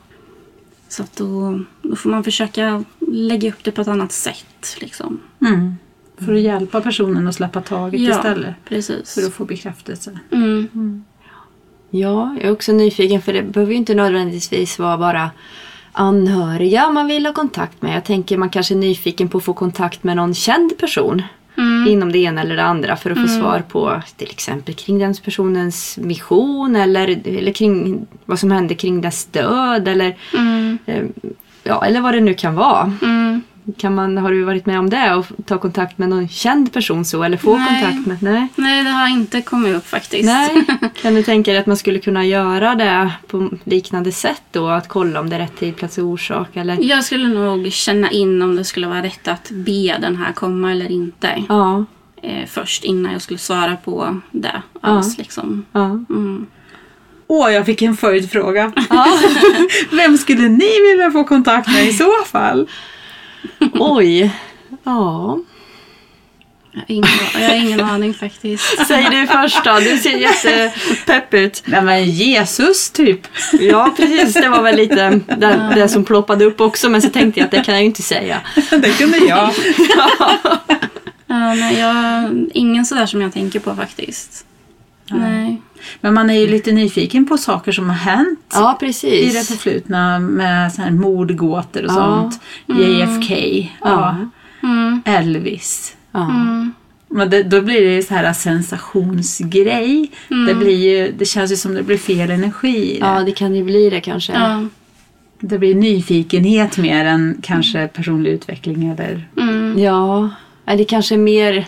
Så 0.90 1.04
att 1.04 1.16
då, 1.16 1.60
då 1.82 1.96
får 1.96 2.10
man 2.10 2.24
försöka 2.24 2.84
lägga 3.00 3.50
upp 3.50 3.64
det 3.64 3.72
på 3.72 3.82
ett 3.82 3.88
annat 3.88 4.12
sätt. 4.12 4.78
Liksom. 4.82 5.20
Mm. 5.42 5.76
För 6.18 6.34
att 6.34 6.42
hjälpa 6.42 6.82
personen 6.82 7.28
att 7.28 7.36
släppa 7.36 7.62
taget 7.62 8.02
istället. 8.02 8.56
precis. 8.66 9.14
För 9.14 9.28
att 9.28 9.34
få 9.34 9.46
bekräftelse. 9.46 10.20
Mm. 10.32 11.04
Ja, 11.90 12.36
jag 12.36 12.42
är 12.42 12.52
också 12.52 12.72
nyfiken 12.72 13.22
för 13.22 13.34
det 13.34 13.44
behöver 13.44 13.72
ju 13.72 13.78
inte 13.78 13.96
nödvändigtvis 13.96 14.80
vara 14.80 14.98
bara 14.98 15.32
anhöriga 15.98 16.90
man 16.90 17.08
vill 17.08 17.26
ha 17.26 17.34
kontakt 17.34 17.82
med. 17.82 17.96
Jag 17.96 18.06
tänker 18.06 18.38
man 18.38 18.50
kanske 18.50 18.74
är 18.74 18.78
nyfiken 18.78 19.28
på 19.30 19.38
att 19.38 19.44
få 19.44 19.54
kontakt 19.54 20.04
med 20.04 20.16
någon 20.16 20.34
känd 20.34 20.78
person 20.78 21.24
Mm. 21.60 21.88
inom 21.88 22.12
det 22.12 22.18
ena 22.20 22.42
eller 22.42 22.56
det 22.56 22.64
andra 22.64 22.96
för 22.96 23.12
att 23.12 23.18
få 23.22 23.28
svar 23.28 23.64
på 23.70 24.02
till 24.18 24.30
exempel 24.32 24.74
kring 24.76 25.00
den 25.00 25.16
personens 25.24 25.98
mission 26.02 26.76
eller, 26.76 27.20
eller 27.38 27.52
kring 27.52 28.08
vad 28.26 28.40
som 28.40 28.52
hände 28.52 28.76
kring 28.76 29.02
dess 29.02 29.26
död 29.26 29.88
eller, 29.88 30.16
Mm. 30.34 30.78
eh, 30.86 31.04
ja, 31.64 31.86
eller 31.86 32.02
vad 32.02 32.14
det 32.14 32.20
nu 32.20 32.34
kan 32.34 32.56
vara. 32.56 32.94
Kan 33.78 33.96
man, 33.96 34.18
har 34.18 34.32
du 34.32 34.44
varit 34.44 34.66
med 34.66 34.80
om 34.80 34.90
det 34.90 35.14
och 35.14 35.26
ta 35.46 35.58
kontakt 35.58 35.98
med 35.98 36.10
någon 36.10 36.28
känd 36.28 36.74
person 36.74 37.06
så 37.06 37.24
eller 37.24 37.38
få 37.38 37.58
Nej. 37.58 37.68
kontakt 37.68 38.08
med? 38.08 38.24
Nej. 38.24 38.48
Nej, 38.56 38.84
det 38.84 38.90
har 38.90 39.08
inte 39.08 39.42
kommit 39.42 39.76
upp 39.76 39.88
faktiskt. 39.88 40.26
Nej, 40.26 40.66
kan 41.02 41.16
du 41.16 41.24
tänka 41.24 41.52
dig 41.52 41.60
att 41.60 41.68
man 41.68 41.78
skulle 41.78 42.00
kunna 42.00 42.26
göra 42.26 42.76
det 42.76 43.12
på 43.28 43.50
liknande 43.64 44.12
sätt 44.12 44.44
då? 44.52 44.68
Att 44.68 44.88
kolla 44.88 45.20
om 45.20 45.30
det 45.30 45.36
är 45.36 45.40
rätt 45.40 45.60
tid, 45.60 45.76
plats 45.76 45.98
och 45.98 46.06
orsak 46.06 46.48
eller? 46.54 46.78
Jag 46.82 47.04
skulle 47.04 47.28
nog 47.28 47.72
känna 47.72 48.12
in 48.12 48.42
om 48.42 48.56
det 48.56 48.64
skulle 48.64 48.88
vara 48.88 49.04
rätt 49.04 49.28
att 49.28 49.50
be 49.52 49.98
den 50.02 50.16
här 50.16 50.34
komma 50.34 50.72
eller 50.72 50.92
inte. 50.92 51.44
Ja, 51.50 51.86
Eh, 52.22 52.46
först 52.48 52.84
innan 52.84 53.12
jag 53.12 53.22
skulle 53.22 53.40
svara 53.40 53.76
på 53.76 54.20
det 54.32 54.62
alls. 54.82 55.18
Liksom. 55.18 55.66
ja. 55.72 55.86
Mm. 55.86 56.46
Åh, 57.28 57.54
jag 57.54 57.66
fick 57.66 57.82
en 57.82 57.98
följdfråga. 57.98 58.72
Vem 59.92 60.18
skulle 60.18 60.50
ni 60.50 60.90
vilja 60.92 61.12
få 61.12 61.24
kontakt 61.24 61.68
med 61.68 61.88
i 61.88 61.94
så 61.94 62.12
fall? 62.26 62.70
Oj. 63.74 64.32
Ja. 64.84 65.40
Jag 66.74 66.82
har 66.82 66.96
ingen, 66.96 67.10
jag 67.34 67.50
har 67.50 67.56
ingen 67.56 67.82
aning 67.82 68.14
faktiskt. 68.14 68.88
Säg 68.88 69.08
du 69.12 69.28
först 69.28 69.64
då, 69.64 69.80
du 69.80 69.98
ser 69.98 70.18
jättepepp 70.18 71.34
ut. 71.34 71.64
Nej 71.66 71.82
men 71.82 72.06
Jesus 72.06 72.90
typ. 72.90 73.28
Ja 73.60 73.94
precis, 73.98 74.34
det 74.34 74.50
var 74.50 74.62
väl 74.62 74.76
lite 74.76 75.20
det, 75.38 75.72
det 75.76 75.90
som 75.90 76.06
ploppade 76.06 76.46
upp 76.46 76.62
också 76.62 76.90
men 76.90 77.02
så 77.02 77.10
tänkte 77.10 77.40
jag 77.40 77.46
att 77.46 77.52
det 77.52 77.64
kan 77.64 77.74
jag 77.74 77.82
ju 77.82 77.88
inte 77.88 78.02
säga. 78.02 78.42
det 78.70 78.98
kunde 78.98 79.18
jag. 79.18 79.54
Ja, 81.30 81.54
nej, 81.54 81.80
jag, 81.80 82.30
ingen 82.54 82.86
sådär 82.86 83.06
som 83.06 83.22
jag 83.22 83.34
tänker 83.34 83.60
på 83.60 83.76
faktiskt. 83.76 84.46
Nej. 85.12 85.62
Men 86.02 86.14
man 86.14 86.30
är 86.30 86.34
ju 86.34 86.48
lite 86.48 86.72
nyfiken 86.72 87.26
på 87.28 87.38
saker 87.38 87.72
som 87.72 87.90
har 87.90 87.96
hänt 87.96 88.40
Ja 88.54 88.78
i 89.04 89.30
det 89.30 89.48
förflutna 89.48 90.20
med 90.20 90.74
så 90.74 90.82
här 90.82 90.92
mordgåtor 90.92 91.84
och 91.84 91.92
Ja. 91.92 91.94
sånt. 91.94 92.42
JFK, 92.80 93.70
ja. 93.82 94.16
Mm. 94.64 95.02
Elvis. 95.06 95.96
Mm. 96.14 96.74
Men 97.10 97.30
det, 97.30 97.44
då 97.44 97.62
blir 97.62 97.82
det 97.82 97.96
ju 97.96 98.04
så 98.04 98.14
här 98.14 98.34
sensationsgrej. 98.34 100.12
Det, 100.48 100.56
blir 100.56 100.78
ju, 100.78 101.12
det 101.12 101.26
känns 101.26 101.52
ju 101.52 101.56
som 101.56 101.74
det 101.74 101.84
blir 101.84 101.98
fel 101.98 102.32
energi 102.32 102.96
i 102.96 103.00
det. 103.00 103.06
ja 103.06 103.24
det 103.24 103.32
kan 103.32 103.56
ju 103.56 103.64
bli 103.64 103.90
det 103.90 104.02
kanske. 104.02 104.34
Ja. 104.34 104.66
Det 105.40 105.58
blir 105.58 105.76
nyfikenhet 105.76 106.78
mer 106.78 107.06
än 107.06 107.38
kanske 107.44 107.88
personlig 107.88 108.30
utveckling 108.32 108.88
eller... 108.90 109.28
Mm. 109.38 109.80
Ja, 109.80 110.30
det 110.66 110.84
kanske 110.86 111.18
mer 111.18 111.68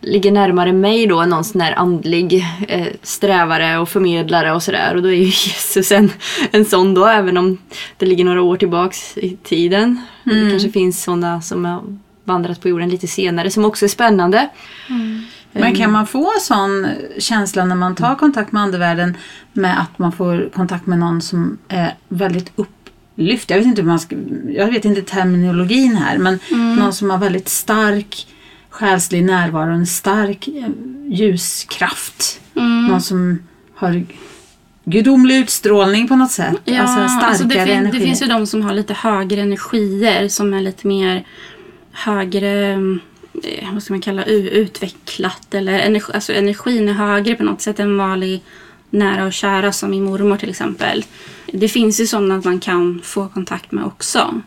ligger 0.00 0.32
närmare 0.32 0.72
mig 0.72 1.06
då 1.06 1.20
än 1.20 1.28
någon 1.28 1.44
sån 1.44 1.60
här 1.60 1.72
andlig 1.78 2.46
eh, 2.68 2.86
strävare 3.02 3.78
och 3.78 3.88
förmedlare 3.88 4.52
och 4.52 4.62
sådär. 4.62 4.96
Och 4.96 5.02
då 5.02 5.08
är 5.08 5.12
ju 5.12 5.24
Jesus 5.24 5.92
en, 5.92 6.10
en 6.50 6.64
sån 6.64 6.94
då, 6.94 7.06
även 7.06 7.36
om 7.36 7.58
det 7.96 8.06
ligger 8.06 8.24
några 8.24 8.42
år 8.42 8.56
tillbaks 8.56 9.18
i 9.18 9.36
tiden. 9.36 10.00
Det 10.24 10.50
kanske 10.50 10.70
finns 10.70 11.02
såna 11.02 11.42
som 11.42 11.64
har 11.64 11.82
vandrat 12.24 12.60
på 12.60 12.68
jorden 12.68 12.88
lite 12.88 13.06
senare 13.06 13.50
som 13.50 13.64
också 13.64 13.84
är 13.84 13.88
spännande. 13.88 14.48
Men 15.52 15.74
kan 15.74 15.92
man 15.92 16.06
få 16.06 16.32
sån 16.40 16.88
känsla 17.18 17.64
när 17.64 17.74
man 17.74 17.94
tar 17.94 18.14
kontakt 18.14 18.52
med 18.52 18.62
andevärlden 18.62 19.16
med 19.52 19.80
att 19.80 19.98
man 19.98 20.12
får 20.12 20.50
kontakt 20.54 20.86
med 20.86 20.98
någon 20.98 21.22
som 21.22 21.58
är 21.68 21.94
väldigt 22.08 22.52
upplyft? 22.56 23.50
Jag 23.50 23.58
vet 23.58 23.66
inte 23.66 23.82
hur 23.82 23.88
man 23.88 24.00
ska, 24.00 24.16
jag 24.48 24.66
vet 24.66 24.84
inte 24.84 25.02
terminologin 25.02 25.96
här 25.96 26.18
men 26.18 26.38
någon 26.78 26.92
som 26.92 27.10
har 27.10 27.18
väldigt 27.18 27.48
stark 27.48 28.26
själslig 28.70 29.24
närvaro, 29.24 29.70
en 29.72 29.86
stark 29.86 30.48
eh, 30.48 30.68
ljuskraft. 31.06 32.40
Någon 32.88 33.00
som 33.02 33.38
har 33.74 34.04
gudomlig 34.84 35.36
utstrålning 35.38 36.08
på 36.08 36.16
något 36.16 36.30
sätt. 36.30 36.56
Ja, 36.64 36.80
alltså 36.80 37.08
starkare 37.08 37.26
alltså 37.28 37.44
det, 37.44 37.64
fin- 37.64 37.76
energi. 37.76 37.98
det 37.98 38.04
finns 38.04 38.22
ju 38.22 38.26
de 38.26 38.46
som 38.46 38.62
har 38.62 38.74
lite 38.74 38.94
högre 38.94 39.40
energier 39.40 40.28
som 40.28 40.54
är 40.54 40.60
lite 40.60 40.86
mer 40.86 41.26
högre, 41.92 42.72
eh, 43.42 43.72
vad 43.72 43.82
ska 43.82 43.92
man 43.92 44.00
kalla 44.00 44.24
utvecklat 44.24 45.54
eller 45.54 45.78
energi, 45.78 46.12
alltså 46.14 46.32
energin 46.32 46.88
är 46.88 46.92
högre 46.92 47.34
på 47.34 47.44
något 47.44 47.60
sätt 47.60 47.80
än 47.80 47.96
vanlig 47.96 48.42
nära 48.90 49.26
och 49.26 49.32
kära 49.32 49.72
som 49.72 49.90
min 49.90 50.04
mormor 50.04 50.36
till 50.36 50.50
exempel. 50.50 51.04
Det 51.52 51.68
finns 51.68 52.00
ju 52.00 52.06
sådana 52.06 52.36
att 52.36 52.44
man 52.44 52.60
kan 52.60 53.00
få 53.04 53.28
kontakt 53.28 53.72
med 53.72 53.84
också. 53.84 54.42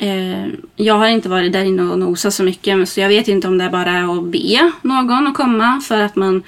Eh, 0.00 0.46
jag 0.76 0.94
har 0.94 1.08
inte 1.08 1.28
varit 1.28 1.52
där 1.52 1.64
inne 1.64 1.82
och 1.82 1.98
nosat 1.98 2.34
så 2.34 2.42
mycket 2.42 2.88
så 2.88 3.00
jag 3.00 3.08
vet 3.08 3.28
inte 3.28 3.48
om 3.48 3.58
det 3.58 3.68
bara 3.70 3.90
är 3.90 4.18
att 4.18 4.24
be 4.24 4.72
någon 4.82 5.26
att 5.26 5.34
komma 5.34 5.80
för 5.80 6.00
att 6.00 6.16
man 6.16 6.42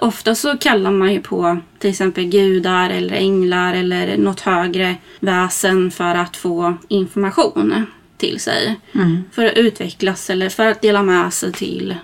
Ofta 0.00 0.34
så 0.34 0.58
kallar 0.58 0.90
man 0.90 1.12
ju 1.12 1.20
på 1.20 1.58
till 1.78 1.90
exempel 1.90 2.24
gudar 2.24 2.90
eller 2.90 3.14
änglar 3.14 3.74
eller 3.74 4.16
något 4.16 4.40
högre 4.40 4.96
väsen 5.20 5.90
för 5.90 6.14
att 6.14 6.36
få 6.36 6.74
information 6.88 7.86
till 8.16 8.40
sig. 8.40 8.80
Mm. 8.92 9.24
För 9.32 9.44
att 9.44 9.56
utvecklas 9.56 10.30
eller 10.30 10.48
för 10.48 10.66
att 10.66 10.82
dela 10.82 11.02
med 11.02 11.32
sig 11.32 11.52
till, 11.52 11.94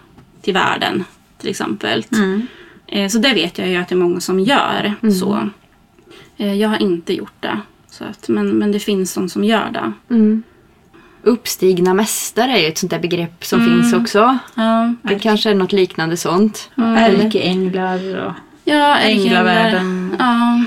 till 0.42 0.54
världen 0.54 1.04
till 1.38 1.50
exempel. 1.50 2.04
Mm. 2.12 2.46
Eh, 2.86 3.08
Så 3.08 3.18
det 3.18 3.34
vet 3.34 3.58
jag 3.58 3.68
ju 3.68 3.76
att 3.76 3.88
det 3.88 3.94
är 3.94 3.96
många 3.96 4.20
som 4.20 4.40
gör 4.40 4.94
så. 5.20 5.48
Eh, 6.36 6.54
Jag 6.54 6.68
har 6.68 6.82
inte 6.82 7.14
gjort 7.14 7.40
det. 7.40 7.60
Så 7.98 8.04
att, 8.04 8.28
men, 8.28 8.58
men 8.58 8.72
det 8.72 8.78
finns 8.80 9.14
de 9.14 9.28
som 9.28 9.44
gör 9.44 9.70
det. 9.70 9.92
Mm. 10.14 10.42
Uppstigna 11.22 11.94
mästare 11.94 12.50
är 12.52 12.58
ju 12.62 12.66
ett 12.68 12.78
sånt 12.78 12.90
där 12.90 12.98
begrepp 12.98 13.44
som 13.44 13.64
finns 13.64 13.92
också. 13.94 14.38
Ja, 14.54 14.94
Det 15.02 15.18
kanske 15.18 15.50
är 15.50 15.54
något 15.54 15.72
liknande 15.72 16.16
sånt. 16.16 16.70
Ärkeänglar 16.76 18.26
och 18.26 18.32
ja 18.64 18.96
änglavärlden. 18.96 20.16
Ja. 20.18 20.64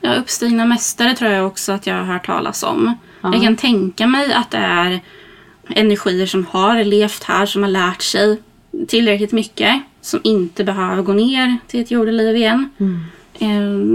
ja, 0.00 0.14
uppstigna 0.14 0.64
mästare 0.64 1.14
tror 1.14 1.30
jag 1.30 1.46
också 1.46 1.72
att 1.72 1.86
jag 1.86 1.94
har 1.94 2.04
hört 2.04 2.26
talas 2.26 2.62
om. 2.62 2.94
Ja. 3.20 3.32
Jag 3.34 3.42
kan 3.42 3.56
tänka 3.56 4.06
mig 4.06 4.32
att 4.32 4.50
det 4.50 4.58
är 4.58 5.00
energier 5.68 6.26
som 6.26 6.46
har 6.50 6.84
levt 6.84 7.24
här, 7.24 7.46
som 7.46 7.62
har 7.62 7.70
lärt 7.70 8.02
sig 8.02 8.40
tillräckligt 8.88 9.32
mycket, 9.32 9.82
som 10.00 10.20
inte 10.24 10.64
behöver 10.64 11.02
gå 11.02 11.12
ner 11.12 11.56
till 11.66 11.80
ett 11.80 11.90
jordeliv 11.90 12.36
igen. 12.36 12.68
Eh, 13.34 13.48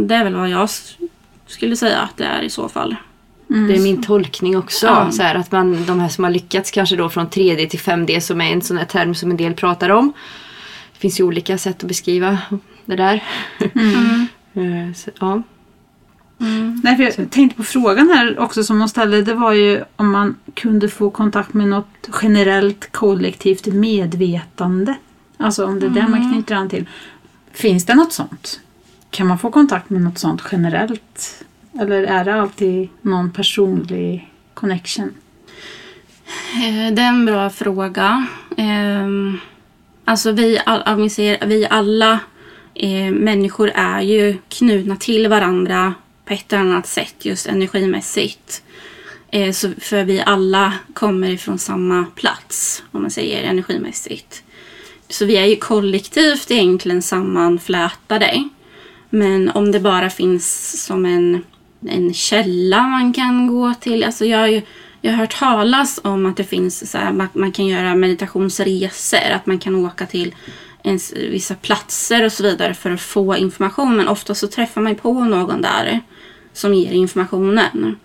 Det 0.08 0.16
är 0.16 0.24
väl 0.24 0.36
vad 0.36 0.50
jag 0.50 0.70
skulle 1.50 1.76
säga 1.76 2.00
att 2.00 2.18
det 2.18 2.26
är 2.26 2.42
i 2.42 2.50
så 2.50 2.70
fall. 2.70 2.96
Det 3.48 3.76
är 3.76 3.80
min 3.80 4.04
tolkning 4.04 4.58
också. 4.58 4.86
Ja. 4.88 5.12
Så 5.12 5.22
här, 5.22 5.36
att 5.36 5.52
man, 5.52 5.86
de 5.86 6.00
här 6.00 6.10
som 6.10 6.24
har 6.24 6.32
lyckats 6.32 6.72
kanske 6.72 6.96
då 6.96 7.10
från 7.10 7.28
3D 7.28 7.68
till 7.68 7.80
5D 7.80 8.20
som 8.20 8.42
är 8.42 8.54
en 8.54 8.62
sån 8.62 8.78
här 8.78 8.86
term 8.86 9.16
som 9.16 9.32
en 9.32 9.38
del 9.38 9.54
pratar 9.54 9.90
om. 9.90 10.14
Det 10.94 11.00
finns 11.00 11.20
ju 11.20 11.24
olika 11.24 11.58
sätt 11.58 11.84
att 11.84 11.88
beskriva 11.88 12.38
det 12.86 12.96
där. 12.96 13.24
Eh, 14.54 14.94
så, 14.96 15.12
ja. 15.20 15.42
Nej, 16.84 16.96
för 16.96 17.04
jag 17.04 17.32
tänkte 17.32 17.58
på 17.58 17.64
frågan 17.64 18.10
här 18.10 18.40
också 18.40 18.64
som 18.64 18.80
hon 18.80 18.90
ställde. 18.90 19.22
Det 19.22 19.34
var 19.34 19.54
ju 19.54 19.84
om 19.96 20.12
man 20.12 20.36
kunde 20.54 20.90
få 20.90 21.10
kontakt 21.10 21.54
med 21.54 21.68
något 21.68 22.10
generellt 22.22 22.92
kollektivt 22.92 23.66
medvetande. 23.66 24.96
Alltså 25.38 25.66
om 25.66 25.80
det 25.80 25.86
är 25.86 25.90
det 25.90 26.08
man 26.08 26.32
knyter 26.32 26.56
an 26.56 26.70
till. 26.70 26.86
Finns 27.52 27.86
det 27.86 27.96
något 27.96 28.14
sånt? 28.14 28.60
Kan 29.12 29.28
man 29.28 29.40
få 29.40 29.52
kontakt 29.52 29.90
med 29.90 30.02
något 30.02 30.18
sånt 30.18 30.42
generellt? 30.52 31.44
Eller 31.80 32.04
är 32.04 32.26
det 32.26 32.34
alltid 32.42 32.90
någon 33.02 33.32
personlig 33.32 34.34
connection? 34.54 35.14
Eh, 36.54 36.94
det 36.94 37.02
är 37.02 37.10
en 37.10 37.26
bra 37.26 37.50
fråga. 37.50 38.28
Ehm, 38.58 39.40
alltså 40.06 40.32
vi, 40.32 40.62
all, 40.66 41.10
vi, 41.46 41.68
alla 41.70 42.20
eh, 42.76 43.12
människor 43.12 43.72
är 43.76 44.02
ju 44.02 44.38
knutna 44.50 44.96
till 44.96 45.28
varandra 45.28 45.94
på 46.26 46.34
ett 46.34 46.54
eller 46.54 46.62
annat 46.62 46.88
sätt 46.88 47.16
just 47.26 47.48
energimässigt. 47.48 48.64
Eh, 49.32 49.52
så 49.52 49.72
för 49.78 50.04
vi 50.04 50.22
alla 50.22 50.74
kommer 50.94 51.30
ifrån 51.30 51.60
samma 51.60 52.06
plats 52.16 52.84
om 52.92 53.02
man 53.02 53.12
säger 53.12 53.44
energimässigt. 53.44 54.44
Så 55.10 55.26
vi 55.26 55.38
är 55.38 55.46
ju 55.46 55.56
kollektivt 55.56 56.52
egentligen 56.52 57.02
sammanflätade. 57.02 58.50
Men 59.10 59.50
om 59.50 59.72
det 59.72 59.80
bara 59.80 60.10
finns 60.10 60.76
som 60.86 61.06
en, 61.06 61.44
en 61.88 62.14
källa 62.14 62.82
man 62.84 63.14
kan 63.14 63.48
gå 63.48 63.74
till. 63.74 64.04
Alltså 64.04 64.26
jag, 64.26 64.40
har 64.40 64.48
ju, 64.48 64.62
jag 65.02 65.12
har 65.12 65.18
hört 65.18 65.40
talas 65.40 66.00
om 66.04 66.26
att 66.26 66.38
det 66.38 66.44
finns 66.44 66.92
så 66.92 66.98
här, 66.98 67.12
man, 67.12 67.28
man 67.34 67.52
kan 67.52 67.68
göra 67.68 67.96
meditationsresor. 67.96 69.32
Att 69.32 69.46
man 69.46 69.60
kan 69.60 69.76
åka 69.76 70.06
till 70.06 70.36
ens, 70.84 71.14
vissa 71.14 71.56
platser 71.56 72.26
och 72.26 72.32
så 72.32 72.44
vidare 72.44 72.74
för 72.74 72.92
att 72.92 73.02
få 73.02 73.38
information. 73.38 73.98
Men 73.98 74.08
ofta 74.08 74.36
så 74.36 74.48
träffar 74.48 74.82
man 74.82 74.96
på 74.96 75.14
någon 75.14 75.62
där 75.62 76.00
som 76.54 76.74
ger 76.74 76.92
informationen. 76.92 77.96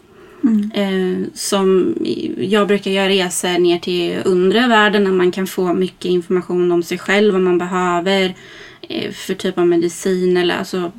Eh, 0.74 1.26
som 1.34 1.94
jag 2.38 2.68
brukar 2.68 2.90
göra 2.90 3.08
resor 3.08 3.58
ner 3.58 3.78
till 3.78 4.22
undre 4.24 4.66
världen 4.66 5.04
där 5.04 5.12
man 5.12 5.32
kan 5.32 5.46
få 5.46 5.74
mycket 5.74 6.04
information 6.04 6.72
om 6.72 6.82
sig 6.82 6.98
själv, 6.98 7.32
vad 7.32 7.42
man 7.42 7.58
behöver 7.58 8.24
eh, 8.24 8.34
Eh, 8.88 9.12
för 9.12 9.34
typ 9.34 9.58
av 9.58 9.66
medicin 9.66 10.36
eller 10.36 10.58
alltså 10.58 10.92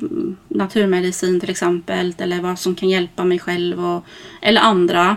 naturmedicin 0.48 1.40
till 1.40 1.50
exempel 1.50 2.14
eller 2.18 2.40
vad 2.40 2.58
som 2.58 2.74
kan 2.74 2.88
hjälpa 2.88 3.24
mig 3.24 3.38
själv 3.38 3.86
och, 3.86 4.04
eller 4.42 4.60
andra. 4.60 5.16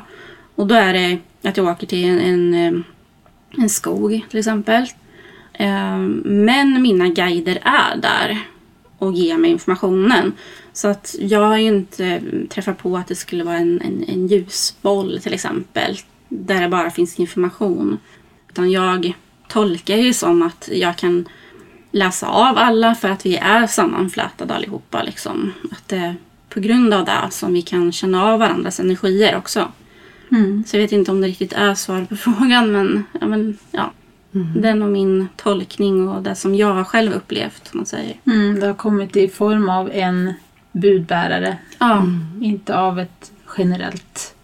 Och 0.56 0.68
då 0.68 0.76
är 0.76 0.94
det 0.94 1.18
att 1.50 1.58
jag 1.58 1.68
åker 1.68 1.88
till 1.88 2.06
en, 2.06 2.20
en, 2.20 2.54
eh, 2.54 2.82
en 3.58 3.70
skog 3.70 4.26
till 4.30 4.40
exempel. 4.40 4.84
Eh, 5.54 5.98
men 6.24 6.82
mina 6.82 7.08
guider 7.08 7.60
är 7.64 7.98
där 7.98 8.40
och 8.98 9.14
ger 9.14 9.38
mig 9.38 9.52
informationen. 9.52 10.34
Så 10.74 10.88
att 10.88 11.16
jag 11.20 11.42
har 11.42 11.58
ju 11.58 11.68
inte 11.68 12.22
träffat 12.50 12.78
på 12.78 12.98
att 12.98 13.08
det 13.08 13.16
skulle 13.16 13.44
vara 13.44 13.58
en, 13.58 13.82
en, 13.82 14.04
en 14.08 14.28
ljusboll 14.28 15.20
till 15.22 15.34
exempel. 15.34 15.98
Där 16.30 16.62
det 16.62 16.70
bara 16.70 16.92
finns 16.92 17.20
information. 17.20 17.98
Utan 18.50 18.72
jag 18.72 19.14
tolkar 19.48 19.96
ju 19.96 20.14
som 20.14 20.42
att 20.42 20.70
jag 20.72 20.98
kan 20.98 21.26
läsa 21.92 22.28
av 22.28 22.58
alla 22.58 22.96
för 22.96 23.10
att 23.10 23.26
vi 23.26 23.36
är 23.36 23.68
sammanflätade 23.68 24.54
allihopa. 24.54 25.04
Liksom. 25.04 25.54
Att 25.72 25.88
det 25.88 25.98
är 25.98 26.16
på 26.50 26.60
grund 26.60 26.94
av 26.94 27.06
det 27.06 27.28
som 27.32 27.54
vi 27.54 27.62
kan 27.62 27.92
känna 27.92 28.24
av 28.24 28.40
varandras 28.40 28.80
energier 28.80 29.38
också. 29.38 29.72
Så 30.66 30.76
jag 30.76 30.82
vet 30.82 30.92
inte 30.92 31.12
om 31.12 31.22
det 31.22 31.28
riktigt 31.28 31.54
är 31.54 31.76
svar 31.76 32.06
på 32.10 32.16
frågan 32.16 32.72
men 32.72 33.04
ja, 33.22 33.28
men, 33.28 33.58
ja. 33.72 33.92
det 34.32 34.70
är 34.70 34.76
nog 34.76 34.90
min 34.90 35.28
tolkning 35.36 36.10
och 36.10 36.24
det 36.24 36.36
som 36.36 36.56
jag 36.56 36.74
har 36.74 36.84
själv 36.84 37.14
upplevt. 37.14 37.74
Man 37.74 37.86
säger. 37.86 38.16
Mm, 38.26 38.60
det 38.60 38.68
har 38.68 38.74
kommit 38.74 39.16
i 39.16 39.28
form 39.28 39.70
av 39.70 39.92
en 39.92 40.34
budbärare. 40.72 41.58
Ja. 41.80 42.06
Inte 42.42 42.78
av 42.78 43.00
ett 43.00 43.32
generellt 43.58 44.36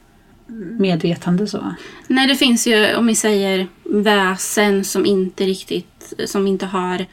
medvetande 0.79 1.47
så. 1.47 1.75
Nej, 2.07 2.27
det 2.27 2.35
finns 2.35 2.67
ju, 2.67 2.95
om 2.95 3.07
vi 3.07 3.15
säger 3.15 3.67
väsen 3.83 4.83
som 4.83 5.05
inte 5.05 5.43
riktigt, 5.43 6.13
som 6.25 6.47
inte 6.47 6.65
har 6.65 7.05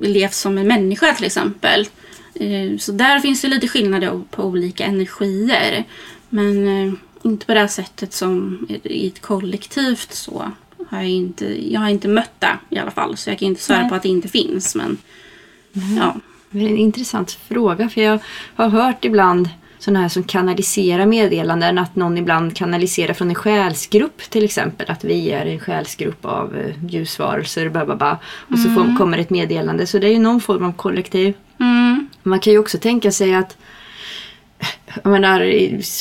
levt 0.00 0.34
som 0.34 0.58
en 0.58 0.68
människa 0.68 1.14
till 1.14 1.24
exempel. 1.24 1.88
Eh, 2.34 2.78
Så 2.78 2.92
där 2.92 3.18
finns 3.18 3.42
det 3.42 3.48
lite 3.48 3.68
skillnader 3.68 4.22
på 4.30 4.44
olika 4.44 4.84
energier. 4.84 5.84
Men 6.28 6.68
eh, 6.86 6.92
inte 7.22 7.46
på 7.46 7.54
det 7.54 7.60
här 7.60 7.66
sättet 7.66 8.12
som 8.12 8.66
i 8.82 9.06
ett 9.06 9.20
kollektivt 9.22 10.12
så. 10.12 10.50
Har 10.88 10.98
jag, 10.98 11.10
inte, 11.10 11.72
jag 11.72 11.80
har 11.80 11.88
inte 11.88 12.08
mött 12.08 12.40
det 12.40 12.58
i 12.70 12.78
alla 12.78 12.90
fall. 12.90 13.16
Så 13.16 13.30
jag 13.30 13.38
kan 13.38 13.48
inte 13.48 13.62
svära 13.62 13.88
på 13.88 13.94
att 13.94 14.02
det 14.02 14.08
inte 14.08 14.28
finns. 14.28 14.74
Men 14.74 14.98
ja. 15.96 16.16
Det 16.50 16.64
är 16.64 16.68
en 16.68 16.76
intressant 16.78 17.38
fråga 17.48 17.88
för 17.88 18.00
jag 18.00 18.18
har 18.54 18.68
hört 18.68 19.04
ibland 19.04 19.48
sådana 19.86 20.00
här 20.00 20.08
som 20.08 20.22
kanaliserar 20.22 21.06
meddelanden 21.06 21.78
att 21.78 21.96
någon 21.96 22.18
ibland 22.18 22.56
kanaliserar 22.56 23.14
från 23.14 23.28
en 23.28 23.34
själsgrupp 23.34 24.30
till 24.30 24.44
exempel. 24.44 24.90
Att 24.90 25.04
vi 25.04 25.30
är 25.30 25.46
en 25.46 25.60
själsgrupp 25.60 26.24
av 26.24 26.56
eh, 26.56 26.84
ljusvarelser 26.88 27.68
bla. 27.68 28.18
Och 28.24 28.58
så 28.58 28.70
får, 28.70 28.98
kommer 28.98 29.18
ett 29.18 29.30
meddelande. 29.30 29.86
Så 29.86 29.98
det 29.98 30.06
är 30.06 30.12
ju 30.12 30.18
någon 30.18 30.40
form 30.40 30.64
av 30.64 30.72
kollektiv. 30.72 31.34
Mm. 31.60 32.08
Man 32.22 32.40
kan 32.40 32.52
ju 32.52 32.58
också 32.58 32.78
tänka 32.78 33.12
sig 33.12 33.34
att 33.34 33.56
jag 35.02 35.10
menar, 35.10 35.40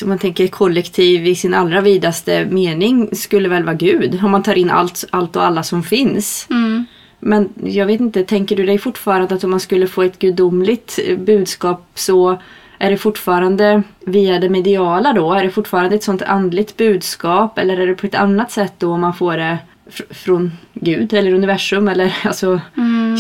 om 0.04 0.10
man 0.10 0.20
tänker 0.20 0.48
kollektiv 0.48 1.28
i 1.28 1.36
sin 1.36 1.54
allra 1.54 1.82
vidaste 1.82 2.46
mening 2.46 3.16
skulle 3.16 3.50
väl 3.50 3.64
vara 3.64 3.76
Gud. 3.76 4.20
Om 4.24 4.32
man 4.32 4.44
tar 4.44 4.56
in 4.56 4.70
allt, 4.70 5.06
allt 5.10 5.36
och 5.36 5.44
alla 5.44 5.64
som 5.64 5.84
finns. 5.84 6.48
Mm. 6.50 6.86
Men 7.20 7.50
jag 7.64 7.86
vet 7.86 8.02
inte, 8.02 8.24
tänker 8.24 8.56
du 8.56 8.66
dig 8.66 8.78
fortfarande 8.78 9.36
att 9.36 9.44
om 9.44 9.50
man 9.50 9.60
skulle 9.60 9.88
få 9.88 10.04
ett 10.04 10.20
gudomligt 10.20 11.00
eh, 11.08 11.18
budskap 11.18 11.88
så 11.96 12.42
är 12.80 12.92
det 12.92 12.98
fortfarande 12.98 13.84
via 14.06 14.40
det 14.40 14.50
mediala 14.50 15.14
då? 15.14 15.34
Är 15.34 15.44
det 15.44 15.52
fortfarande 15.52 15.96
ett 15.96 16.04
sånt 16.04 16.22
andligt 16.22 16.78
budskap 16.78 17.58
eller 17.58 17.78
är 17.78 17.88
det 17.88 17.96
på 17.96 18.08
ett 18.08 18.16
annat 18.16 18.52
sätt 18.52 18.74
då 18.78 18.94
om 18.94 19.02
man 19.02 19.14
får 19.14 19.38
det 19.38 19.58
fr- 19.92 20.14
från 20.14 20.52
Gud 20.74 21.14
eller 21.14 21.34
universum 21.34 21.88
eller 21.88 22.16
alltså 22.24 22.62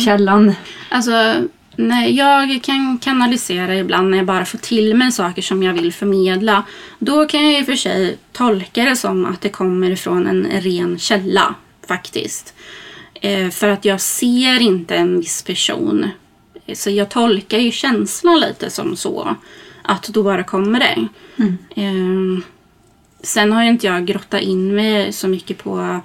källan? 0.06 0.56
Alltså, 0.89 1.34
nej, 1.76 2.15
jag 2.15 2.63
kan 2.63 2.98
kanalisera 2.98 3.76
ibland 3.76 4.10
när 4.10 4.18
jag 4.18 4.28
bara 4.28 4.46
får 4.46 4.58
till 4.58 4.96
mig 4.96 5.12
saker 5.12 5.41
som 5.41 5.63
jag 5.63 5.74
vill 5.74 5.94
förmedla. 5.94 6.63
Då 7.00 7.26
kan 7.26 7.44
jag 7.52 7.60
i 7.60 7.62
och 7.62 7.65
för 7.65 7.76
sig 7.76 8.18
tolka 8.32 8.84
det 8.84 8.96
som 8.96 9.26
att 9.26 9.41
det 9.41 9.50
kommer 9.50 9.89
ifrån 9.89 10.28
en 10.28 10.62
ren 10.62 11.00
källa 11.00 11.56
faktiskt. 11.88 12.54
Eh, 13.22 13.50
för 13.50 13.68
att 13.68 13.86
jag 13.86 14.02
ser 14.02 14.62
inte 14.62 14.96
en 14.96 15.20
viss 15.20 15.44
person. 15.44 16.10
Så 16.73 16.89
jag 16.89 17.10
tolkar 17.10 17.58
ju 17.58 17.71
känslan 17.71 18.39
lite 18.39 18.69
som 18.69 18.95
så. 18.95 19.36
Att 19.82 20.08
då 20.08 20.23
bara 20.23 20.43
kommer 20.43 20.80
det. 20.80 21.08
Eh, 21.82 22.43
sen 23.21 23.51
har 23.51 23.63
ju 23.63 23.69
inte 23.69 23.88
jag 23.88 24.06
grottat 24.06 24.41
in 24.41 24.75
mig 24.75 25.13
så 25.13 25.28
mycket 25.28 25.63
på 25.63 25.99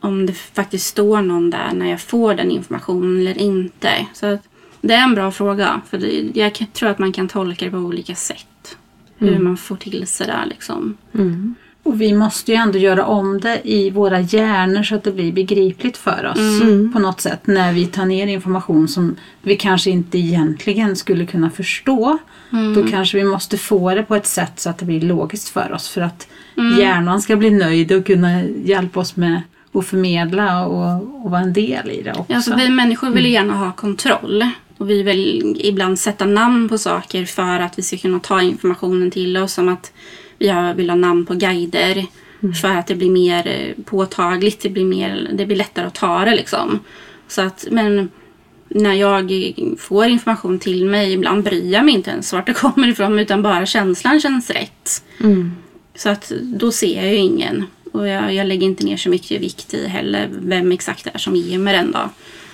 om 0.00 0.26
det 0.26 0.32
faktiskt 0.32 0.86
står 0.86 1.22
någon 1.22 1.50
där 1.50 1.72
när 1.72 1.90
jag 1.90 2.00
får 2.00 2.34
den 2.34 2.50
informationen 2.50 3.20
eller 3.20 3.38
inte. 3.38 4.06
Så 4.12 4.38
det 4.80 4.94
är 4.94 5.02
en 5.04 5.14
bra 5.14 5.30
fråga. 5.30 5.80
För 5.90 5.98
det, 5.98 6.30
jag 6.34 6.66
tror 6.72 6.88
att 6.88 6.98
man 6.98 7.12
kan 7.12 7.28
tolka 7.28 7.64
det 7.64 7.70
på 7.70 7.76
olika 7.76 8.14
sätt. 8.14 8.76
Hur 9.16 9.38
man 9.38 9.56
får 9.56 9.76
till 9.76 10.06
sig 10.06 10.26
det 10.26 10.46
liksom. 10.48 10.96
Och 11.84 12.00
vi 12.00 12.12
måste 12.12 12.52
ju 12.52 12.56
ändå 12.58 12.78
göra 12.78 13.04
om 13.06 13.40
det 13.40 13.60
i 13.64 13.90
våra 13.90 14.20
hjärnor 14.20 14.82
så 14.82 14.94
att 14.94 15.04
det 15.04 15.12
blir 15.12 15.32
begripligt 15.32 15.96
för 15.96 16.30
oss 16.32 16.60
Mm. 16.62 16.92
på 16.92 16.98
något 16.98 17.20
sätt 17.20 17.46
när 17.46 17.72
vi 17.72 17.86
tar 17.86 18.04
ner 18.06 18.26
information 18.26 18.88
som 18.88 19.16
vi 19.42 19.56
kanske 19.56 19.90
inte 19.90 20.18
egentligen 20.18 20.96
skulle 20.96 21.26
kunna 21.26 21.50
förstå. 21.50 22.18
Då 22.74 22.86
kanske 22.90 23.16
vi 23.18 23.24
måste 23.24 23.58
få 23.58 23.94
det 23.94 24.02
på 24.02 24.14
ett 24.16 24.26
sätt 24.26 24.60
så 24.60 24.70
att 24.70 24.78
det 24.78 24.84
blir 24.84 25.00
logiskt 25.00 25.48
för 25.48 25.72
oss 25.72 25.88
för 25.88 26.00
att 26.00 26.28
hjärnan 26.78 27.22
ska 27.22 27.36
bli 27.36 27.50
nöjd 27.50 27.92
och 27.92 28.06
kunna 28.06 28.42
hjälpa 28.44 29.00
oss 29.00 29.16
med 29.16 29.42
att 29.72 29.86
förmedla 29.86 30.66
och, 30.66 31.24
och 31.24 31.30
vara 31.30 31.40
en 31.40 31.52
del 31.52 31.90
i 31.90 32.02
det 32.02 32.10
också. 32.12 32.24
Ja, 32.28 32.36
alltså, 32.36 32.56
vi 32.56 32.68
människor 32.68 33.10
vill 33.10 33.26
gärna 33.26 33.54
ha 33.54 33.72
kontroll. 33.72 34.44
Och 34.78 34.90
vi 34.90 35.02
vill 35.02 35.56
ibland 35.60 35.98
sätta 35.98 36.24
namn 36.24 36.68
på 36.68 36.78
saker 36.78 37.24
för 37.24 37.60
att 37.60 37.78
vi 37.78 37.82
ska 37.82 37.96
kunna 37.96 38.18
ta 38.20 38.42
informationen 38.42 39.10
till 39.10 39.36
oss. 39.36 39.52
Som 39.52 39.68
att 39.68 39.92
har- 40.48 40.74
vill 40.74 40.90
ha 40.90 40.96
namn 40.96 41.26
på 41.26 41.34
guider. 41.34 42.06
För 42.60 42.68
att 42.68 42.86
det 42.86 42.94
blir 42.94 43.10
mer 43.10 43.46
eh, 43.46 43.84
påtagligt. 43.84 44.60
Det 44.60 44.68
blir, 44.70 44.84
mer, 44.84 45.30
det 45.32 45.46
blir 45.46 45.56
lättare 45.56 45.86
att 45.86 45.94
ta 45.94 46.24
det 46.24 46.34
liksom. 46.36 46.78
Så 47.28 47.42
att, 47.42 47.66
men 47.70 48.08
när 48.68 48.94
jag 48.94 49.32
får 49.78 50.06
information 50.06 50.58
till 50.58 50.84
mig, 50.84 51.12
ibland 51.12 51.44
bryr 51.44 51.72
jag 51.72 51.84
mig 51.84 51.94
inte 51.94 52.10
ens 52.10 52.32
vart 52.32 52.46
det 52.46 52.52
kommer 52.54 52.88
ifrån. 52.88 53.18
Utan 53.18 53.42
bara 53.42 53.66
känslan 53.66 54.20
känns 54.20 54.50
rätt. 54.50 55.04
Så 55.94 56.08
att 56.08 56.32
då 56.40 56.72
ser 56.72 57.02
jag 57.02 57.10
ju 57.12 57.16
ingen. 57.16 57.64
Och 57.92 58.08
jag, 58.08 58.34
jag 58.34 58.46
lägger 58.46 58.66
inte 58.66 58.84
ner 58.84 58.96
så 58.96 59.08
mycket 59.08 59.40
vikt 59.40 59.74
i 59.74 59.86
heller 59.88 60.28
vem 60.32 60.72
exakt 60.72 61.04
det 61.04 61.10
är 61.14 61.18
som 61.18 61.36
ger 61.36 61.58
mig 61.58 61.76
den 61.76 61.92
då. 61.92 62.10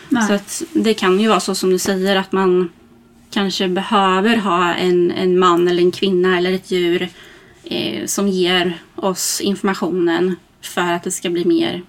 Nej. 0.09 0.27
Så 0.27 0.33
att 0.33 0.63
det 0.73 0.95
kan 0.95 1.21
ju 1.21 1.29
vara 1.29 1.41
så 1.41 1.55
som 1.55 1.71
du 1.71 1.79
säger 1.79 2.17
att 2.17 2.33
man 2.33 2.69
kanske 3.31 3.69
behöver 3.69 4.37
ha 4.37 4.75
en, 4.75 5.11
en 5.11 5.39
man 5.39 5.69
eller 5.69 5.83
en 5.83 5.91
kvinna 5.93 6.39
eller 6.39 6.53
ett 6.53 6.71
djur 6.71 7.09
eh, 7.71 8.07
som 8.07 8.29
ger 8.29 8.79
oss 8.95 9.41
informationen 9.41 10.37
för 10.61 10.93
att 10.93 11.03
det 11.03 11.11
ska 11.11 11.31
bli 11.31 11.45
mer 11.45 11.83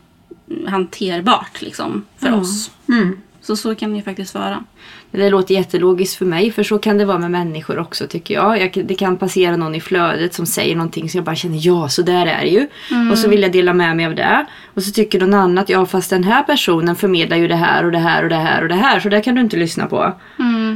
hanterbart 0.68 1.62
liksom, 1.62 2.06
för 2.18 2.28
Ja. 2.28 2.36
oss. 2.36 2.72
Mm. 2.90 3.18
Så 3.42 3.56
så 3.56 3.76
kan 3.76 3.90
det 3.92 3.96
ju 3.98 4.04
faktiskt 4.04 4.36
vara. 4.36 4.64
Det 5.12 5.30
låter 5.30 5.54
jättelogiskt 5.56 6.16
för 6.16 6.26
mig 6.26 6.52
för 6.52 6.64
så 6.64 6.78
kan 6.80 6.98
det 6.98 7.06
vara 7.06 7.18
med 7.20 7.32
människor 7.32 7.80
också 7.80 8.08
tycker 8.08 8.34
jag. 8.34 8.62
jag. 8.62 8.86
Det 8.88 8.96
kan 8.96 9.18
passera 9.18 9.58
någon 9.58 9.76
i 9.76 9.82
flödet 9.82 10.34
som 10.34 10.46
säger 10.46 10.76
någonting 10.76 11.10
som 11.10 11.18
jag 11.18 11.26
bara 11.26 11.36
känner 11.36 11.60
ja 11.62 11.90
så 11.90 12.02
där 12.02 12.26
är 12.26 12.42
det 12.42 12.50
ju. 12.50 12.68
Och 13.12 13.18
så 13.18 13.30
vill 13.30 13.42
jag 13.42 13.52
dela 13.52 13.74
med 13.74 13.96
mig 13.98 14.06
av 14.06 14.16
det. 14.16 14.46
Och 14.74 14.84
så 14.84 14.92
tycker 14.92 15.20
någon 15.20 15.34
annat 15.34 15.70
ja 15.70 15.86
fast 15.86 16.10
den 16.10 16.24
här 16.24 16.44
personen 16.44 16.96
förmedlar 16.96 17.38
ju 17.38 17.48
det 17.48 17.56
här 17.56 17.86
och 17.86 17.92
det 17.92 17.98
här 17.98 18.24
och 18.24 18.30
det 18.30 18.36
här 18.36 18.62
och 18.62 18.70
det 18.70 18.76
här 18.76 19.00
så 19.00 19.10
det 19.10 19.22
kan 19.22 19.36
du 19.36 19.42
inte 19.42 19.58
lyssna 19.58 19.86
på. 19.88 20.14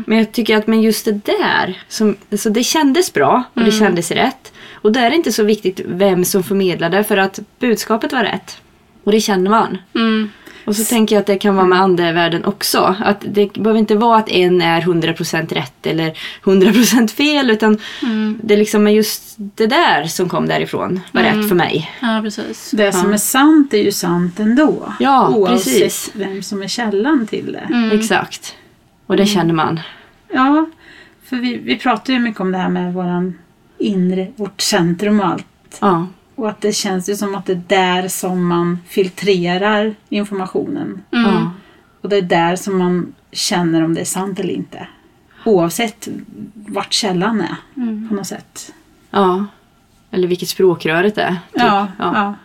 Men 0.06 0.18
jag 0.18 0.32
tycker 0.32 0.58
att 0.58 0.68
men 0.68 0.82
just 0.82 1.06
det 1.06 1.26
där, 1.26 1.84
som, 1.88 2.16
alltså 2.32 2.50
det 2.50 2.64
kändes 2.64 3.14
bra 3.14 3.44
och 3.54 3.64
det 3.64 3.72
kändes 3.72 4.12
rätt. 4.12 4.53
Och 4.84 4.92
där 4.92 5.06
är 5.06 5.10
det 5.10 5.16
inte 5.16 5.32
så 5.32 5.44
viktigt 5.44 5.82
vem 5.86 6.26
som 6.26 6.44
förmedlade 6.44 7.04
för 7.04 7.18
att 7.18 7.40
budskapet 7.60 8.14
var 8.14 8.24
rätt. 8.24 8.58
Och 9.04 9.12
det 9.12 9.20
känner 9.20 9.50
man. 9.50 9.78
Mm. 9.96 10.30
Och 10.66 10.76
så 10.76 10.84
tänker 10.84 11.16
jag 11.16 11.22
att 11.22 11.28
det 11.28 11.38
kan 11.38 11.56
vara 11.56 11.66
med 11.66 11.82
andevärlden 11.82 12.46
också. 12.46 12.96
Att 13.00 13.26
det 13.28 13.54
behöver 13.54 13.80
inte 13.80 13.96
vara 13.96 14.18
att 14.18 14.30
en 14.30 14.62
är 14.62 14.82
100% 14.82 15.54
rätt 15.54 15.86
eller 15.86 16.18
100% 16.44 17.08
fel 17.08 17.50
utan 17.50 17.78
det 18.42 18.56
liksom 18.56 18.88
är 18.88 18.92
just 18.92 19.36
det 19.38 19.68
där 19.68 20.04
som 20.04 20.30
kom 20.30 20.48
därifrån 20.48 21.00
var 21.12 21.22
rätt 21.22 21.50
för 21.50 21.56
mig. 21.56 21.92
Ja, 22.02 22.20
precis. 22.24 22.72
Det 22.72 22.92
som 22.92 23.14
är 23.14 23.18
sant 23.18 23.74
är 23.74 23.84
ju 23.84 23.92
sant 23.92 24.40
ändå. 24.40 24.94
Ja, 25.00 25.30
oavsett 25.30 25.74
precis. 25.74 26.12
vem 26.14 26.44
som 26.44 26.64
är 26.64 26.68
källan 26.68 27.28
till 27.28 27.52
det. 27.52 27.74
Mm. 27.76 28.00
Exakt. 28.00 28.56
Och 29.08 29.18
det 29.18 29.26
känner 29.26 29.54
man. 29.54 29.80
Ja, 30.34 30.66
för 31.24 31.36
vi, 31.36 31.58
vi 31.58 31.80
pratar 31.80 32.14
ju 32.14 32.20
mycket 32.20 32.42
om 32.42 32.52
det 32.52 32.58
här 32.58 32.70
med 32.70 32.94
våran 32.94 33.38
inre, 33.84 34.28
vårt 34.36 34.62
centrum 34.62 35.20
och 35.20 35.26
allt. 35.28 35.78
Ja. 35.82 36.08
Och 36.36 36.50
att 36.50 36.62
det 36.62 36.74
känns 36.74 37.10
ju 37.10 37.16
som 37.16 37.36
att 37.36 37.46
det 37.46 37.54
är 37.54 37.62
där 37.68 38.08
som 38.08 38.48
man 38.48 38.80
filtrerar 38.88 39.96
informationen. 40.10 41.02
ja. 41.10 41.52
Och 42.02 42.10
det 42.10 42.18
är 42.18 42.22
där 42.22 42.56
som 42.56 42.78
man 42.78 43.14
känner 43.32 43.84
om 43.84 43.94
det 43.94 44.02
är 44.02 44.06
sant 44.06 44.40
eller 44.40 44.54
inte. 44.54 44.88
Oavsett 45.46 46.08
vart 46.54 46.94
källan 46.94 47.42
är 47.42 47.56
på 48.10 48.16
något 48.16 48.28
sätt. 48.28 48.74
ja. 49.12 49.46
Eller 50.12 50.28
vilket 50.28 50.50
språkröret 50.50 51.18
är. 51.18 51.30
Typ. 51.30 51.38
Ja, 51.54 51.88
ja. 52.00 52.36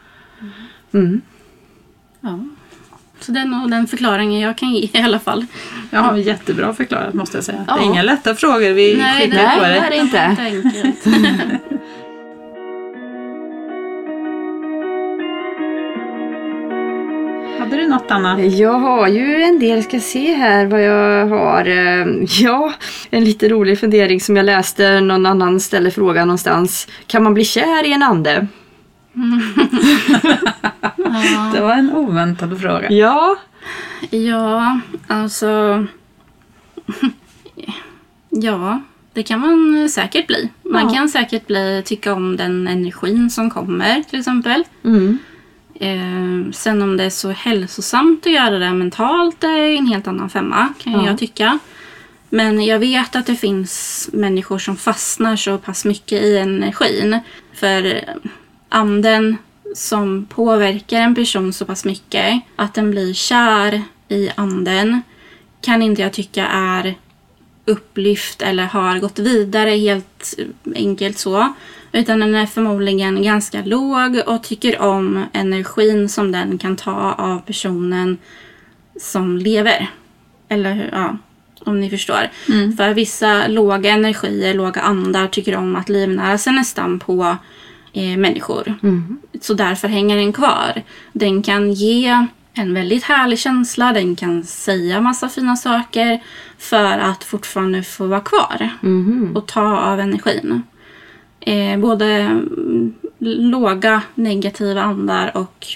ja. 0.90 0.98
Mm. 0.98 1.20
Ja. 2.20 2.38
Så 3.20 3.32
det 3.32 3.40
är 3.40 3.44
nog 3.44 3.70
den 3.70 3.86
förklaringen 3.86 4.40
jag 4.40 4.58
kan 4.58 4.70
ge 4.70 4.88
i 4.92 5.02
alla 5.04 5.18
fall. 5.18 5.46
Jag 5.90 6.00
har 6.00 6.16
jättebra 6.16 6.74
förklarat 6.74 7.14
måste 7.14 7.36
jag 7.36 7.44
säga. 7.44 7.58
Det 7.58 7.64
Ja. 7.68 7.78
är 7.80 7.84
inga 7.84 8.02
lätta 8.02 8.34
frågor 8.34 8.72
vi 8.72 8.96
Nej, 8.96 9.22
skickar 9.22 9.36
nej, 9.36 9.56
på 9.58 9.62
det 9.64 9.68
dig. 9.68 9.78
är 9.78 9.90
det 9.90 9.96
inte. 9.96 10.20
enkelt. 10.42 11.04
Hade 17.58 17.76
du 17.76 17.88
något 17.88 18.10
Anna? 18.10 18.40
Jag 18.40 18.72
har 18.78 19.08
ju 19.08 19.42
en 19.42 19.58
del, 19.58 19.82
ska 19.82 20.00
se 20.00 20.32
här 20.34 20.66
vad 20.66 20.82
jag 20.82 21.26
har. 21.26 21.66
Eh, 21.68 22.06
Ja, 22.40 22.72
en 23.10 23.24
lite 23.24 23.48
rolig 23.48 23.80
fundering 23.80 24.20
som 24.20 24.36
jag 24.36 24.46
läste 24.46 25.00
någon 25.00 25.26
annan 25.26 25.60
ställe 25.60 25.90
frågan 25.90 26.26
någonstans. 26.28 26.88
Kan 27.06 27.22
man 27.22 27.34
bli 27.34 27.44
kär 27.44 27.86
i 27.86 27.92
en 27.92 28.02
ande? 28.02 28.46
Det 31.54 31.60
var 31.60 31.72
en 31.72 31.90
oväntad 31.92 32.60
fråga. 32.60 32.90
Ja. 32.92 33.36
Ja, 34.10 34.80
alltså... 35.06 35.86
Ja, 38.30 38.80
det 39.12 39.22
kan 39.22 39.40
man 39.40 39.88
säkert 39.88 40.26
bli. 40.26 40.48
Man 40.62 40.88
Ja. 40.88 40.94
kan 40.94 41.08
säkert 41.08 41.46
bli, 41.46 41.82
tycka 41.84 42.12
om 42.14 42.36
den 42.36 42.68
energin 42.68 43.30
som 43.30 43.50
kommer 43.50 44.02
till 44.02 44.18
exempel. 44.18 44.64
Mm. 44.84 45.18
Eh, 45.74 46.52
sen 46.52 46.82
om 46.82 46.96
det 46.96 47.04
är 47.04 47.10
så 47.10 47.30
hälsosamt 47.30 48.26
att 48.26 48.32
göra 48.32 48.58
det 48.58 48.72
mentalt 48.72 49.44
är 49.44 49.76
en 49.78 49.86
helt 49.86 50.08
annan 50.08 50.30
femma 50.30 50.68
kan 50.78 50.92
Ja. 50.92 51.06
jag 51.06 51.18
tycka. 51.18 51.58
Men 52.30 52.64
jag 52.64 52.78
vet 52.78 53.16
att 53.16 53.26
det 53.26 53.36
finns 53.36 54.08
människor 54.12 54.58
som 54.58 54.76
fastnar 54.76 55.36
så 55.36 55.58
pass 55.58 55.84
mycket 55.84 56.22
i 56.22 56.38
energin. 56.38 57.20
För 57.54 58.04
anden 58.68 59.36
som 59.74 60.26
påverkar 60.26 61.00
en 61.00 61.14
person 61.14 61.52
så 61.52 61.64
pass 61.64 61.84
mycket 61.84 62.40
att 62.56 62.74
den 62.74 62.90
blir 62.90 63.14
kär 63.14 63.82
i 64.08 64.30
anden 64.34 65.02
kan 65.60 65.82
inte 65.82 66.02
jag 66.02 66.12
tycka 66.12 66.46
är 66.46 66.94
upplyft 67.64 68.42
eller 68.42 68.64
har 68.64 68.98
gått 68.98 69.18
vidare 69.18 69.70
helt 69.70 70.34
enkelt 70.74 71.18
så. 71.18 71.54
Utan 71.92 72.20
den 72.20 72.34
är 72.34 72.46
förmodligen 72.46 73.22
ganska 73.22 73.62
låg 73.64 74.22
och 74.26 74.42
tycker 74.42 74.80
om 74.80 75.24
energin 75.32 76.08
som 76.08 76.32
den 76.32 76.58
kan 76.58 76.76
ta 76.76 77.12
av 77.12 77.38
personen 77.38 78.18
som 79.00 79.36
lever. 79.38 79.90
Eller 80.48 80.74
hur? 80.74 80.88
Ja, 80.92 81.16
om 81.60 81.80
ni 81.80 81.90
förstår. 81.90 82.30
För 82.76 82.94
vissa 82.94 83.46
låga 83.46 83.90
energier, 83.90 84.54
låga 84.54 84.80
andar 84.80 85.26
tycker 85.26 85.56
om 85.56 85.76
att 85.76 85.88
livnära 85.88 86.38
sig 86.38 86.52
nästan 86.52 86.98
på 86.98 87.36
eh, 87.98 88.16
människor. 88.16 88.74
Så 89.40 89.54
därför 89.54 89.88
hänger 89.88 90.16
den 90.16 90.32
kvar. 90.32 90.82
Den 91.12 91.42
kan 91.42 91.72
ge 91.72 92.26
en 92.54 92.74
väldigt 92.74 93.04
härlig 93.04 93.38
känsla, 93.38 93.92
den 93.92 94.16
kan 94.16 94.44
säga 94.44 95.00
massa 95.00 95.28
fina 95.28 95.56
saker 95.56 96.22
för 96.58 96.98
att 96.98 97.24
fortfarande 97.24 97.82
få 97.82 98.06
vara 98.06 98.20
kvar 98.20 98.70
och 99.34 99.46
ta 99.46 99.78
av 99.78 100.00
energin. 100.00 100.62
Eh, 101.40 101.78
både 101.78 102.06
mm, 102.06 102.94
låga 103.18 104.02
negativa 104.14 104.82
andar 104.82 105.36
och 105.36 105.66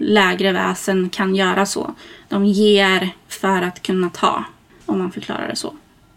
lägre 0.00 0.52
väsen 0.52 1.08
kan 1.10 1.34
göra 1.34 1.66
så. 1.66 1.94
De 2.28 2.44
ger 2.44 3.08
för 3.28 3.62
att 3.62 3.82
kunna 3.82 4.10
ta, 4.10 4.44
om 4.86 4.98
man 4.98 5.12
förklarar 5.12 5.48
det 5.48 5.56
så. 5.56 5.74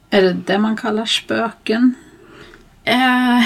Är 0.09 0.21
det 0.21 0.33
det 0.45 0.57
man 0.57 0.77
kallar 0.77 1.05
spöken? 1.05 1.95
Eh, 2.83 3.43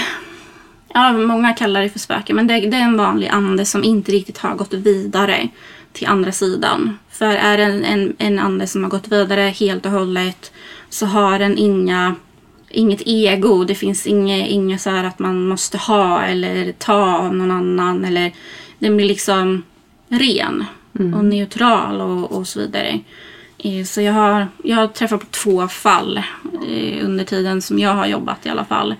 ja, 0.93 1.13
många 1.13 1.53
kallar 1.53 1.81
det 1.81 1.89
för 1.89 1.99
spöken, 1.99 2.35
men 2.35 2.47
det, 2.47 2.59
det 2.59 2.77
är 2.77 2.81
en 2.81 2.97
vanlig 2.97 3.27
ande 3.27 3.65
som 3.65 3.83
inte 3.83 4.11
riktigt 4.11 4.37
har 4.37 4.55
gått 4.55 4.73
vidare 4.73 5.49
till 5.93 6.07
andra 6.07 6.31
sidan. 6.31 6.97
För 7.09 7.25
är 7.25 7.57
det 7.57 7.63
en, 7.63 7.85
en, 7.85 8.15
en 8.17 8.39
ande 8.39 8.67
som 8.67 8.83
har 8.83 8.89
gått 8.89 9.07
vidare 9.07 9.41
helt 9.41 9.85
och 9.85 9.91
hållet 9.91 10.51
så 10.89 11.05
har 11.05 11.39
den 11.39 11.57
inga, 11.57 12.15
inget 12.69 13.01
ego. 13.05 13.63
Det 13.63 13.75
finns 13.75 14.07
inget, 14.07 14.49
inget 14.49 14.81
så 14.81 14.89
här 14.89 15.03
att 15.03 15.19
man 15.19 15.47
måste 15.47 15.77
ha 15.77 16.21
eller 16.21 16.71
ta 16.71 17.17
av 17.17 17.35
någon 17.35 17.51
annan. 17.51 18.05
Eller, 18.05 18.31
den 18.79 18.97
blir 18.97 19.07
liksom 19.07 19.63
ren 20.09 20.65
och 21.15 21.25
neutral 21.25 22.01
och, 22.01 22.31
och 22.31 22.47
så 22.47 22.59
vidare. 22.59 22.99
Eh, 23.57 23.83
Så 23.85 24.01
jag 24.01 24.13
har, 24.13 24.47
jag 24.63 24.77
har 24.77 24.87
träffat 24.87 25.19
på 25.19 25.25
två 25.25 25.67
fall 25.67 26.17
eh, 26.67 27.05
under 27.05 27.25
tiden 27.25 27.61
som 27.61 27.79
jag 27.79 27.93
har 27.93 28.05
jobbat 28.05 28.45
i 28.45 28.49
alla 28.49 28.65
fall. 28.65 28.95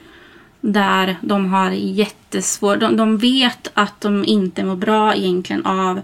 Där 0.62 1.18
de 1.22 1.46
har 1.46 1.72
jättesvårt, 1.72 2.80
de, 2.80 2.98
de 2.98 3.18
vet 3.18 3.72
att 3.74 4.02
de 4.02 4.26
inte 4.26 4.64
mår 4.64 4.76
bra 4.76 5.16
egentligen 5.16 5.66
av 5.66 6.02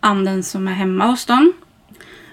anden 0.00 0.42
som 0.42 0.68
är 0.68 0.72
hemma 0.72 1.06
hos 1.06 1.26
dem. 1.26 1.52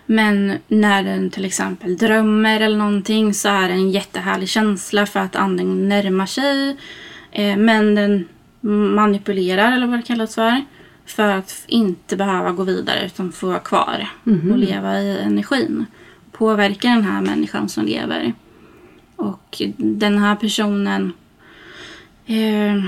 Men 0.05 0.57
när 0.67 1.03
den 1.03 1.29
till 1.29 1.45
exempel 1.45 1.97
drömmer 1.97 2.59
eller 2.59 2.77
någonting 2.77 3.33
så 3.33 3.49
är 3.49 3.67
det 3.67 3.73
en 3.73 3.91
jättehärlig 3.91 4.49
känsla 4.49 5.05
för 5.05 5.19
att 5.19 5.35
anden 5.35 5.89
närmar 5.89 6.25
sig. 6.25 6.77
Eh, 7.31 7.57
men 7.57 7.95
den 7.95 8.27
manipulerar 8.95 9.71
eller 9.71 9.87
vad 9.87 9.99
det 9.99 10.03
kallas 10.03 10.35
för. 10.35 10.65
För 11.05 11.29
att 11.29 11.63
inte 11.67 12.15
behöva 12.15 12.51
gå 12.51 12.63
vidare 12.63 13.05
utan 13.05 13.31
få 13.31 13.47
vara 13.47 13.59
kvar 13.59 14.09
och 14.51 14.57
leva 14.57 15.01
i 15.01 15.19
energin. 15.19 15.85
Påverka 16.31 16.87
den 16.87 17.03
här 17.03 17.21
människan 17.21 17.69
som 17.69 17.85
lever. 17.85 18.33
Och 19.15 19.61
den 19.77 20.17
här 20.17 20.35
personen 20.35 21.11
eh, 22.29 22.83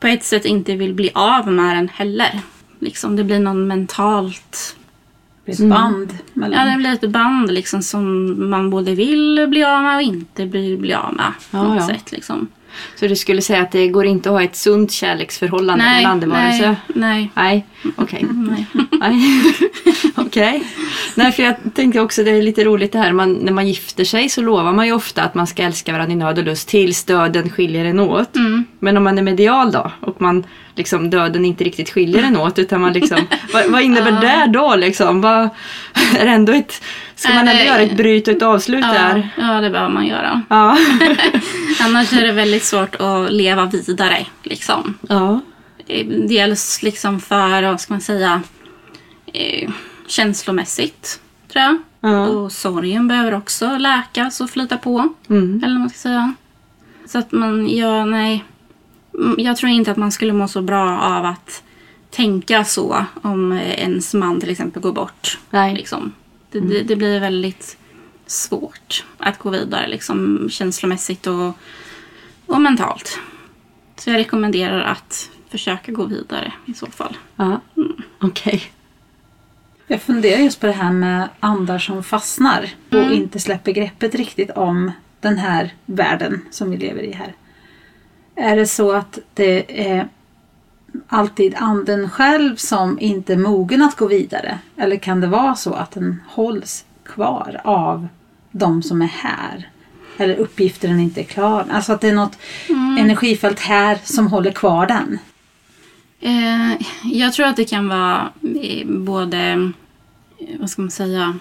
på 0.00 0.06
ett 0.06 0.24
sätt 0.24 0.44
inte 0.44 0.76
vill 0.76 0.94
bli 0.94 1.10
av 1.14 1.52
med 1.52 1.76
den 1.76 1.88
heller. 1.88 2.40
Liksom, 2.78 3.16
det 3.16 3.24
blir 3.24 3.38
någon 3.40 3.66
mentalt... 3.66 4.76
Är 5.46 5.52
ett 5.52 5.68
band 5.70 6.18
mellan... 6.32 6.60
Ja, 6.60 6.72
det 6.72 6.78
blir 6.78 6.92
ett 6.92 7.10
band 7.10 7.52
liksom, 7.52 7.82
som 7.82 8.34
man 8.50 8.70
både 8.70 8.94
vill 8.94 9.46
bli 9.48 9.64
av 9.64 9.82
med 9.82 9.96
och 9.96 10.02
inte 10.02 10.44
vill 10.44 10.78
bli 10.78 10.94
av 10.94 11.14
med. 11.14 11.32
På 11.50 11.56
Ja, 11.56 11.62
något 11.62 11.76
ja. 11.76 11.86
sätt, 11.86 12.12
liksom. 12.12 12.48
Så 12.96 13.06
du 13.06 13.16
skulle 13.16 13.42
säga 13.42 13.62
att 13.62 13.72
det 13.72 13.88
går 13.88 14.06
inte 14.06 14.28
att 14.28 14.34
ha 14.34 14.42
ett 14.42 14.56
sunt 14.56 14.92
kärleksförhållande 14.92 15.84
med 15.84 16.00
en 16.00 16.06
andevarelse? 16.06 16.76
nej, 16.86 17.30
nej. 17.34 17.66
Nej, 17.82 17.92
okej. 17.96 18.26
nej. 18.30 18.66
Nej. 18.90 19.42
Okej. 20.16 20.62
Nej, 21.14 21.32
för 21.32 21.42
jag 21.42 21.54
tänkte 21.74 22.00
också 22.00 22.24
det 22.24 22.30
är 22.30 22.42
lite 22.42 22.64
roligt 22.64 22.92
det 22.92 22.98
här 22.98 23.12
man, 23.12 23.32
när 23.32 23.52
man 23.52 23.68
gifter 23.68 24.04
sig 24.04 24.28
så 24.28 24.42
lovar 24.42 24.72
man 24.72 24.86
ju 24.86 24.92
ofta 24.92 25.22
att 25.22 25.34
man 25.34 25.46
ska 25.46 25.62
älska 25.62 25.92
varandra 25.92 26.12
i 26.12 26.16
nöd 26.16 26.38
och 26.38 26.44
lust 26.44 26.68
tills 26.68 27.04
döden 27.04 27.50
skiljer 27.50 27.84
en 27.84 28.00
åt. 28.00 28.36
Mm. 28.36 28.64
Men 28.78 28.96
om 28.96 29.04
man 29.04 29.18
är 29.18 29.22
medial 29.22 29.72
då 29.72 29.92
och 30.00 30.20
man 30.20 30.44
liksom 30.76 31.10
döden 31.10 31.44
inte 31.44 31.64
riktigt 31.64 31.90
skiljer 31.90 32.22
en 32.22 32.36
åt 32.36 32.58
utan 32.58 32.80
man 32.80 32.92
liksom 32.92 33.18
vad, 33.52 33.70
vad 33.70 33.82
innebär 33.82 34.20
det 34.20 34.52
då 34.58 34.76
liksom? 34.76 35.20
Vad, 35.20 35.48
är 36.18 36.26
ändå 36.26 36.52
ett, 36.52 36.82
ska 37.14 37.34
man 37.34 37.48
ändå 37.48 37.62
göra 37.64 37.80
ett 37.80 37.96
bryt 37.96 38.28
och 38.28 38.34
ett 38.34 38.42
avslut 38.42 38.84
Ja, 38.84 38.92
där? 38.92 39.28
ja, 39.36 39.60
det 39.60 39.70
behöver 39.70 39.92
man 39.92 40.06
göra. 40.06 40.42
Ja. 40.48 40.78
Annars 41.80 42.12
är 42.12 42.26
det 42.26 42.32
väldigt 42.32 42.64
svårt 42.64 42.94
att 42.94 43.32
leva 43.32 43.66
vidare. 43.66 44.26
Liksom. 44.42 44.98
ja. 45.08 45.40
Eh, 45.86 46.06
Dels 46.06 46.82
liksom 46.82 47.20
för, 47.20 47.62
vad 47.62 47.80
ska 47.80 47.94
man 47.94 48.00
säga, 48.00 48.42
eh, 49.32 49.70
känslomässigt 50.06 51.20
tror 51.52 51.64
jag. 51.64 51.78
Ja. 52.00 52.26
Och 52.26 52.52
sorgen 52.52 53.08
behöver 53.08 53.34
också 53.34 53.76
läkas 53.76 54.40
och 54.40 54.50
flyta 54.50 54.76
på. 54.76 55.08
Mm. 55.30 55.60
Eller 55.64 55.74
vad 55.74 55.80
man 55.80 55.90
ska 55.90 55.98
säga. 55.98 56.34
Så 57.06 57.18
att 57.18 57.32
man, 57.32 57.68
ja 57.76 58.04
nej. 58.04 58.44
Mm, 59.18 59.34
Jag 59.38 59.56
tror 59.56 59.70
inte 59.72 59.90
att 59.90 59.96
man 59.96 60.12
skulle 60.12 60.32
må 60.32 60.48
så 60.48 60.62
bra 60.62 61.00
av 61.00 61.24
att 61.24 61.62
tänka 62.10 62.64
så 62.64 63.04
om 63.22 63.52
ens 63.52 64.14
man 64.14 64.40
till 64.40 64.50
exempel 64.50 64.82
går 64.82 64.92
bort. 64.92 65.38
Nej. 65.50 65.74
Liksom. 65.74 66.12
Det, 66.50 66.60
det, 66.60 66.82
det 66.82 66.96
blir 66.96 67.20
väldigt 67.20 67.76
svårt 68.26 69.04
att 69.18 69.38
gå 69.38 69.50
vidare 69.50 69.88
liksom, 69.88 70.48
känslomässigt 70.50 71.26
och, 71.26 71.52
och 72.46 72.60
mentalt. 72.60 73.18
Så 73.96 74.10
jag 74.10 74.18
rekommenderar 74.18 74.80
att 74.80 75.30
försöka 75.48 75.92
gå 75.92 76.04
vidare 76.04 76.52
i 76.66 76.74
så 76.74 76.86
fall. 76.86 77.16
Ja. 77.36 77.60
Okej. 78.20 78.62
Jag 79.86 80.02
funderar 80.02 80.40
just 80.40 80.60
på 80.60 80.66
det 80.66 80.72
här 80.72 80.92
med 80.92 81.28
andar 81.40 81.78
som 81.78 82.04
fastnar 82.04 82.70
och 82.90 83.12
inte 83.12 83.40
släpper 83.40 83.72
greppet 83.72 84.14
riktigt 84.14 84.50
om 84.50 84.92
den 85.20 85.38
här 85.38 85.74
världen 85.86 86.40
som 86.50 86.70
vi 86.70 86.76
lever 86.76 87.02
i 87.02 87.12
här. 87.12 87.34
Är 88.36 88.56
det 88.56 88.66
så 88.66 88.92
att 88.92 89.18
det 89.34 89.88
är 89.88 90.08
alltid 91.08 91.54
anden 91.54 92.10
själv 92.10 92.56
som 92.56 93.00
inte 93.00 93.32
är 93.32 93.36
mogen 93.36 93.82
att 93.82 93.96
gå 93.96 94.06
vidare? 94.06 94.58
Eller 94.76 94.96
kan 94.96 95.20
det 95.20 95.26
vara 95.26 95.54
så 95.54 95.72
att 95.72 95.90
den 95.90 96.22
hålls 96.28 96.84
kvar 97.04 97.60
av 97.64 98.08
de 98.50 98.82
som 98.82 99.02
är 99.02 99.06
här? 99.06 99.68
Eller 100.16 100.36
uppgiften 100.36 101.00
inte 101.00 101.20
är 101.20 101.24
klar? 101.24 101.66
Alltså 101.70 101.92
att 101.92 102.00
det 102.00 102.08
är 102.08 102.14
något 102.14 102.38
energifält 102.98 103.60
här 103.60 103.98
som 104.04 104.26
håller 104.26 104.50
kvar 104.50 104.86
den. 104.86 105.18
Eh, 106.20 106.86
jag 107.02 107.32
tror 107.32 107.46
att 107.46 107.56
det 107.56 107.64
kan 107.64 107.88
vara 107.88 108.32
eh, 108.62 108.86
både, 108.86 109.38
eh, 110.38 110.60
vad 110.60 110.70
ska 110.70 110.82
man 110.82 110.90
säga, 110.90 111.38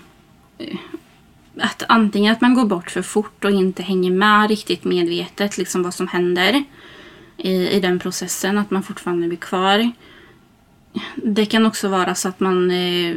att 1.60 1.84
antingen 1.88 2.34
att 2.34 2.42
man 2.42 2.54
går 2.54 2.66
bort 2.66 2.92
för 2.92 3.02
fort 3.02 3.46
och 3.46 3.52
inte 3.52 3.84
hänger 3.84 4.12
med 4.12 4.50
riktigt 4.50 4.84
medvetet 4.84 5.58
liksom 5.58 5.84
vad 5.84 5.94
som 5.94 6.08
händer 6.08 6.64
i, 7.38 7.70
i 7.70 7.80
den 7.80 8.00
processen, 8.00 8.58
att 8.58 8.72
man 8.72 8.84
fortfarande 8.84 9.28
blir 9.28 9.38
kvar. 9.38 9.92
Det 11.16 11.46
kan 11.46 11.66
också 11.66 11.88
vara 11.88 12.16
så 12.16 12.30
att 12.30 12.40
man 12.40 12.72
eh, 12.72 13.16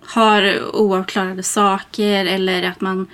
har 0.00 0.74
oavklarade 0.76 1.42
saker 1.42 2.26
eller 2.26 2.62
att 2.62 2.80
man 2.80 3.06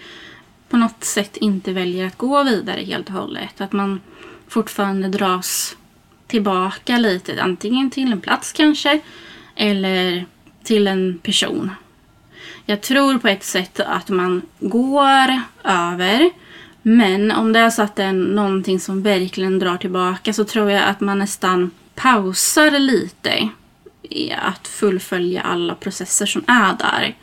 på 0.68 0.76
något 0.76 1.04
sätt 1.04 1.36
inte 1.36 1.72
väljer 1.72 2.06
att 2.06 2.18
gå 2.18 2.42
vidare 2.42 2.80
helt 2.80 3.08
och 3.08 3.14
hållet. 3.14 3.60
Att 3.60 3.72
man 3.72 4.00
fortfarande 4.48 5.08
dras 5.08 5.76
tillbaka 6.26 6.98
lite, 6.98 7.42
antingen 7.42 7.90
till 7.90 8.12
en 8.12 8.20
plats 8.20 8.52
kanske 8.52 9.00
eller 9.56 10.26
till 10.62 10.86
en 10.86 11.18
person. 11.22 11.70
Jag 12.66 12.80
tror 12.80 13.18
på 13.18 13.28
ett 13.28 13.44
sätt 13.44 13.80
att 13.80 14.08
man 14.08 14.42
går 14.60 15.40
över 15.64 16.30
men 16.86 17.30
om 17.30 17.52
det 17.52 17.58
är 17.60 17.70
så 17.70 17.82
att 17.82 17.96
det 17.96 18.02
är 18.02 18.12
någonting 18.12 18.80
som 18.80 19.02
verkligen 19.02 19.58
drar 19.58 19.76
tillbaka 19.76 20.32
så 20.32 20.44
tror 20.44 20.70
jag 20.70 20.88
att 20.88 21.00
man 21.00 21.18
nästan 21.18 21.70
pausar 21.94 22.70
lite 22.70 23.48
i 24.02 24.32
att 24.32 24.68
fullfölja 24.68 25.42
alla 25.42 25.74
processer 25.74 26.26
som 26.26 26.44
är 26.46 26.76
där. 26.78 27.14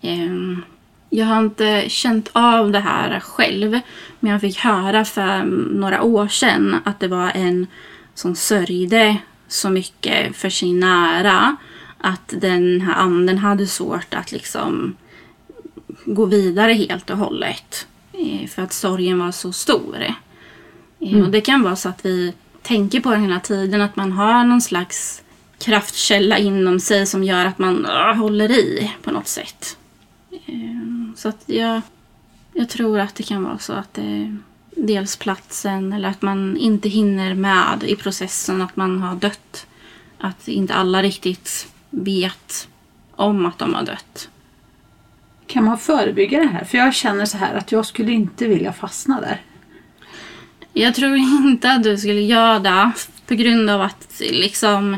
Ehm, 0.00 0.62
jag 1.10 1.26
har 1.26 1.38
inte 1.38 1.84
känt 1.88 2.30
av 2.32 2.72
det 2.72 2.80
här 2.80 3.20
själv 3.20 3.80
men 4.20 4.32
jag 4.32 4.40
fick 4.40 4.58
höra 4.58 5.04
för 5.04 5.44
några 5.74 6.02
år 6.02 6.28
sedan 6.28 6.76
att 6.84 7.00
det 7.00 7.08
var 7.08 7.30
en 7.34 7.66
som 8.14 8.34
sörjde 8.34 9.16
så 9.48 9.70
mycket 9.70 10.36
för 10.36 10.50
sin 10.50 10.80
nära 10.80 11.56
att 11.98 12.34
den 12.40 12.80
här 12.80 12.94
anden 12.94 13.38
hade 13.38 13.66
svårt 13.66 14.14
att 14.14 14.32
liksom 14.32 14.96
gå 16.04 16.24
vidare 16.24 16.72
helt 16.72 17.10
och 17.10 17.18
hållet 17.18 17.86
eh, 18.20 18.48
För 18.48 18.62
att 18.62 18.72
sorgen 18.72 19.18
var 19.18 19.32
så 19.32 19.52
stor. 19.52 19.96
Eh, 21.00 21.22
Och 21.22 21.30
det 21.30 21.40
kan 21.40 21.62
vara 21.62 21.76
så 21.76 21.88
att 21.88 22.04
vi 22.04 22.34
tänker 22.62 23.00
på 23.00 23.10
den 23.10 23.22
hela 23.22 23.40
tiden. 23.40 23.80
Att 23.82 23.96
man 23.96 24.12
har 24.12 24.44
någon 24.44 24.60
slags 24.60 25.22
kraftkälla 25.58 26.38
inom 26.38 26.80
sig 26.80 27.06
som 27.06 27.24
gör 27.24 27.46
att 27.46 27.58
man 27.58 27.86
uh, 27.86 28.14
håller 28.14 28.50
i 28.50 28.92
på 29.02 29.10
något 29.10 29.28
sätt. 29.28 29.76
Eh, 30.46 31.14
så 31.16 31.28
att 31.28 31.42
jag, 31.46 31.80
jag 32.52 32.68
tror 32.68 32.98
att 32.98 33.14
det 33.14 33.22
kan 33.22 33.44
vara 33.44 33.58
så 33.58 33.72
att 33.72 33.94
det 33.94 34.02
är 34.02 34.36
dels 34.76 35.16
platsen 35.16 35.92
eller 35.92 36.08
att 36.08 36.22
man 36.22 36.56
inte 36.56 36.88
hinner 36.88 37.34
med 37.34 37.84
i 37.86 37.96
processen 37.96 38.62
att 38.62 38.76
man 38.76 39.02
har 39.02 39.16
dött. 39.16 39.66
Att 40.18 40.48
inte 40.48 40.74
alla 40.74 41.02
riktigt 41.02 41.68
vet 41.90 42.68
om 43.16 43.46
att 43.46 43.58
de 43.58 43.74
har 43.74 43.82
dött. 43.82 44.28
Kan 45.50 45.64
man 45.64 45.78
förebygga 45.78 46.38
det 46.38 46.46
här? 46.46 46.64
För 46.64 46.78
jag 46.78 46.94
känner 46.94 47.24
så 47.24 47.38
här 47.38 47.54
att 47.54 47.72
jag 47.72 47.86
skulle 47.86 48.12
inte 48.12 48.46
vilja 48.46 48.72
fastna 48.72 49.20
där. 49.20 49.40
Jag 50.72 50.94
tror 50.94 51.16
inte 51.16 51.72
att 51.72 51.82
du 51.82 51.98
skulle 51.98 52.20
göra 52.20 52.58
det 52.58 52.92
på 53.26 53.34
grund 53.34 53.70
av 53.70 53.80
att 53.80 54.20
liksom... 54.20 54.96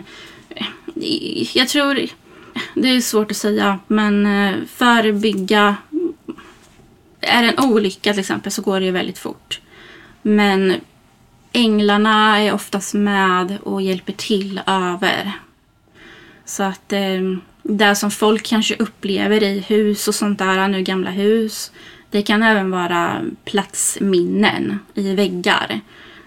Jag 1.54 1.68
tror... 1.68 2.06
Det 2.74 2.88
är 2.88 3.00
svårt 3.00 3.30
att 3.30 3.36
säga, 3.36 3.78
men 3.86 4.26
eh, 4.26 4.54
förebygga... 4.68 5.76
Är 7.20 7.42
det 7.42 7.48
en 7.48 7.64
olycka 7.64 8.12
till 8.12 8.20
exempel 8.20 8.52
så 8.52 8.62
går 8.62 8.80
det 8.80 8.86
ju 8.86 8.92
väldigt 8.92 9.18
fort. 9.18 9.60
Men 10.22 10.74
änglarna 11.52 12.40
är 12.40 12.52
oftast 12.52 12.94
med 12.94 13.58
och 13.62 13.82
hjälper 13.82 14.12
till 14.12 14.60
över. 14.66 15.32
Så 16.44 16.62
att 16.62 16.92
eh, 16.92 17.20
det 17.62 17.94
som 17.94 18.10
folk 18.10 18.46
kanske 18.46 18.76
upplever 18.76 19.42
i 19.42 19.60
hus 19.60 20.08
och 20.08 20.14
sånt 20.14 20.38
där, 20.38 20.68
nu 20.68 20.82
gamla 20.82 21.10
hus. 21.10 21.72
Det 22.10 22.22
kan 22.22 22.42
även 22.42 22.70
vara 22.70 23.20
platsminnen 23.44 24.78
i 24.94 25.14
väggar 25.14 25.80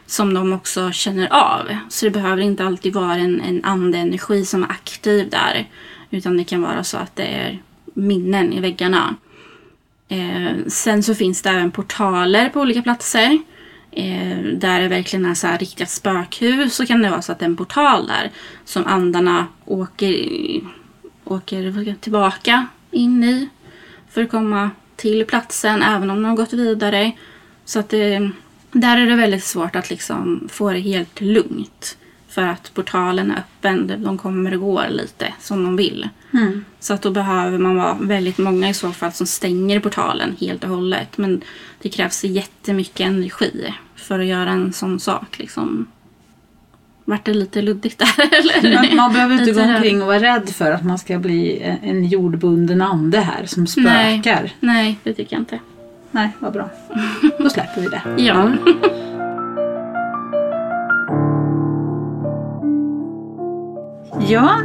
som 0.05 0.33
de 0.33 0.53
också 0.53 0.91
känner 0.91 1.33
av. 1.33 1.77
Så 1.89 2.05
det 2.05 2.11
behöver 2.11 2.41
inte 2.41 2.65
alltid 2.65 2.93
vara 2.93 3.15
en, 3.15 3.41
en 3.41 3.65
andeenergi 3.65 4.45
som 4.45 4.63
är 4.63 4.71
aktiv 4.71 5.29
där. 5.29 5.69
Utan 6.09 6.37
det 6.37 6.43
kan 6.43 6.61
vara 6.61 6.83
så 6.83 6.97
att 6.97 7.15
det 7.15 7.23
är 7.23 7.61
minnen 7.93 8.53
i 8.53 8.59
väggarna. 8.59 9.15
Eh, 10.07 10.67
sen 10.67 11.03
så 11.03 11.15
finns 11.15 11.41
det 11.41 11.49
även 11.49 11.71
portaler 11.71 12.49
på 12.49 12.61
olika 12.61 12.81
platser. 12.81 13.39
Eh, 13.91 14.37
där 14.37 14.79
det 14.79 14.87
verkligen 14.87 15.25
är 15.25 15.33
så 15.33 15.47
här 15.47 15.57
riktiga 15.57 15.87
spökhus 15.87 16.75
så 16.75 16.85
kan 16.85 17.01
det 17.01 17.09
vara 17.09 17.21
så 17.21 17.31
att 17.31 17.39
det 17.39 17.45
är 17.45 17.49
en 17.49 17.55
portal 17.55 18.07
där 18.07 18.31
som 18.65 18.85
andarna 18.87 19.47
åker, 19.65 20.27
åker 21.25 21.95
tillbaka 22.01 22.67
in 22.91 23.23
i 23.23 23.49
för 24.09 24.23
att 24.23 24.31
komma 24.31 24.69
till 24.95 25.25
platsen 25.25 25.81
även 25.81 26.09
om 26.09 26.23
de 26.23 26.29
har 26.29 26.35
gått 26.35 26.53
vidare. 26.53 27.11
Så 27.65 27.79
att 27.79 27.89
det, 27.89 28.31
där 28.71 28.97
är 28.97 29.05
det 29.05 29.15
väldigt 29.15 29.43
svårt 29.43 29.75
att 29.75 29.89
liksom 29.89 30.47
få 30.51 30.71
det 30.71 30.79
helt 30.79 31.21
lugnt. 31.21 31.97
För 32.27 32.41
att 32.41 32.73
portalen 32.73 33.31
är 33.31 33.37
öppen, 33.37 34.03
de 34.03 34.17
kommer 34.17 34.53
och 34.53 34.59
går 34.59 34.87
lite 34.89 35.33
som 35.39 35.63
de 35.63 35.75
vill. 35.75 36.09
Mm. 36.33 36.65
Så 36.79 36.93
att 36.93 37.01
då 37.01 37.11
behöver 37.11 37.57
man 37.57 37.75
vara 37.75 37.97
väldigt 38.01 38.37
många 38.37 38.69
i 38.69 38.73
så 38.73 38.91
fall 38.91 39.11
som 39.11 39.27
stänger 39.27 39.79
portalen 39.79 40.35
helt 40.39 40.63
och 40.63 40.69
hållet. 40.69 41.17
Men 41.17 41.41
det 41.81 41.89
krävs 41.89 42.23
jättemycket 42.23 43.07
energi 43.07 43.73
för 43.95 44.19
att 44.19 44.25
göra 44.25 44.49
en 44.49 44.73
sån 44.73 44.99
sak. 44.99 45.39
Liksom. 45.39 45.87
Vart 47.05 47.25
det 47.25 47.33
lite 47.33 47.61
luddigt 47.61 47.99
där? 47.99 48.09
Eller? 48.59 48.75
Man, 48.75 48.95
man 48.95 49.13
behöver 49.13 49.39
inte 49.39 49.51
gå 49.51 49.61
omkring 49.61 50.01
och 50.01 50.07
vara 50.07 50.19
rädd 50.19 50.49
för 50.49 50.71
att 50.71 50.83
man 50.83 50.97
ska 50.97 51.17
bli 51.19 51.59
en- 51.61 51.77
en 51.89 52.05
jordbunden 52.05 52.81
ande 52.81 53.19
här 53.19 53.45
som 53.45 53.65
Nej. 53.77 54.17
spökar. 54.21 54.51
Nej, 54.59 54.99
det 55.03 55.13
tycker 55.13 55.35
jag 55.35 55.41
inte. 55.41 55.59
Nej, 56.11 56.29
vad 56.39 56.53
bra. 56.53 56.69
Då 57.39 57.49
släpper 57.49 57.81
vi 57.81 57.87
det. 57.87 58.23
Ja. 58.23 58.51
Ja, 64.27 64.61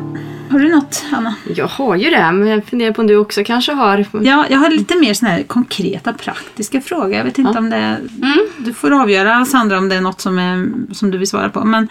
har 0.51 0.59
du 0.59 0.69
något 0.69 1.05
Anna? 1.13 1.35
Jag 1.57 1.67
har 1.67 1.97
ju 1.97 2.11
det, 2.11 2.33
men 2.33 2.49
jag 2.49 2.65
funderar 2.65 2.93
på 2.93 3.01
om 3.03 3.07
du 3.07 3.17
också 3.17 3.45
kanske 3.45 3.73
har. 3.73 4.07
Ja, 4.23 4.47
jag 4.51 4.59
har 4.59 4.71
lite 4.71 4.99
mer 4.99 5.15
såna 5.15 5.31
här 5.31 5.43
konkreta 5.43 6.13
praktiska 6.13 6.81
frågor. 6.81 7.13
Jag 7.15 7.25
vet 7.25 7.39
inte 7.39 7.51
Ja. 7.55 7.59
om 7.59 7.71
det 7.71 7.77
är, 7.77 7.97
Mm. 8.23 8.39
Du 8.59 8.73
får 8.73 9.03
avgöra 9.03 9.45
Sandra 9.45 9.79
om 9.79 9.89
det 9.89 9.97
är 9.97 10.01
något 10.01 10.21
som, 10.21 10.39
är, 10.39 10.67
som 10.95 11.11
du 11.11 11.19
vill 11.19 11.29
svara 11.29 11.49
på. 11.49 11.65
Men 11.65 11.89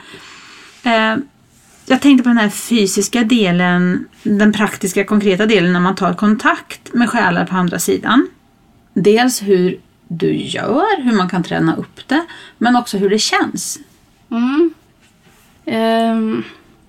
eh, 0.83 1.15
jag 1.85 2.01
tänkte 2.01 2.23
på 2.23 2.29
den 2.29 2.37
här 2.37 2.49
fysiska 2.49 3.23
delen, 3.23 4.07
den 4.23 4.53
praktiska 4.53 5.03
konkreta 5.03 5.45
delen 5.45 5.73
när 5.73 5.79
man 5.79 5.95
tar 5.95 6.13
kontakt 6.13 6.93
med 6.93 7.09
själar 7.09 7.45
på 7.45 7.55
andra 7.55 7.79
sidan. 7.79 8.27
Dels 8.93 9.41
hur 9.41 9.79
du 10.07 10.35
gör, 10.35 11.03
hur 11.03 11.11
man 11.11 11.29
kan 11.29 11.43
träna 11.43 11.75
upp 11.75 12.07
det, 12.07 12.25
men 12.57 12.75
också 12.75 12.97
hur 12.97 13.09
det 13.09 13.19
känns. 13.19 13.79
Mm. 14.31 14.73
Um, 15.65 16.43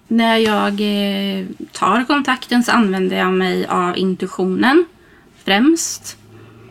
när 0.08 0.36
jag 0.36 0.72
eh, 0.72 1.46
tar 1.72 2.04
kontakten 2.04 2.64
så 2.64 2.72
använder 2.72 3.16
jag 3.16 3.32
mig 3.32 3.66
av 3.66 3.98
intuitionen 3.98 4.84
främst. 5.44 6.16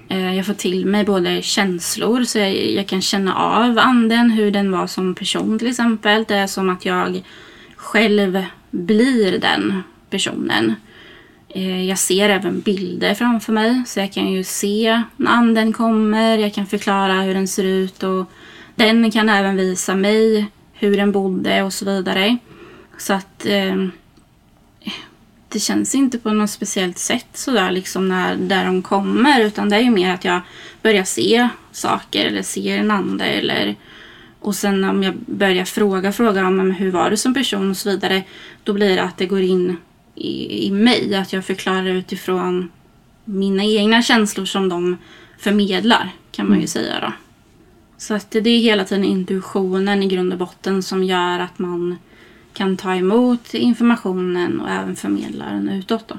Eh, 0.10 0.36
jag 0.36 0.45
får 0.45 0.54
till 0.54 0.86
mig 0.86 1.06
både 1.06 1.41
känslor 1.41 2.24
så 2.24 2.39
jag, 2.39 2.56
jag 2.56 2.88
kan 2.88 3.02
känna 3.02 3.36
av 3.36 3.80
anden, 3.80 4.32
hur 4.32 4.52
den 4.52 4.72
var 4.72 4.88
som 4.88 5.15
person 5.15 5.60
till 5.60 5.67
exempel. 5.67 6.26
Det 6.28 6.36
är 6.36 6.48
som 6.48 6.69
att 6.69 6.86
jag 6.86 7.22
själv 7.76 8.43
blir 8.72 9.39
den 9.39 9.84
personen. 10.10 10.76
Eh, 11.50 11.86
jag 11.86 11.98
ser 11.98 12.30
även 12.30 12.60
bilder 12.60 13.13
framför 13.13 13.54
mig 13.54 13.84
så 13.86 14.00
jag 14.00 14.13
kan 14.13 14.32
ju 14.32 14.43
se 14.43 15.04
när 15.17 15.32
anden 15.32 15.74
kommer, 15.74 16.38
jag 16.38 16.54
kan 16.54 16.65
förklara 16.65 17.22
hur 17.22 17.34
den 17.34 17.48
ser 17.48 17.63
ut 17.63 18.04
och 18.04 18.26
den 18.76 19.12
kan 19.12 19.30
även 19.30 19.56
visa 19.56 19.95
mig 19.95 20.45
hur 20.74 20.98
den 20.98 21.12
bodde 21.12 21.63
och 21.63 21.74
så 21.74 21.86
vidare. 21.86 22.38
Så 22.98 23.13
att 23.13 23.45
eh, 23.45 23.88
det 25.49 25.59
känns 25.59 25.95
inte 25.95 26.17
på 26.19 26.31
något 26.31 26.49
speciellt 26.49 26.97
sätt 26.97 27.27
sådär 27.33 27.71
liksom 27.71 28.09
när 28.09 28.35
där 28.35 28.65
de 28.65 28.81
kommer 28.81 29.41
utan 29.41 29.69
det 29.69 29.75
är 29.75 29.81
ju 29.81 29.89
mer 29.89 30.13
att 30.13 30.25
jag 30.25 30.41
börjar 30.81 31.03
se 31.03 31.49
saker 31.71 32.25
eller 32.25 32.41
ser 32.41 32.77
en 32.77 32.91
ande 32.91 33.25
eller 33.25 33.75
och 34.39 34.55
sen 34.55 34.83
om 34.83 35.03
jag 35.03 35.15
börjar 35.15 35.65
fråga 35.65 36.12
fråga 36.12 36.47
om 36.47 36.71
hur 36.71 36.91
var 36.91 37.09
du 37.09 37.17
som 37.17 37.33
person 37.33 37.69
och 37.69 37.77
så 37.77 37.89
vidare 37.89 38.23
då 38.63 38.73
blir 38.73 38.95
det 38.95 39.03
att 39.03 39.17
det 39.17 39.25
går 39.25 39.41
in 39.41 39.77
i, 40.15 40.67
i 40.67 40.71
mig 40.71 41.15
att 41.15 41.33
jag 41.33 41.45
förklarar 41.45 41.85
utifrån 41.85 42.71
mina 43.25 43.63
egna 43.63 44.01
känslor 44.01 44.45
som 44.45 44.69
de 44.69 44.97
förmedlar 45.38 46.09
kan 46.31 46.49
man 46.49 46.62
ju 46.62 46.67
säga 46.67 46.99
då. 46.99 47.13
Så 47.97 48.13
att 48.13 48.31
det 48.31 48.49
är 48.49 48.59
hela 48.59 48.85
tiden 48.85 49.03
intuitionen 49.03 50.03
i 50.03 50.07
grund 50.07 50.33
och 50.33 50.39
botten 50.39 50.83
som 50.83 51.03
gör 51.03 51.39
att 51.39 51.59
man 51.59 51.97
kan 52.60 52.78
ta 52.78 52.95
emot 52.95 53.54
informationen 53.54 54.62
och 54.62 54.69
även 54.69 54.95
förmedla 54.95 55.45
den 55.45 55.69
utåt. 55.69 56.08
Då. 56.08 56.15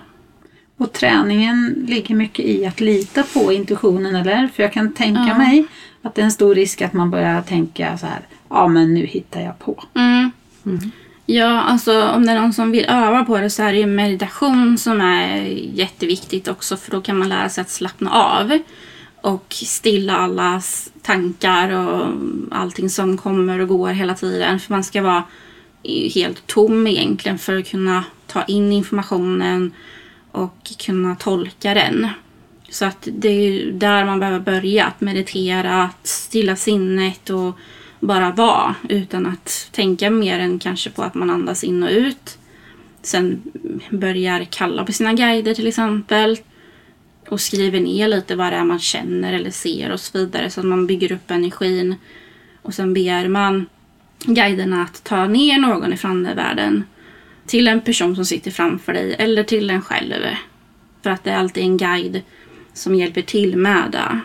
Och 0.77 0.93
träningen 0.93 1.85
ligger 1.89 2.15
mycket 2.15 2.45
i 2.45 2.67
att 2.67 2.81
lita 2.81 3.23
på 3.23 3.53
intuitionen, 3.53 4.17
eller? 4.17 4.49
För 4.49 4.63
jag 4.63 4.73
kan 4.73 4.93
tänka 4.93 5.27
Ja. 5.29 5.39
mig 5.39 5.67
att 6.03 6.15
det 6.15 6.21
är 6.21 6.25
en 6.25 6.33
stor 6.33 6.55
risk 6.55 6.83
att 6.83 6.93
man 6.93 7.11
börjar 7.11 7.43
tänka 7.43 7.99
så 7.99 8.07
här, 8.07 8.21
ja 8.49 8.69
men 8.69 8.95
nu 8.95 9.07
hittar 9.07 9.41
jag 9.41 9.59
på. 9.59 9.85
Mm. 9.95 10.31
Ja, 11.27 11.61
alltså 11.61 12.09
om 12.09 12.27
det 12.27 12.33
är 12.33 12.41
någon 12.41 12.53
som 12.53 12.71
vill 12.71 12.85
öva 12.85 13.25
på 13.25 13.39
det 13.39 13.51
så 13.51 13.63
är 13.63 13.73
det 13.73 13.79
ju 13.79 13.87
meditation 13.87 14.79
som 14.79 15.01
är 15.01 15.37
jätteviktigt 15.75 16.49
också 16.49 16.77
för 16.77 16.91
då 16.91 17.01
kan 17.01 17.19
man 17.19 17.29
lära 17.29 17.49
sig 17.49 17.63
att 17.63 17.71
slappna 17.71 18.11
av 18.11 18.59
och 19.21 19.47
stilla 19.53 20.17
allas 20.17 20.93
tankar 21.03 21.71
och 21.71 22.07
allting 22.51 22.91
som 22.91 23.17
kommer 23.17 23.59
och 23.59 23.69
går 23.69 23.89
hela 23.89 24.15
tiden. 24.15 24.61
För 24.61 24.73
man 24.73 24.85
ska 24.85 25.03
vara 25.03 25.23
är 25.83 26.03
ju 26.03 26.09
helt 26.09 26.47
tom 26.47 26.87
egentligen 26.87 27.39
för 27.39 27.59
att 27.59 27.69
kunna 27.69 28.05
ta 28.27 28.45
in 28.45 28.73
informationen 28.73 29.73
och 30.31 30.73
kunna 30.79 31.17
tolka 31.17 31.75
den. 31.75 32.09
Så 32.69 32.85
att 32.85 33.09
det 33.13 33.29
är 33.29 33.51
ju 33.51 33.73
där 33.73 34.05
man 34.05 34.21
behöver 34.21 34.41
börja, 34.41 34.87
att 34.87 35.01
meditera, 35.01 35.83
att 35.83 36.07
stilla 36.07 36.57
sinnet 36.57 37.31
och 37.31 37.59
bara 38.01 38.31
vara 38.31 38.75
utan 38.89 39.27
att 39.27 39.69
tänka 39.73 40.11
mer 40.11 40.39
än 40.39 40.59
kanske 40.59 40.91
på 40.91 41.03
att 41.03 41.15
man 41.15 41.31
andas 41.31 41.65
in 41.65 41.83
och 41.83 41.91
ut. 41.91 42.39
Sen 43.03 43.43
börjar 43.91 44.45
kalla 44.45 44.85
på 44.85 44.93
sina 44.93 45.13
guider 45.13 45.55
till 45.55 45.67
exempel 45.67 46.39
och 47.29 47.41
skriver 47.41 47.81
ner 47.81 48.09
lite 48.09 48.37
vad 48.37 48.53
det 48.53 48.57
är 48.57 48.65
man 48.65 48.79
känner 48.79 49.33
eller 49.33 49.51
ser 49.51 49.93
och 49.93 50.01
så 50.01 50.19
vidare 50.19 50.51
så 50.51 50.61
att 50.61 50.67
man 50.67 50.87
bygger 50.87 51.13
upp 51.13 51.31
energin. 51.31 51.95
Och 52.63 52.75
sen 52.75 52.95
ber 52.95 53.29
man 53.29 53.67
guiderna 54.25 54.83
att 54.83 55.05
ta 55.05 55.27
ner 55.27 55.59
någon 55.59 55.93
ifrån 55.93 56.23
världen 56.23 56.85
till 57.47 57.69
en 57.69 57.81
person 57.81 58.17
som 58.17 58.25
sitter 58.25 58.51
framför 58.51 58.93
dig 58.93 59.17
eller 59.19 59.43
till 59.43 59.71
en 59.71 59.83
själv. 59.83 60.15
För 61.03 61.11
att 61.11 61.25
det 61.25 61.31
är 61.31 61.37
alltid 61.37 61.63
en 61.63 61.77
guide 61.77 62.23
som 62.73 62.95
hjälper 62.95 63.23
till 63.23 63.57
med 63.57 63.91
det. 63.93 64.21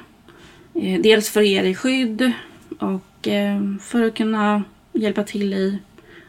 Eh, 0.82 1.02
dels 1.02 1.30
för 1.30 1.42
att 1.42 1.48
ge 1.48 1.62
dig 1.62 1.76
skydd 1.76 2.32
och 2.80 3.28
eh, 3.28 3.62
för 3.82 4.04
att 4.04 4.16
kunna 4.16 4.64
hjälpa 4.94 5.24
till 5.24 5.54
i 5.54 5.80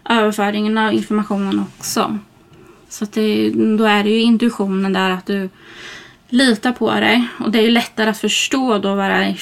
överföringen 0.09 0.79
av 0.79 0.93
informationen 0.93 1.61
också. 1.61 2.19
Så 2.89 3.05
att 3.05 3.13
det, 3.13 3.51
då 3.51 3.85
är 3.85 4.05
det 4.05 4.11
ju 4.11 4.21
intuitionen 4.21 4.93
där 4.93 5.11
att 5.11 5.27
du 5.27 5.49
litar 6.29 6.73
på 6.73 6.91
dig. 6.91 7.29
Och 7.39 7.51
det 7.51 7.59
är 7.59 7.63
ju 7.63 7.71
lättare 7.71 8.11
att 8.11 8.19
förstå 8.19 8.79
då 8.79 8.97
det 8.97 9.37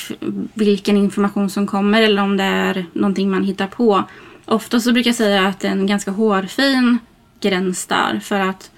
vilken 0.55 0.97
information 0.97 1.51
som 1.51 1.67
kommer 1.67 2.03
eller 2.03 2.23
om 2.23 2.37
det 2.37 2.45
är 2.45 2.87
någonting 2.93 3.31
man 3.31 3.45
hittar 3.45 3.67
på. 3.67 4.05
Ofta 4.45 4.81
så 4.81 4.93
brukar 4.93 5.09
jag 5.09 5.17
säga 5.17 5.47
att 5.47 5.61
det 5.61 5.69
är 5.69 5.73
en 5.73 5.87
ganska 5.87 6.11
hårfin 6.11 6.99
gräns 7.41 7.87
där. 7.87 8.21
För 8.21 8.41
att 8.41 8.71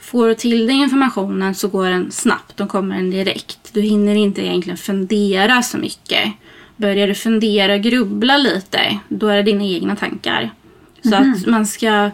får 0.00 0.28
du 0.28 0.34
till 0.34 0.66
dig 0.66 0.76
informationen 0.76 1.54
så 1.54 1.68
går 1.68 1.90
den 1.90 2.10
snabbt. 2.10 2.56
Då 2.56 2.66
kommer 2.66 2.96
den 2.96 3.10
direkt. 3.10 3.58
Du 3.72 3.80
hinner 3.80 4.14
inte 4.14 4.46
egentligen 4.46 4.76
fundera 4.76 5.62
så 5.62 5.78
mycket. 5.78 6.32
Börjar 6.76 7.08
du 7.08 7.14
fundera 7.14 7.74
och 7.74 7.80
grubbla 7.80 8.38
lite, 8.38 8.98
då 9.08 9.26
är 9.26 9.36
det 9.36 9.42
dina 9.42 9.64
egna 9.64 9.96
tankar. 9.96 10.50
Så 11.02 11.14
att 11.14 11.46
man 11.46 11.66
ska, 11.66 12.10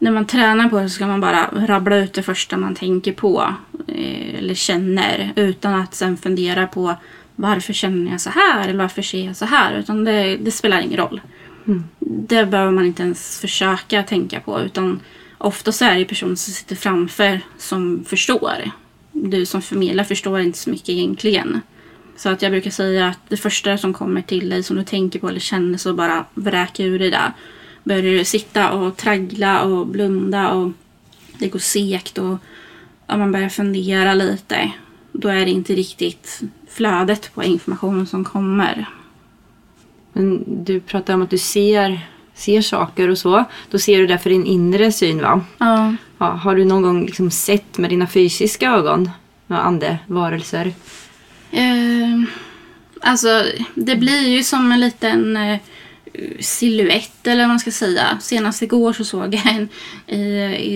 när 0.00 0.10
man 0.10 0.26
tränar 0.26 0.68
på 0.68 0.80
det 0.80 0.88
så 0.88 0.94
ska 0.94 1.06
man 1.06 1.20
bara 1.20 1.50
rabbla 1.52 1.96
ut 1.96 2.12
det 2.12 2.22
första 2.22 2.56
man 2.56 2.74
tänker 2.74 3.12
på. 3.12 3.54
eh, 3.88 4.38
Eller 4.38 4.54
känner. 4.54 5.32
Utan 5.36 5.74
att 5.74 5.94
sen 5.94 6.16
fundera 6.16 6.66
på 6.66 6.94
varför 7.36 7.72
känner 7.72 8.10
jag 8.10 8.20
så 8.20 8.30
här 8.30 8.68
eller 8.68 8.78
varför 8.78 9.02
ser 9.02 9.26
jag 9.26 9.36
så 9.36 9.44
här. 9.44 9.74
Utan 9.78 10.04
det, 10.04 10.36
det 10.36 10.50
spelar 10.50 10.80
ingen 10.80 10.96
roll. 10.96 11.20
Det 11.98 12.46
behöver 12.46 12.72
man 12.72 12.86
inte 12.86 13.02
ens 13.02 13.40
försöka 13.40 14.02
tänka 14.02 14.40
på. 14.40 14.60
Utan 14.60 15.00
ofta 15.38 15.72
så 15.72 15.84
är 15.84 15.98
det 15.98 16.04
personen 16.04 16.36
som 16.36 16.52
sitter 16.54 16.76
framför 16.76 17.40
som 17.58 18.04
förstår. 18.04 18.70
Du 19.12 19.46
som 19.46 19.62
förmedlar 19.62 20.04
förstår 20.04 20.40
inte 20.40 20.58
så 20.58 20.70
mycket 20.70 20.88
egentligen. 20.88 21.60
Så 22.16 22.28
att 22.28 22.42
jag 22.42 22.52
brukar 22.52 22.70
säga 22.70 23.08
att 23.08 23.18
det 23.28 23.36
första 23.36 23.78
som 23.78 23.94
kommer 23.94 24.22
till 24.22 24.48
dig 24.50 24.62
som 24.62 24.76
du 24.76 24.84
tänker 24.84 25.18
på 25.18 25.28
eller 25.28 25.40
känner 25.40 25.78
så 25.78 25.94
bara 25.94 26.24
vräka 26.34 26.82
ur 26.84 26.98
dig 26.98 27.10
det. 27.10 27.32
Börjar 27.90 28.02
du 28.02 28.24
sitta 28.24 28.72
och 28.72 28.96
traggla 28.96 29.62
och 29.62 29.86
blunda 29.86 30.50
och 30.50 30.72
det 31.38 31.48
går 31.48 31.58
segt 31.58 32.18
och 32.18 32.38
ja, 33.06 33.16
man 33.16 33.32
börjar 33.32 33.48
fundera 33.48 34.14
lite. 34.14 34.72
Då 35.12 35.28
är 35.28 35.44
det 35.44 35.50
inte 35.50 35.74
riktigt 35.74 36.40
flödet 36.68 37.34
på 37.34 37.44
information 37.44 38.06
som 38.06 38.24
kommer. 38.24 38.88
Men 40.12 40.44
du 40.64 40.80
pratar 40.80 41.14
om 41.14 41.22
att 41.22 41.30
du 41.30 41.38
ser, 41.38 42.00
ser 42.34 42.62
saker 42.62 43.08
och 43.08 43.18
så. 43.18 43.44
Då 43.70 43.78
ser 43.78 43.98
du 43.98 44.06
det 44.06 44.18
för 44.18 44.30
din 44.30 44.46
inre 44.46 44.92
syn 44.92 45.20
va? 45.22 45.40
Ja. 45.58 45.94
Ja, 46.18 46.26
har 46.26 46.56
du 46.56 46.64
någon 46.64 46.82
gång 46.82 47.06
liksom 47.06 47.30
sett 47.30 47.78
med 47.78 47.90
dina 47.90 48.06
fysiska 48.06 48.70
ögon 48.70 49.10
några 49.46 49.62
andevarelser? 49.62 50.72
Eh, 51.50 52.22
alltså, 53.00 53.44
det 53.74 53.96
blir 53.96 54.28
ju 54.28 54.42
som 54.42 54.72
en 54.72 54.80
liten 54.80 55.36
eh, 55.36 55.58
silhuett 56.40 57.26
eller 57.26 57.42
vad 57.42 57.48
man 57.48 57.60
ska 57.60 57.70
säga. 57.70 58.18
Senast 58.20 58.62
igår 58.62 58.92
så 58.92 59.04
såg 59.04 59.34
jag 59.34 59.46
en 59.46 59.68
i, 60.06 60.20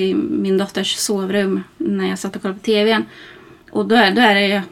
i 0.09 0.14
min 0.14 0.59
dotters 0.59 0.97
sovrum 0.97 1.62
när 1.78 2.09
jag 2.09 2.18
satt 2.18 2.37
och 2.37 2.43
kollade 2.43 2.61
på 2.61 2.64
TVn. 2.66 3.05
Och 3.70 3.87
då 3.87 3.95
är, 3.95 4.11
då 4.14 4.20
är 4.20 4.35
det. 4.35 4.62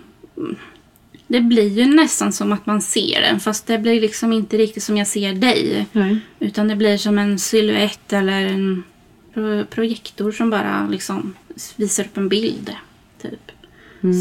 Det 1.27 1.41
blir 1.41 1.69
ju 1.69 1.87
nästan 1.87 2.33
som 2.33 2.53
att 2.53 2.67
man 2.67 2.83
ser 2.83 3.21
den 3.21 3.41
fast 3.41 3.67
det 3.67 3.79
blir 3.79 4.01
liksom 4.01 4.33
inte 4.33 4.59
riktigt 4.59 4.83
som 4.83 4.97
jag 4.97 5.07
ser 5.07 5.33
dig. 5.33 5.87
Nej. 5.93 6.19
Utan 6.39 6.69
det 6.69 6.77
blir 6.77 6.97
som 6.97 7.19
en 7.19 7.39
silhuett 7.39 8.13
eller 8.13 8.41
en 8.47 8.83
pro- 9.35 9.65
projektor 9.65 10.33
som 10.33 10.51
bara 10.51 10.89
liksom 10.91 11.35
visar 11.77 12.05
upp 12.05 12.17
en 12.17 12.29
bild. 12.29 12.71
Typ. 13.23 13.53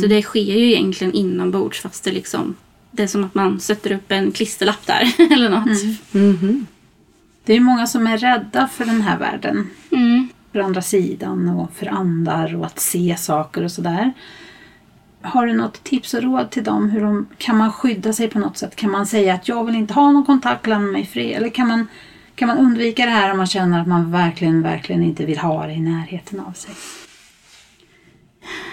Så 0.01 0.07
det 0.07 0.21
sker 0.21 0.39
ju 0.57 0.71
egentligen 0.71 1.13
inombords 1.13 1.79
fast 1.81 2.03
det 2.03 2.11
liksom 2.11 2.55
det 2.91 3.03
är 3.03 3.07
som 3.07 3.23
att 3.23 3.35
man 3.35 3.59
sätter 3.59 3.91
upp 3.91 4.11
en 4.11 4.31
klisterlapp 4.31 4.87
där 4.87 5.15
eller 5.33 5.49
något. 5.49 5.83
Mhm. 6.11 6.65
Det 7.43 7.53
är 7.53 7.59
många 7.59 7.87
som 7.87 8.07
är 8.07 8.17
rädda 8.17 8.67
för 8.67 8.85
den 8.85 9.01
här 9.01 9.19
världen. 9.19 9.69
Mm. 9.91 10.29
För 10.51 10.59
andra 10.59 10.81
sidan 10.81 11.49
och 11.49 11.73
för 11.73 11.87
andar 11.87 12.55
och 12.55 12.65
att 12.65 12.79
se 12.79 13.15
saker 13.17 13.63
och 13.63 13.71
sådär. 13.71 14.13
Har 15.21 15.45
du 15.47 15.53
något 15.53 15.83
tips 15.83 16.13
och 16.13 16.23
råd 16.23 16.49
till 16.49 16.63
dem? 16.63 16.89
Hur 16.89 17.01
de, 17.01 17.27
kan 17.37 17.57
man 17.57 17.71
skydda 17.71 18.13
sig 18.13 18.27
på 18.27 18.39
något 18.39 18.57
sätt? 18.57 18.75
Kan 18.75 18.91
man 18.91 19.05
säga 19.05 19.33
att 19.33 19.47
jag 19.47 19.65
vill 19.65 19.75
inte 19.75 19.93
ha 19.93 20.11
någon 20.11 20.25
kontakt, 20.25 20.67
lämna 20.67 20.91
mig 20.91 21.05
fri? 21.05 21.33
Eller 21.33 21.49
kan 21.49 21.67
man, 21.67 21.87
kan 22.35 22.47
man 22.47 22.57
undvika 22.57 23.05
det 23.05 23.11
här 23.11 23.31
om 23.31 23.37
man 23.37 23.47
känner 23.47 23.81
att 23.81 23.87
man 23.87 24.11
verkligen, 24.11 24.61
verkligen 24.61 25.03
inte 25.03 25.25
vill 25.25 25.37
ha 25.37 25.67
det 25.67 25.73
i 25.73 25.79
närheten 25.79 26.39
av 26.39 26.51
sig? 26.51 26.73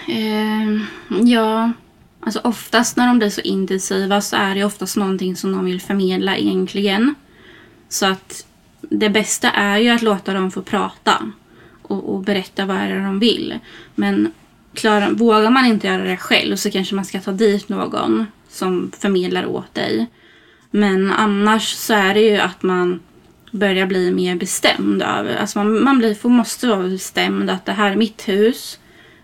Eh, 0.07 0.81
ja, 1.23 1.71
alltså 2.19 2.39
oftast 2.43 2.97
när 2.97 3.07
de 3.07 3.17
blir 3.17 3.29
så 3.29 3.41
intensiva 3.41 4.21
så 4.21 4.35
är 4.35 4.55
det 4.55 4.63
oftast 4.63 4.97
någonting 4.97 5.35
som 5.35 5.51
de 5.51 5.65
vill 5.65 5.81
förmedla 5.81 6.37
egentligen. 6.37 7.15
Så 7.89 8.05
att 8.05 8.45
det 8.81 9.09
bästa 9.09 9.51
är 9.51 9.77
ju 9.77 9.89
att 9.89 10.01
låta 10.01 10.33
dem 10.33 10.51
få 10.51 10.61
prata 10.61 11.31
och, 11.81 12.13
och 12.13 12.23
berätta 12.23 12.65
vad 12.65 12.77
är 12.77 12.89
det 12.89 13.03
de 13.03 13.19
vill. 13.19 13.59
Men 13.95 14.31
klar, 14.73 15.11
vågar 15.11 15.49
man 15.49 15.65
inte 15.65 15.87
göra 15.87 16.03
det 16.03 16.17
själv 16.17 16.55
så 16.55 16.71
kanske 16.71 16.95
man 16.95 17.05
ska 17.05 17.21
ta 17.21 17.31
dit 17.31 17.69
någon 17.69 18.25
som 18.49 18.91
förmedlar 18.99 19.45
åt 19.45 19.73
dig. 19.73 20.07
Men 20.71 21.11
annars 21.11 21.73
så 21.73 21.93
är 21.93 22.13
det 22.13 22.21
ju 22.21 22.37
att 22.37 22.63
man 22.63 22.99
börjar 23.51 23.85
bli 23.85 24.11
mer 24.11 24.35
bestämd 24.35 25.01
över. 25.01 25.35
Alltså 25.35 25.59
man, 25.59 25.83
man 25.83 25.97
blir, 25.97 26.15
får, 26.15 26.29
måste 26.29 26.67
vara 26.67 26.87
bestämd 26.87 27.49
att 27.49 27.65
det 27.65 27.71
här 27.71 27.91
är 27.91 27.95
mitt 27.95 28.27
hus. 28.27 28.79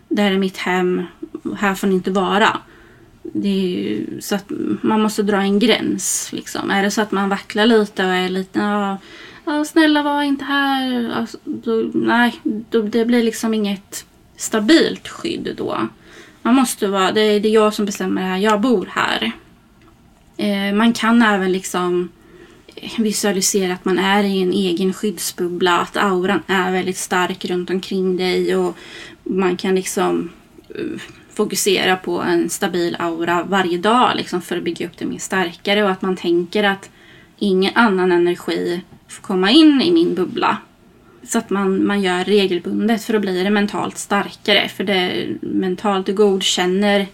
Det 0.09 0.21
här 0.21 0.31
är 0.31 0.37
mitt 0.37 0.57
hem. 0.57 1.03
Här 1.57 1.75
får 1.75 1.87
ni 1.87 1.95
inte 1.95 2.11
vara. 2.11 2.57
Det 3.37 3.47
är 3.47 3.67
ju, 3.67 4.21
så 4.21 4.35
att 4.35 4.45
man 4.81 5.01
måste 5.01 5.23
dra 5.23 5.37
en 5.41 5.59
gräns. 5.59 6.29
Liksom. 6.33 6.71
Är 6.71 6.83
det 6.83 6.91
så 6.91 7.01
att 7.01 7.11
man 7.11 7.29
vacklar 7.29 7.65
lite 7.65 8.05
och 8.05 8.13
är 8.13 8.29
lite 8.29 8.59
ja, 8.59 8.97
ja, 9.45 9.65
snälla 9.65 10.03
var 10.03 10.23
inte 10.23 10.45
här. 10.45 11.11
Alltså, 11.15 11.37
då, 11.43 11.91
nej, 11.93 12.39
då, 12.43 12.81
det 12.81 13.05
blir 13.05 13.23
liksom 13.23 13.53
inget 13.53 14.05
stabilt 14.37 15.07
skydd 15.07 15.53
då. 15.57 15.87
Man 16.41 16.55
måste 16.55 16.87
vara, 16.87 17.11
det 17.11 17.21
är, 17.21 17.39
det 17.39 17.49
är 17.49 17.53
jag 17.53 17.73
som 17.73 17.85
bestämmer 17.85 18.21
det 18.21 18.27
här. 18.27 18.37
Jag 18.37 18.61
bor 18.61 18.89
här. 18.91 19.31
Eh, 20.37 20.75
man 20.75 20.93
kan 20.93 21.21
även 21.21 21.51
liksom 21.51 22.09
visualisera 22.97 23.73
att 23.73 23.85
man 23.85 23.99
är 23.99 24.23
i 24.23 24.41
en 24.41 24.53
egen 24.53 24.93
skyddsbubbla. 24.93 25.79
Att 25.79 25.97
auran 25.97 26.43
är 26.47 26.71
väldigt 26.71 26.97
stark 26.97 27.45
runt 27.45 27.69
omkring 27.69 28.17
dig. 28.17 28.55
Och 28.55 28.77
man 29.23 29.57
kan 29.57 29.75
liksom 29.75 30.29
eh, 30.69 31.01
fokusera 31.35 31.95
på 31.95 32.21
en 32.21 32.49
stabil 32.49 32.95
aura 32.99 33.43
varje 33.43 33.77
dag 33.77 34.11
liksom, 34.15 34.41
för 34.41 34.57
att 34.57 34.63
bygga 34.63 34.85
upp 34.85 34.97
det 34.97 35.05
mer 35.05 35.17
starkare. 35.17 35.83
Och 35.83 35.89
att 35.89 36.01
man 36.01 36.15
tänker 36.15 36.63
att 36.63 36.89
ingen 37.37 37.71
annan 37.75 38.11
energi 38.11 38.81
får 39.07 39.21
komma 39.21 39.51
in 39.51 39.81
i 39.81 39.91
min 39.91 40.15
bubbla. 40.15 40.57
Så 41.23 41.37
att 41.37 41.49
man, 41.49 41.87
man 41.87 42.01
gör 42.01 42.23
regelbundet 42.23 43.03
för 43.03 43.13
att 43.13 43.21
bli 43.21 43.43
det 43.43 43.49
mentalt 43.49 43.97
starkare. 43.97 44.69
För 44.69 44.83
det 44.83 45.27
mentalt 45.41 46.05
du 46.05 46.13
godkänner 46.13 47.07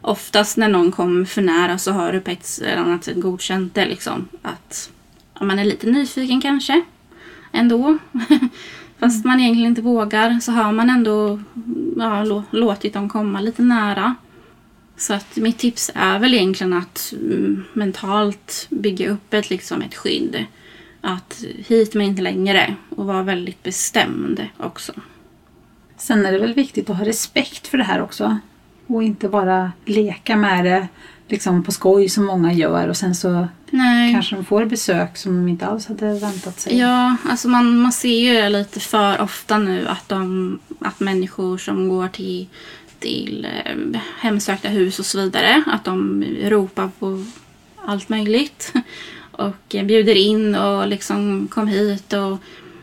oftast 0.00 0.56
när 0.56 0.68
någon 0.68 0.92
kommer 0.92 1.24
för 1.24 1.42
nära 1.42 1.78
så 1.78 1.92
har 1.92 2.12
du 2.12 2.20
på 2.20 2.30
ett 2.30 2.60
eller 2.62 2.76
annat 2.76 3.04
sätt 3.04 3.20
godkänt 3.20 3.74
det. 3.74 3.86
Liksom. 3.86 4.28
Att 4.42 4.90
ja, 5.38 5.44
man 5.44 5.58
är 5.58 5.64
lite 5.64 5.86
nyfiken 5.86 6.40
kanske. 6.40 6.82
Ändå. 7.52 7.98
Fast 8.98 9.24
man 9.24 9.40
egentligen 9.40 9.68
inte 9.68 9.82
vågar 9.82 10.40
så 10.40 10.52
har 10.52 10.72
man 10.72 10.90
ändå 10.90 11.40
ja, 11.96 12.44
låtit 12.50 12.94
dem 12.94 13.08
komma 13.08 13.40
lite 13.40 13.62
nära. 13.62 14.14
Så 14.96 15.14
att 15.14 15.36
mitt 15.36 15.58
tips 15.58 15.90
är 15.94 16.18
väl 16.18 16.34
egentligen 16.34 16.72
att 16.72 17.12
mm, 17.12 17.64
mentalt 17.72 18.66
bygga 18.70 19.10
upp 19.10 19.34
ett, 19.34 19.50
liksom 19.50 19.82
ett 19.82 19.94
skydd. 19.94 20.44
Att 21.00 21.44
hit 21.66 21.94
men 21.94 22.06
inte 22.06 22.22
längre 22.22 22.74
och 22.88 23.06
vara 23.06 23.22
väldigt 23.22 23.62
bestämd 23.62 24.46
också. 24.56 24.92
Sen 25.96 26.26
är 26.26 26.32
det 26.32 26.38
väl 26.38 26.54
viktigt 26.54 26.90
att 26.90 26.96
ha 26.96 27.04
respekt 27.04 27.66
för 27.66 27.78
det 27.78 27.84
här 27.84 28.02
också. 28.02 28.38
Och 28.86 29.02
inte 29.02 29.28
bara 29.28 29.72
leka 29.84 30.36
med 30.36 30.64
det 30.64 30.88
liksom 31.28 31.64
på 31.64 31.72
skoj 31.72 32.08
som 32.08 32.24
många 32.24 32.52
gör 32.52 32.88
och 32.88 32.96
sen 32.96 33.14
så 33.14 33.48
Nej. 33.70 34.12
kanske 34.12 34.36
de 34.36 34.44
får 34.44 34.64
besök 34.64 35.16
som 35.16 35.36
de 35.36 35.48
inte 35.48 35.66
alls 35.66 35.86
hade 35.86 36.18
väntat 36.18 36.60
sig. 36.60 36.78
Ja, 36.78 37.16
alltså 37.28 37.48
man, 37.48 37.78
man 37.78 37.92
ser 37.92 38.18
ju 38.18 38.34
det 38.34 38.48
lite 38.48 38.80
för 38.80 39.20
ofta 39.20 39.58
nu 39.58 39.88
att, 39.88 40.08
de, 40.08 40.58
att 40.78 41.00
människor 41.00 41.58
som 41.58 41.88
går 41.88 42.08
till, 42.08 42.46
till 42.98 43.46
eh, 43.64 44.00
hemsökta 44.20 44.68
hus 44.68 44.98
och 44.98 45.06
så 45.06 45.20
vidare, 45.20 45.62
att 45.66 45.84
de 45.84 46.24
ropar 46.44 46.90
på 46.98 47.24
allt 47.84 48.08
möjligt. 48.08 48.72
Och 49.38 49.66
bjuder 49.68 50.14
in 50.14 50.54
och 50.54 50.88
liksom 50.88 51.48
kom 51.50 51.68
hit 51.68 52.12
och 52.12 52.38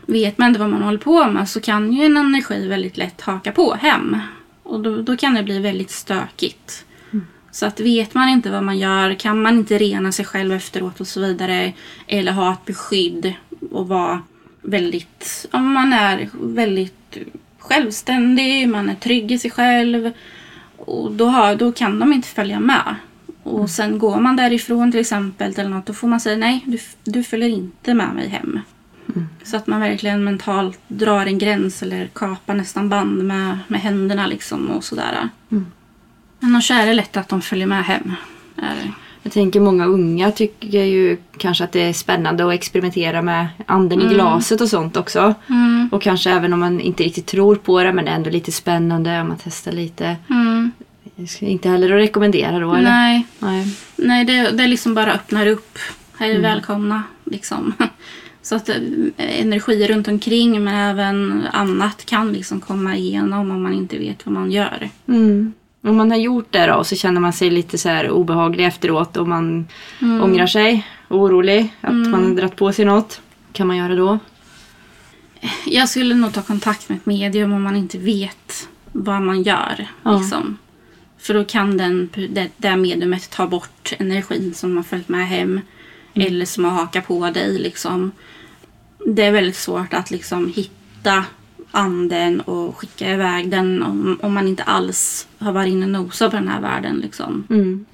vet 0.06 0.38
man 0.38 0.48
inte 0.48 0.60
vad 0.60 0.70
man 0.70 0.82
håller 0.82 0.98
på 0.98 1.30
med 1.30 1.48
så 1.48 1.60
kan 1.60 1.92
ju 1.92 2.04
en 2.04 2.16
energi 2.16 2.68
väldigt 2.68 2.96
lätt 2.96 3.20
haka 3.20 3.52
på 3.52 3.74
hem. 3.74 4.18
Och 4.62 4.80
då, 4.80 5.02
då 5.02 5.16
kan 5.16 5.34
det 5.34 5.42
bli 5.42 5.58
väldigt 5.58 5.90
stökigt. 5.90 6.84
Så 7.54 7.66
att 7.66 7.80
vet 7.80 8.14
man 8.14 8.28
inte 8.28 8.50
vad 8.50 8.62
man 8.62 8.78
gör, 8.78 9.14
kan 9.14 9.42
man 9.42 9.58
inte 9.58 9.78
rena 9.78 10.12
sig 10.12 10.24
själv 10.24 10.52
efteråt 10.52 11.00
och 11.00 11.06
så 11.06 11.20
vidare. 11.20 11.72
Eller 12.06 12.32
ha 12.32 12.52
ett 12.52 12.64
beskydd 12.64 13.34
och 13.70 13.88
vara 13.88 14.22
väldigt, 14.62 15.46
om 15.52 15.72
man 15.72 15.92
är 15.92 16.28
väldigt 16.32 17.18
självständig, 17.58 18.68
man 18.68 18.90
är 18.90 18.94
trygg 18.94 19.32
i 19.32 19.38
sig 19.38 19.50
själv. 19.50 20.10
Och 20.76 21.12
då, 21.12 21.26
har, 21.26 21.56
då 21.56 21.72
kan 21.72 21.98
de 21.98 22.12
inte 22.12 22.28
följa 22.28 22.60
med. 22.60 22.94
Och 23.42 23.70
sen 23.70 23.98
går 23.98 24.20
man 24.20 24.36
därifrån 24.36 24.92
till 24.92 25.00
exempel 25.00 25.54
eller 25.56 25.70
något, 25.70 25.86
då 25.86 25.92
får 25.92 26.08
man 26.08 26.20
säga 26.20 26.36
nej, 26.36 26.62
du, 26.66 26.78
du 27.04 27.22
följer 27.22 27.48
inte 27.48 27.94
med 27.94 28.14
mig 28.14 28.28
hem. 28.28 28.60
Så 29.42 29.56
att 29.56 29.66
man 29.66 29.80
verkligen 29.80 30.24
mentalt 30.24 30.80
drar 30.88 31.26
en 31.26 31.38
gräns 31.38 31.82
eller 31.82 32.06
kapar 32.06 32.54
nästan 32.54 32.88
band 32.88 33.24
med, 33.24 33.58
med 33.68 33.80
händerna 33.80 34.26
liksom 34.26 34.70
och 34.70 34.84
sådär. 34.84 35.28
Annars 36.44 36.70
är 36.70 36.86
det 36.86 36.94
lätt 36.94 37.16
att 37.16 37.28
de 37.28 37.42
följer 37.42 37.66
med 37.66 37.84
hem. 37.84 38.12
Är. 38.56 38.92
Jag 39.22 39.32
tänker 39.32 39.60
många 39.60 39.84
unga 39.86 40.30
tycker 40.30 40.84
ju 40.84 41.16
kanske 41.38 41.64
att 41.64 41.72
det 41.72 41.80
är 41.80 41.92
spännande 41.92 42.46
att 42.46 42.52
experimentera 42.54 43.22
med 43.22 43.46
anden 43.66 44.02
i 44.02 44.14
glaset 44.14 44.60
och 44.60 44.68
sånt 44.68 44.96
också. 44.96 45.34
Mm. 45.48 45.88
Och 45.92 46.02
kanske 46.02 46.30
även 46.30 46.52
om 46.52 46.60
man 46.60 46.80
inte 46.80 47.02
riktigt 47.02 47.26
tror 47.26 47.56
på 47.56 47.82
det 47.82 47.92
men 47.92 48.04
det 48.04 48.10
är 48.10 48.14
ändå 48.14 48.30
lite 48.30 48.52
spännande 48.52 49.20
om 49.20 49.28
man 49.28 49.36
testar 49.44 49.72
lite. 49.72 50.16
Mm. 50.30 50.72
Inte 51.40 51.68
heller 51.68 51.92
att 51.92 52.00
rekommendera 52.02 52.58
då 52.58 52.74
eller? 52.74 52.90
Nej, 52.90 53.26
Nej. 53.38 53.76
Nej 53.96 54.24
det, 54.24 54.50
det 54.50 54.66
liksom 54.66 54.94
bara 54.94 55.12
öppnar 55.12 55.46
upp. 55.46 55.78
Hej 56.18 56.30
Mm. 56.30 56.42
välkomna. 56.42 57.02
Liksom. 57.24 57.72
Så 58.42 58.54
att 58.56 58.68
eh, 58.68 58.76
energi 59.16 59.86
runt 59.88 60.08
omkring 60.08 60.64
men 60.64 60.74
även 60.74 61.42
annat 61.52 62.04
kan 62.06 62.32
liksom 62.32 62.60
komma 62.60 62.96
igenom 62.96 63.50
om 63.50 63.62
man 63.62 63.74
inte 63.74 63.98
vet 63.98 64.26
vad 64.26 64.32
man 64.34 64.50
gör. 64.52 64.90
Mm. 65.08 65.52
Om 65.84 65.96
man 65.96 66.10
har 66.10 66.18
gjort 66.18 66.46
det 66.50 66.66
då 66.66 66.74
och 66.74 66.86
så 66.86 66.96
känner 66.96 67.20
man 67.20 67.32
sig 67.32 67.50
lite 67.50 67.78
så 67.78 67.88
här 67.88 68.10
obehaglig 68.10 68.66
efteråt 68.66 69.16
och 69.16 69.28
man 69.28 69.66
ångrar 70.00 70.46
sig, 70.46 70.86
orolig 71.08 71.74
att 71.80 71.94
man 71.94 72.24
har 72.24 72.34
dragit 72.34 72.56
på 72.56 72.72
sig 72.72 72.84
något. 72.84 73.20
kan 73.52 73.66
man 73.66 73.76
göra 73.76 73.94
då? 73.94 74.18
Jag 75.66 75.88
skulle 75.88 76.14
nog 76.14 76.32
ta 76.32 76.42
kontakt 76.42 76.88
med 76.88 76.96
ett 76.96 77.06
medium 77.06 77.52
om 77.52 77.62
man 77.62 77.76
inte 77.76 77.98
vet 77.98 78.68
vad 78.92 79.22
man 79.22 79.42
gör. 79.42 79.86
Ja. 80.02 80.18
Liksom. 80.18 80.58
För 81.18 81.34
då 81.34 81.44
kan 81.44 81.76
den, 81.76 82.08
det, 82.30 82.48
det 82.56 82.76
mediumet 82.76 83.30
ta 83.30 83.46
bort 83.46 83.92
energin 83.98 84.54
som 84.54 84.76
har 84.76 84.84
följt 84.84 85.08
med 85.08 85.28
hem. 85.28 85.60
Eller 86.14 86.46
som 86.46 86.64
har 86.64 86.70
hakat 86.70 87.06
på 87.06 87.30
dig. 87.30 87.58
Liksom. 87.58 88.12
Det 89.06 89.22
är 89.22 89.32
väldigt 89.32 89.56
svårt 89.56 89.94
att 89.94 90.10
liksom 90.10 90.52
hitta 90.56 91.24
anden 91.74 92.40
och 92.40 92.76
skicka 92.76 93.12
iväg 93.12 93.50
den 93.50 93.82
om, 93.82 94.18
om 94.22 94.34
man 94.34 94.48
inte 94.48 94.62
alls 94.62 95.28
har 95.38 95.52
varit 95.52 95.72
inne 95.72 95.84
och 95.84 95.92
nosat 95.92 96.30
på 96.30 96.36
den 96.36 96.48
här 96.48 96.60
världen. 96.60 96.96
Liksom. 96.96 97.46
Mm. 97.50 97.84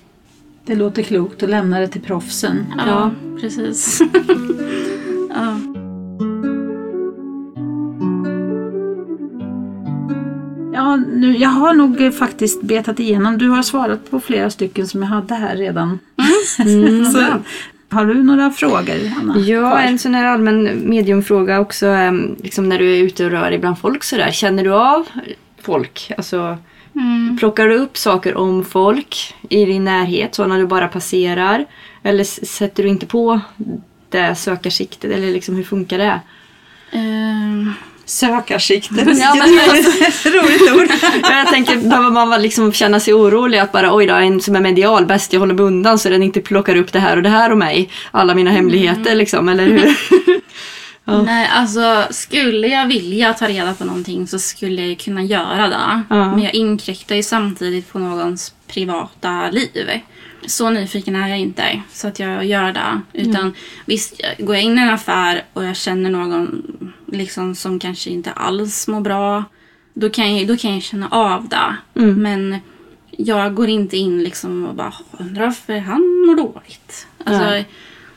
Det 0.64 0.74
låter 0.74 1.02
klokt 1.02 1.42
att 1.42 1.50
lämna 1.50 1.80
det 1.80 1.88
till 1.88 2.00
proffsen. 2.00 2.66
Ja, 2.86 3.10
precis. 3.40 4.00
ja. 5.34 5.56
Ja, 10.72 10.96
nu, 10.96 11.36
jag 11.36 11.48
har 11.48 11.74
nog 11.74 12.14
faktiskt 12.14 12.62
betat 12.62 13.00
igenom. 13.00 13.38
Du 13.38 13.48
har 13.48 13.62
svarat 13.62 14.10
på 14.10 14.20
flera 14.20 14.50
stycken 14.50 14.88
som 14.88 15.02
jag 15.02 15.08
hade 15.08 15.34
här 15.34 15.56
redan. 15.56 15.98
Så, 17.12 17.24
har 17.90 18.04
du 18.06 18.22
några 18.22 18.50
frågor, 18.50 19.12
Anna? 19.20 19.38
Ja, 19.38 19.70
kvar? 19.70 19.80
en 19.80 19.98
sån 19.98 20.14
här 20.14 20.24
allmän 20.24 20.82
mediumfråga 20.84 21.60
också. 21.60 21.86
em, 21.86 22.36
Liksom 22.42 22.68
när 22.68 22.78
du 22.78 22.96
är 22.96 23.02
ute 23.02 23.24
och 23.24 23.30
rör 23.30 23.50
dig 23.50 23.58
bland 23.58 23.78
folk 23.78 24.04
sådär. 24.04 24.30
Känner 24.30 24.64
du 24.64 24.70
av 24.74 25.06
folk? 25.62 26.12
Alltså, 26.16 26.58
Mm. 26.94 27.36
plockar 27.38 27.66
du 27.68 27.74
upp 27.74 27.96
saker 27.98 28.36
om 28.36 28.64
folk 28.64 29.34
i 29.48 29.64
din 29.64 29.84
närhet 29.84 30.34
så 30.34 30.46
när 30.46 30.58
du 30.58 30.66
bara 30.66 30.88
passerar? 30.88 31.64
Eller 32.02 32.24
sätter 32.24 32.82
du 32.82 32.88
inte 32.88 33.06
på 33.06 33.40
det 34.08 34.34
sökarsiktet? 34.34 35.10
Eller 35.12 35.32
liksom, 35.32 35.56
hur 35.56 35.62
funkar 35.64 35.98
det? 35.98 36.20
Ehm, 36.92 37.72
Sökarsiktet. 38.10 39.18
Ja, 39.18 39.34
men 39.34 39.48
Roligt 40.32 40.72
ord. 40.72 40.88
Ja, 41.22 41.38
jag 41.38 41.48
tänker, 41.48 41.76
behöver 41.76 42.10
man 42.10 42.42
liksom 42.42 42.72
känna 42.72 43.00
sig 43.00 43.14
orolig 43.14 43.58
att 43.58 43.72
bara 43.72 43.94
oj 43.94 44.06
då, 44.06 44.14
en 44.14 44.40
som 44.40 44.56
är 44.56 44.60
medial, 44.60 45.06
bäst 45.06 45.32
jag 45.32 45.40
håller 45.40 45.54
mig 45.54 45.64
undan 45.64 45.98
så 45.98 46.08
den 46.08 46.22
inte 46.22 46.40
plockar 46.40 46.76
upp 46.76 46.92
det 46.92 46.98
här 46.98 47.16
och 47.16 47.22
det 47.22 47.28
här 47.28 47.52
om 47.52 47.58
mig. 47.58 47.90
Alla 48.10 48.34
mina 48.34 48.50
hemligheter 48.50 49.14
liksom, 49.14 49.48
eller 49.48 49.64
hur? 49.64 49.96
Ja. 51.04 51.22
Nej, 51.22 51.48
alltså 51.52 52.06
skulle 52.10 52.68
jag 52.68 52.86
vilja 52.86 53.34
ta 53.34 53.48
reda 53.48 53.74
på 53.74 53.84
någonting 53.84 54.26
så 54.26 54.38
skulle 54.38 54.86
jag 54.86 54.98
kunna 54.98 55.22
göra 55.22 55.68
det. 55.68 56.02
Ja. 56.10 56.30
Men 56.30 56.42
jag 56.42 56.54
inkräktar 56.54 57.16
ju 57.16 57.22
samtidigt 57.22 57.92
på 57.92 57.98
någons 57.98 58.54
privata 58.66 59.50
liv. 59.50 59.90
Så 60.46 60.70
nyfiken 60.70 61.16
är 61.16 61.28
jag 61.28 61.38
inte 61.38 61.82
så 61.92 62.08
att 62.08 62.18
jag 62.18 62.44
gör 62.44 62.72
det. 62.72 63.00
Utan 63.12 63.54
visst, 63.86 64.14
jag- 64.38 64.46
går 64.46 64.54
jag 64.54 64.64
in 64.64 64.78
i 64.78 64.82
en 64.82 64.90
affär 64.90 65.44
och 65.52 65.64
jag 65.64 65.76
känner 65.76 66.10
någon 66.10 66.62
liksom, 67.06 67.54
som 67.54 67.78
kanske 67.78 68.10
inte 68.10 68.30
alls 68.32 68.88
mår 68.88 69.00
bra. 69.00 69.44
Då 69.94 70.10
kan 70.10 70.36
jag, 70.36 70.48
då 70.48 70.56
kan 70.56 70.74
jag 70.74 70.82
känna 70.82 71.08
av 71.08 71.48
det. 71.48 71.76
Mm. 72.00 72.22
Men 72.22 72.58
jag 73.10 73.54
går 73.54 73.68
inte 73.68 73.96
in 73.96 74.22
liksom 74.24 74.66
och 74.66 74.74
bara 74.74 74.94
undrar 75.18 75.44
varför 75.44 75.78
han 75.78 76.00
mår 76.26 76.36
dåligt. 76.36 77.06
Alltså, 77.24 77.44
Nej. 77.44 77.66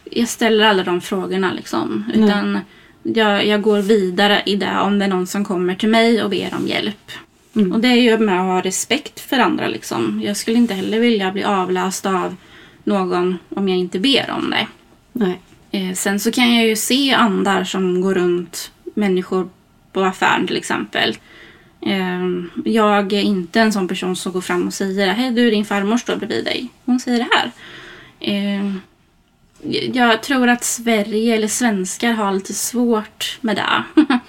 jag 0.04 0.28
ställer 0.28 0.66
alla 0.66 0.84
de 0.84 1.02
frågorna 1.02 1.54
liksom. 1.54 2.12
Utan 2.14 2.60
jag, 3.04 3.46
jag 3.48 3.62
går 3.62 3.80
vidare 3.80 4.42
i 4.46 4.56
det 4.56 4.80
om 4.80 5.00
det 5.00 5.06
är 5.06 5.10
någon 5.10 5.28
som 5.28 5.46
kommer 5.46 5.76
till 5.76 5.90
mig 5.90 6.24
och 6.24 6.30
ber 6.30 6.54
om 6.60 6.68
hjälp. 6.68 7.12
Mm. 7.56 7.72
Och 7.72 7.80
det 7.80 7.88
är 7.88 8.02
ju 8.02 8.18
med 8.18 8.40
att 8.40 8.46
ha 8.46 8.62
respekt 8.62 9.20
för 9.20 9.40
andra 9.40 9.68
liksom. 9.68 10.22
Jag 10.24 10.38
skulle 10.38 10.58
inte 10.58 10.74
heller 10.74 11.00
vilja 11.00 11.32
bli 11.32 11.44
avläst 11.44 12.06
av 12.06 12.36
någon 12.84 13.38
om 13.50 13.70
jag 13.70 13.78
inte 13.78 14.00
ber 14.00 14.32
om 14.32 14.50
det. 14.50 14.68
Nej. 15.12 15.40
Eh, 15.72 15.94
sen 15.94 16.20
så 16.20 16.32
kan 16.32 16.56
jag 16.56 16.68
ju 16.68 16.76
se 16.76 17.14
andar 17.14 17.64
som 17.64 18.02
går 18.02 18.14
runt 18.14 18.72
människor 18.94 19.50
på 19.92 20.04
affären 20.04 20.48
till 20.48 20.58
exempel. 20.58 21.18
Eh, 21.82 22.22
jag 22.66 23.14
är 23.14 23.22
inte 23.22 23.62
en 23.62 23.74
sån 23.74 23.88
person 23.88 24.16
som 24.16 24.32
går 24.32 24.42
fram 24.42 24.68
och 24.68 24.74
säger 24.74 25.14
Hej 25.14 25.32
du, 25.32 25.50
din 25.50 25.66
farmor 25.66 25.98
står 25.98 26.16
bredvid 26.16 26.46
dig. 26.46 26.70
Hon 26.86 27.00
säger 27.00 27.20
det 27.20 27.30
här. 27.32 27.52
Eh, 28.20 28.74
jag 29.94 30.24
tror 30.24 30.50
att 30.50 30.64
Sverige 30.64 31.36
eller 31.36 31.48
svenskar 31.48 32.12
har 32.12 32.34
lite 32.34 32.54
svårt 32.54 33.38
med 33.42 33.56
det. 33.56 33.84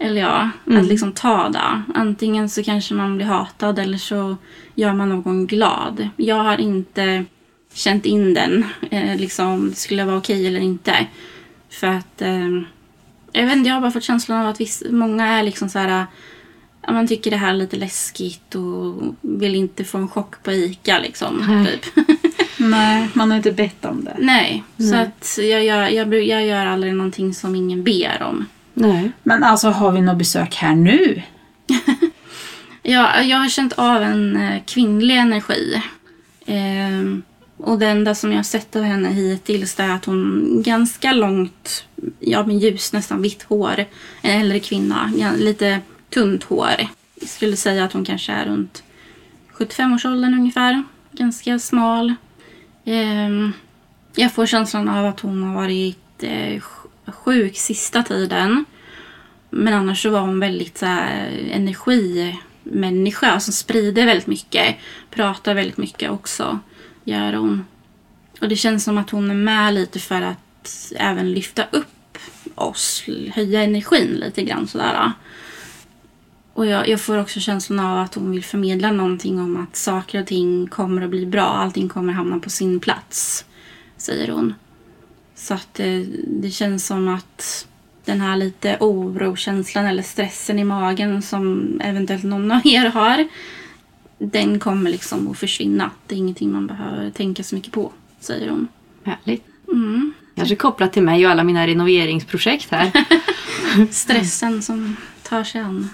eller 0.00 0.20
ja, 0.20 0.50
att 0.66 0.86
liksom 0.86 1.12
ta 1.12 1.48
det. 1.48 1.82
Antingen 1.94 2.48
så 2.48 2.62
kanske 2.62 2.94
man 2.94 3.16
blir 3.16 3.26
hatad 3.26 3.78
eller 3.78 3.98
så 3.98 4.36
gör 4.74 4.92
man 4.92 5.08
någon 5.08 5.46
glad. 5.46 6.08
Jag 6.16 6.36
har 6.36 6.60
inte 6.60 7.24
känt 7.72 8.06
in 8.06 8.34
den, 8.34 8.64
eh, 8.90 9.16
liksom 9.16 9.72
skulle 9.74 10.04
vara 10.04 10.16
okej 10.16 10.46
eller 10.46 10.60
inte. 10.60 11.06
För 11.70 11.86
att, 11.86 12.22
eh, 12.22 12.48
jag 13.32 13.46
vet 13.46 13.56
inte, 13.56 13.68
jag 13.68 13.74
har 13.74 13.80
bara 13.80 13.90
fått 13.90 14.02
känslan 14.02 14.38
av 14.38 14.46
att 14.46 14.60
viss, 14.60 14.82
många 14.90 15.26
är 15.26 15.42
liksom 15.42 15.68
så 15.68 15.78
här, 15.78 16.06
man 16.88 17.08
tycker 17.08 17.30
det 17.30 17.36
här 17.36 17.48
är 17.48 17.56
lite 17.56 17.76
läskigt 17.76 18.54
och 18.54 19.02
vill 19.20 19.54
inte 19.54 19.84
få 19.84 19.98
en 19.98 20.08
chock 20.08 20.42
på 20.42 20.52
ICA 20.52 20.98
liksom. 20.98 21.44
Nej. 21.48 21.66
Typ. 21.66 22.06
Nej, 22.58 23.08
man 23.14 23.30
har 23.30 23.36
inte 23.36 23.52
bett 23.52 23.84
om 23.84 24.04
det. 24.04 24.16
Nej, 24.18 24.64
så 24.78 24.96
att 24.96 25.38
jag 25.38 25.64
gör, 25.64 25.88
jag, 25.88 26.14
jag 26.14 26.46
gör 26.46 26.66
aldrig 26.66 26.94
någonting 26.94 27.34
som 27.34 27.54
ingen 27.54 27.84
ber 27.84 28.22
om. 28.22 28.46
Nej. 28.74 29.12
Men 29.22 29.44
alltså 29.44 29.68
har 29.68 29.92
vi 29.92 30.00
något 30.00 30.18
besök 30.18 30.54
här 30.54 30.74
nu? 30.74 31.22
Jag, 32.82 33.26
jag 33.26 33.38
har 33.38 33.48
känt 33.48 33.72
av 33.72 34.02
en 34.02 34.36
eh, 34.36 34.62
kvinnlig 34.66 35.16
energi. 35.16 35.82
Ehm, 36.46 37.22
och 37.56 37.78
det 37.78 37.86
enda 37.86 38.14
som 38.14 38.30
jag 38.30 38.38
har 38.38 38.42
sett 38.42 38.76
av 38.76 38.82
henne 38.82 39.08
hittills 39.08 39.80
är 39.80 39.90
att 39.90 40.04
hon 40.04 40.62
ganska 40.64 41.12
långt, 41.12 41.84
ja 42.20 42.46
men 42.46 42.58
ljus, 42.58 42.92
nästan 42.92 43.22
vitt 43.22 43.42
hår. 43.42 43.84
En 44.22 44.40
äldre 44.40 44.60
kvinna, 44.60 45.12
lite 45.38 45.80
tunt 46.10 46.44
hår. 46.44 46.88
Jag 47.20 47.28
skulle 47.28 47.56
säga 47.56 47.84
att 47.84 47.92
hon 47.92 48.04
kanske 48.04 48.32
är 48.32 48.46
runt 48.46 48.82
75-årsåldern 49.56 50.34
ungefär. 50.34 50.82
Ganska 51.12 51.58
smal. 51.58 52.14
Ehm, 52.84 53.52
jag 54.14 54.32
får 54.32 54.46
känslan 54.46 54.88
av 54.88 55.06
att 55.06 55.20
hon 55.20 55.42
har 55.42 55.54
varit 55.54 56.22
eh, 56.22 56.62
sjuk 57.12 57.56
sista 57.56 58.02
tiden. 58.02 58.64
Men 59.50 59.74
annars 59.74 60.02
så 60.02 60.10
var 60.10 60.20
hon 60.20 60.40
väldigt 60.40 60.78
så 60.78 60.86
här, 60.86 61.28
eh, 61.28 61.56
energimänniska 61.56 63.40
som 63.40 63.52
sprider 63.52 64.06
väldigt 64.06 64.26
mycket. 64.26 64.76
Pratar 65.10 65.54
väldigt 65.54 65.76
mycket 65.76 66.10
också. 66.10 66.58
Gör 67.04 67.32
hon. 67.32 67.64
Och 68.40 68.48
det 68.48 68.56
känns 68.56 68.84
som 68.84 68.98
att 68.98 69.10
hon 69.10 69.30
är 69.30 69.34
med 69.34 69.74
lite 69.74 69.98
för 69.98 70.22
att 70.22 70.92
även 70.96 71.32
lyfta 71.32 71.64
upp 71.70 72.18
oss. 72.54 73.04
Höja 73.34 73.62
energin 73.62 74.08
lite 74.08 74.42
grann 74.42 74.68
sådär. 74.68 75.12
Och 76.52 76.66
jag, 76.66 76.88
jag 76.88 77.00
får 77.00 77.18
också 77.18 77.40
känslan 77.40 77.80
av 77.80 77.98
att 77.98 78.14
hon 78.14 78.30
vill 78.30 78.44
förmedla 78.44 78.92
någonting 78.92 79.40
om 79.40 79.56
att 79.56 79.76
saker 79.76 80.20
och 80.20 80.26
ting 80.26 80.66
kommer 80.66 81.02
att 81.02 81.10
bli 81.10 81.26
bra. 81.26 81.46
Allting 81.46 81.88
kommer 81.88 82.12
att 82.12 82.16
hamna 82.16 82.38
på 82.38 82.50
sin 82.50 82.80
plats. 82.80 83.44
Säger 83.96 84.28
hon. 84.28 84.54
Så 85.40 85.54
att 85.54 85.74
det, 85.74 86.06
det 86.26 86.50
känns 86.50 86.86
som 86.86 87.08
att 87.08 87.66
den 88.04 88.20
här 88.20 88.36
lite 88.36 88.76
orokänslan 88.80 89.86
eller 89.86 90.02
stressen 90.02 90.58
i 90.58 90.64
magen 90.64 91.22
som 91.22 91.80
eventuellt 91.84 92.22
någon 92.22 92.52
av 92.52 92.60
er 92.64 92.86
har. 92.86 93.28
Den 94.18 94.58
kommer 94.58 94.90
liksom 94.90 95.30
att 95.30 95.38
försvinna. 95.38 95.90
Det 96.06 96.14
är 96.14 96.18
ingenting 96.18 96.52
man 96.52 96.66
behöver 96.66 97.10
tänka 97.10 97.42
så 97.42 97.54
mycket 97.54 97.72
på, 97.72 97.92
säger 98.20 98.50
hon. 98.50 98.68
Härligt. 99.04 99.44
Mm. 99.68 100.12
Kanske 100.36 100.56
kopplat 100.56 100.92
till 100.92 101.02
mig 101.02 101.26
och 101.26 101.32
alla 101.32 101.44
mina 101.44 101.66
renoveringsprojekt 101.66 102.70
här. 102.70 102.90
Stressen 103.90 104.62
som 104.62 104.96
tar 105.22 105.44
sig 105.44 105.60
an. 105.60 105.88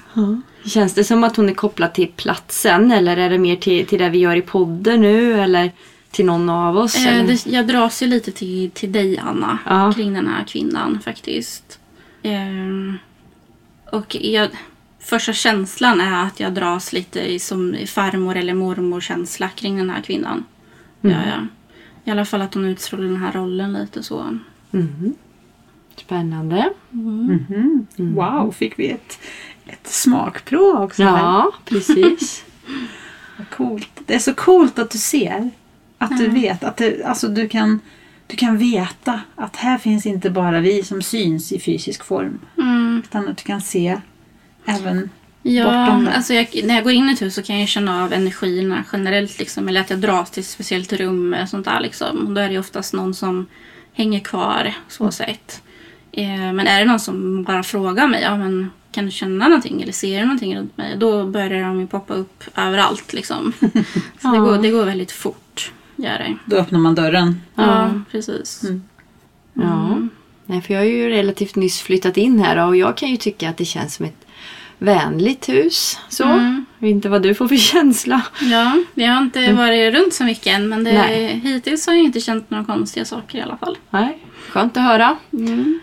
Känns 0.64 0.94
det 0.94 1.05
som 1.05 1.24
att 1.24 1.36
hon 1.36 1.49
är 1.49 1.55
kopplad 1.55 1.94
till 1.94 2.09
platsen 2.16 2.92
eller 2.92 3.16
är 3.16 3.30
det 3.30 3.38
mer 3.38 3.57
till, 3.57 3.86
till 3.86 3.99
det 3.99 4.09
vi 4.09 4.18
gör 4.18 4.36
i 4.36 4.42
podden 4.42 5.01
nu 5.01 5.40
eller 5.40 5.72
till 6.16 6.24
någon 6.26 6.48
av 6.48 6.76
oss? 6.76 7.06
Eh, 7.06 7.26
det, 7.26 7.46
jag 7.46 7.66
dras 7.66 8.02
ju 8.02 8.06
lite 8.06 8.32
till, 8.32 8.70
till 8.70 8.92
dig, 8.92 9.18
Anna, 9.18 9.58
Ja. 9.66 9.92
kring 9.92 10.14
den 10.14 10.26
här 10.26 10.44
kvinnan 10.44 11.00
faktiskt. 11.04 11.78
Ehm, 12.22 12.98
och 13.92 14.16
jag, 14.20 14.48
första 15.00 15.32
känslan 15.32 16.00
är 16.00 16.26
att 16.26 16.40
jag 16.40 16.54
dras 16.54 16.92
lite 16.92 17.20
i, 17.20 17.38
som 17.38 17.76
farmor 17.86 18.36
eller 18.36 18.54
mormor-känsla 18.54 19.48
kring 19.48 19.76
den 19.76 19.90
här 19.90 20.00
kvinnan. 20.02 20.44
Mm. 21.02 21.16
Ja, 21.16 21.22
ja. 21.26 21.46
I 22.04 22.10
alla 22.10 22.24
fall 22.24 22.42
att 22.42 22.54
hon 22.54 22.64
utstrålar 22.64 23.04
den 23.04 23.16
här 23.16 23.32
rollen 23.32 23.72
lite 23.72 24.02
så. 24.02 24.38
Mhm. 24.70 25.14
Spännande. 25.96 26.72
Mhm. 26.90 27.86
Wow, 27.96 28.52
fick 28.52 28.78
vi 28.78 28.90
ett, 28.90 29.18
ett 29.66 29.86
smakprov 29.88 30.82
också. 30.82 31.02
här. 31.02 31.18
Ja, 31.18 31.52
precis. 31.64 32.44
Vad 33.38 33.50
coolt. 33.50 33.88
Det 34.06 34.14
är 34.14 34.18
så 34.18 34.34
coolt 34.34 34.78
att 34.78 34.90
du 34.90 34.98
ser. 34.98 35.50
Att 35.99 36.18
du 36.18 36.28
vet. 36.28 36.64
Att 36.64 36.76
det, 36.76 37.05
alltså 37.05 37.28
du, 37.28 37.49
kan, 37.49 37.80
du 38.26 38.36
kan 38.36 38.59
veta 38.59 39.20
att 39.34 39.57
här 39.57 39.78
finns 39.78 40.07
inte 40.07 40.30
bara 40.30 40.61
vi 40.61 40.82
som 40.82 41.03
syns 41.03 41.53
i 41.53 41.61
fysisk 41.61 42.05
form. 42.05 42.38
Mm. 42.59 43.03
Utan 43.05 43.28
att 43.28 43.36
du 43.36 43.44
kan 43.44 43.61
se 43.61 44.01
även 44.64 45.11
Ja, 45.42 45.64
bortom 45.64 46.05
det. 46.05 46.12
alltså 46.12 46.34
jag, 46.34 46.49
när 46.64 46.74
jag 46.74 46.84
går 46.84 46.92
in 46.92 47.09
i 47.09 47.12
ett 47.12 47.22
hus 47.22 47.34
så 47.34 47.42
kan 47.42 47.61
jag 47.61 47.68
känna 47.68 48.05
av 48.05 48.12
energierna 48.12 48.84
generellt. 48.92 49.38
Liksom, 49.38 49.68
eller 49.68 49.80
att 49.80 49.90
jag 49.90 49.99
dras 49.99 50.30
till 50.30 50.40
ett 50.40 50.47
speciellt 50.47 50.92
rum. 50.92 51.34
Eller 51.34 51.47
sånt 51.47 51.64
där, 51.64 51.80
liksom. 51.80 52.26
Och 52.26 52.32
då 52.32 52.40
är 52.40 52.49
det 52.49 52.59
oftast 52.59 52.94
någon 52.94 53.14
som 53.14 53.47
hänger 53.92 54.20
kvar. 54.20 54.74
Så 54.88 55.11
sett. 55.11 55.62
Eh, 56.12 56.53
men 56.53 56.61
är 56.61 56.78
det 56.78 56.84
någon 56.84 57.01
som 57.01 57.42
bara 57.42 57.62
frågar 57.62 58.09
mig. 58.09 58.22
Ja, 58.22 58.36
men, 58.36 58.70
kan 58.97 59.05
du 59.05 59.11
känna 59.11 59.49
någonting 59.49 59.82
eller 59.82 59.92
ser 59.92 60.20
du 60.20 60.24
någonting 60.24 60.57
runt 60.57 60.76
mig? 60.76 60.97
Då 60.97 61.26
börjar 61.26 61.62
de 61.62 61.80
ju 61.80 61.86
poppa 61.86 62.14
upp 62.14 62.44
överallt. 62.57 63.12
Liksom. 63.12 63.53
Så 64.22 64.32
det, 64.32 64.38
går, 64.38 64.59
det 64.59 64.70
går 64.70 64.84
väldigt 64.84 65.12
fort. 65.12 65.45
Gör 65.97 66.18
det. 66.18 66.36
Då 66.44 66.57
öppnar 66.57 66.78
man 66.78 66.94
dörren. 66.94 67.40
Ja, 67.55 67.90
precis. 68.11 68.62
Mm. 68.62 68.82
Ja. 69.55 69.99
Nej, 70.47 70.61
för 70.61 70.74
jag 70.74 70.80
har 70.80 70.86
ju 70.86 71.09
relativt 71.09 71.57
nyss 71.57 71.80
flyttat 71.80 72.16
in 72.16 72.38
här 72.38 72.66
och 72.66 72.76
jag 72.76 72.97
kan 72.97 73.09
ju 73.09 73.16
tycka 73.16 73.51
att 73.51 73.57
det 73.57 73.64
känns 73.64 73.94
som 73.94 74.07
ett 74.07 74.26
vänligt 74.78 75.49
hus. 75.49 75.99
Så. 76.09 76.24
Mm. 76.24 76.64
Jag 76.78 76.88
vet 76.88 76.94
inte 76.94 77.09
vad 77.09 77.22
du 77.22 77.34
får 77.34 77.49
för 77.49 77.57
känsla. 77.57 78.22
Ja, 78.40 78.76
vi 78.94 79.05
har 79.05 79.22
inte 79.22 79.53
varit 79.53 79.94
runt 79.94 80.14
så 80.14 80.24
mycket 80.24 80.47
än. 80.47 80.68
Men 80.68 80.84
det, 80.84 80.92
Nej. 80.92 81.40
hittills 81.44 81.86
har 81.86 81.94
jag 81.94 82.05
inte 82.05 82.20
känt 82.20 82.51
några 82.51 82.64
konstiga 82.64 83.05
saker 83.05 83.38
i 83.38 83.42
alla 83.42 83.57
fall. 83.57 83.78
Nej, 83.90 84.18
skönt 84.49 84.76
att 84.76 84.82
höra. 84.82 85.16
Mm. 85.32 85.80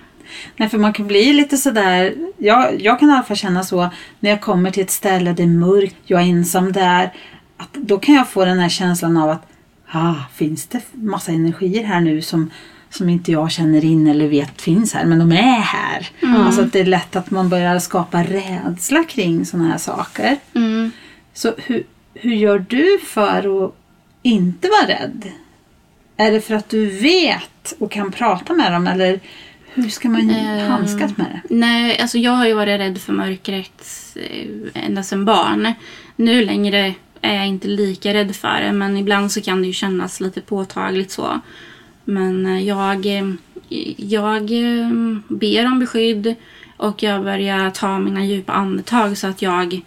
Nej, 0.57 0.69
för 0.69 0.77
man 0.77 0.93
kan 0.93 1.07
bli 1.07 1.33
lite 1.33 1.57
sådär. 1.57 2.13
Jag, 2.37 2.81
jag 2.81 2.99
kan 2.99 3.09
i 3.09 3.13
alla 3.13 3.23
fall 3.23 3.37
känna 3.37 3.63
så 3.63 3.89
när 4.19 4.29
jag 4.29 4.41
kommer 4.41 4.71
till 4.71 4.83
ett 4.83 4.91
ställe, 4.91 5.33
det 5.33 5.43
är 5.43 5.47
mörkt, 5.47 5.95
jag 6.05 6.21
är 6.21 6.25
ensam 6.25 6.71
där. 6.71 7.13
Att 7.57 7.73
då 7.73 7.97
kan 7.99 8.15
jag 8.15 8.29
få 8.29 8.45
den 8.45 8.59
här 8.59 8.69
känslan 8.69 9.17
av 9.17 9.29
att 9.29 9.47
ah, 9.93 10.15
finns 10.33 10.67
det 10.67 10.81
massa 10.91 11.31
energier 11.31 11.83
här 11.83 12.01
nu 12.01 12.21
som, 12.21 12.49
som 12.89 13.09
inte 13.09 13.31
jag 13.31 13.51
känner 13.51 13.85
in 13.85 14.07
eller 14.07 14.27
vet 14.27 14.61
finns 14.61 14.93
här, 14.93 15.05
men 15.05 15.19
de 15.19 15.31
är 15.31 15.59
här. 15.59 16.09
Alltså 16.21 16.61
att 16.61 16.73
det 16.73 16.79
är 16.79 16.85
lätt 16.85 17.15
att 17.15 17.31
man 17.31 17.49
börjar 17.49 17.79
skapa 17.79 18.23
rädsla 18.23 19.03
kring 19.03 19.45
sådana 19.45 19.69
här 19.69 19.77
saker. 19.77 20.37
Mm. 20.55 20.91
Så 21.33 21.53
hur, 21.57 21.83
hur 22.13 22.35
gör 22.35 22.65
du 22.69 22.99
för 23.05 23.65
att 23.65 23.75
inte 24.21 24.67
vara 24.67 24.99
rädd? 24.99 25.31
Är 26.17 26.31
det 26.31 26.41
för 26.41 26.55
att 26.55 26.69
du 26.69 26.85
vet 26.85 27.73
och 27.79 27.91
kan 27.91 28.11
prata 28.11 28.53
med 28.53 28.71
dem 28.71 28.87
eller 28.87 29.19
hur 29.73 29.89
ska 29.89 30.09
man 30.09 30.29
Ehm, 30.29 30.71
handskas 30.71 31.17
med 31.17 31.25
det? 31.25 31.55
Nej, 31.55 31.99
alltså 31.99 32.17
jag 32.17 32.31
har 32.31 32.47
ju 32.47 32.53
varit 32.53 32.79
rädd 32.79 32.97
för 32.97 33.13
mörkret 33.13 33.87
eh, 34.15 34.83
ända 34.85 35.03
sedan 35.03 35.25
barn. 35.25 35.73
Nu 36.15 36.45
längre 36.45 36.93
är 37.23 37.35
jag 37.35 37.47
inte 37.47 37.67
lika 37.67 38.13
rädd 38.13 38.35
för 38.35 38.61
det, 38.61 38.71
men 38.71 38.97
ibland 38.97 39.31
så 39.31 39.41
kan 39.41 39.61
det 39.61 39.67
ju 39.67 39.73
kännas 39.73 40.19
lite 40.19 40.41
påtagligt 40.41 41.11
så. 41.11 41.39
Men 42.03 42.45
eh, 42.45 42.67
jag, 42.67 43.05
eh, 43.05 43.33
jag 43.97 44.51
eh, 44.51 44.89
ber 45.27 45.65
om 45.65 45.79
beskydd 45.79 46.35
och 46.77 47.03
jag 47.03 47.23
börjar 47.23 47.69
ta 47.69 47.99
mina 47.99 48.25
djupa 48.25 48.53
andetag 48.53 49.17
så 49.17 49.27
att 49.27 49.41
jag 49.41 49.81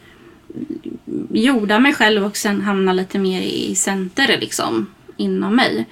jordar 1.30 1.80
mig 1.80 1.94
själv 1.94 2.24
och 2.24 2.36
sen 2.36 2.60
hamnar 2.60 2.94
lite 2.94 3.18
mer 3.18 3.42
i 3.42 3.74
center 3.74 4.38
liksom 4.40 4.86
inom 5.16 5.56
mig. 5.56 5.86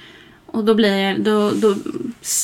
Och 0.46 0.64
då, 0.64 0.74
blir 0.74 1.18
då, 1.18 1.50
då, 1.50 1.76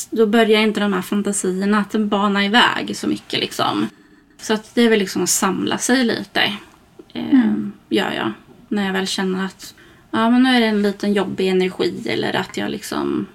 då 0.09 0.25
börjar 0.25 0.61
inte 0.61 0.79
de 0.79 0.93
här 0.93 1.01
fantasierna 1.01 1.79
att 1.79 1.91
bana 1.91 2.45
iväg 2.45 2.97
så 2.97 3.07
mycket. 3.07 3.39
Liksom. 3.39 3.87
Så 4.41 4.53
att 4.53 4.75
det 4.75 4.81
är 4.81 4.89
väl 4.89 4.99
liksom 4.99 5.23
att 5.23 5.29
samla 5.29 5.77
sig 5.77 6.03
lite. 6.03 6.53
Eh, 7.13 7.53
Gör 7.89 8.11
jag. 8.11 8.31
När 8.71 8.85
jag 8.85 8.93
väl 8.93 9.07
känner 9.07 9.45
att 9.45 9.75
ja, 10.11 10.29
men 10.29 10.43
nu 10.43 10.49
är 10.49 10.59
det 10.59 10.65
en 10.65 10.81
liten 10.81 11.13
jobbig 11.13 11.47
energi. 11.47 12.03
Eller 12.09 12.35
att 12.35 12.57
jag 12.57 12.71
liksom... 12.71 13.27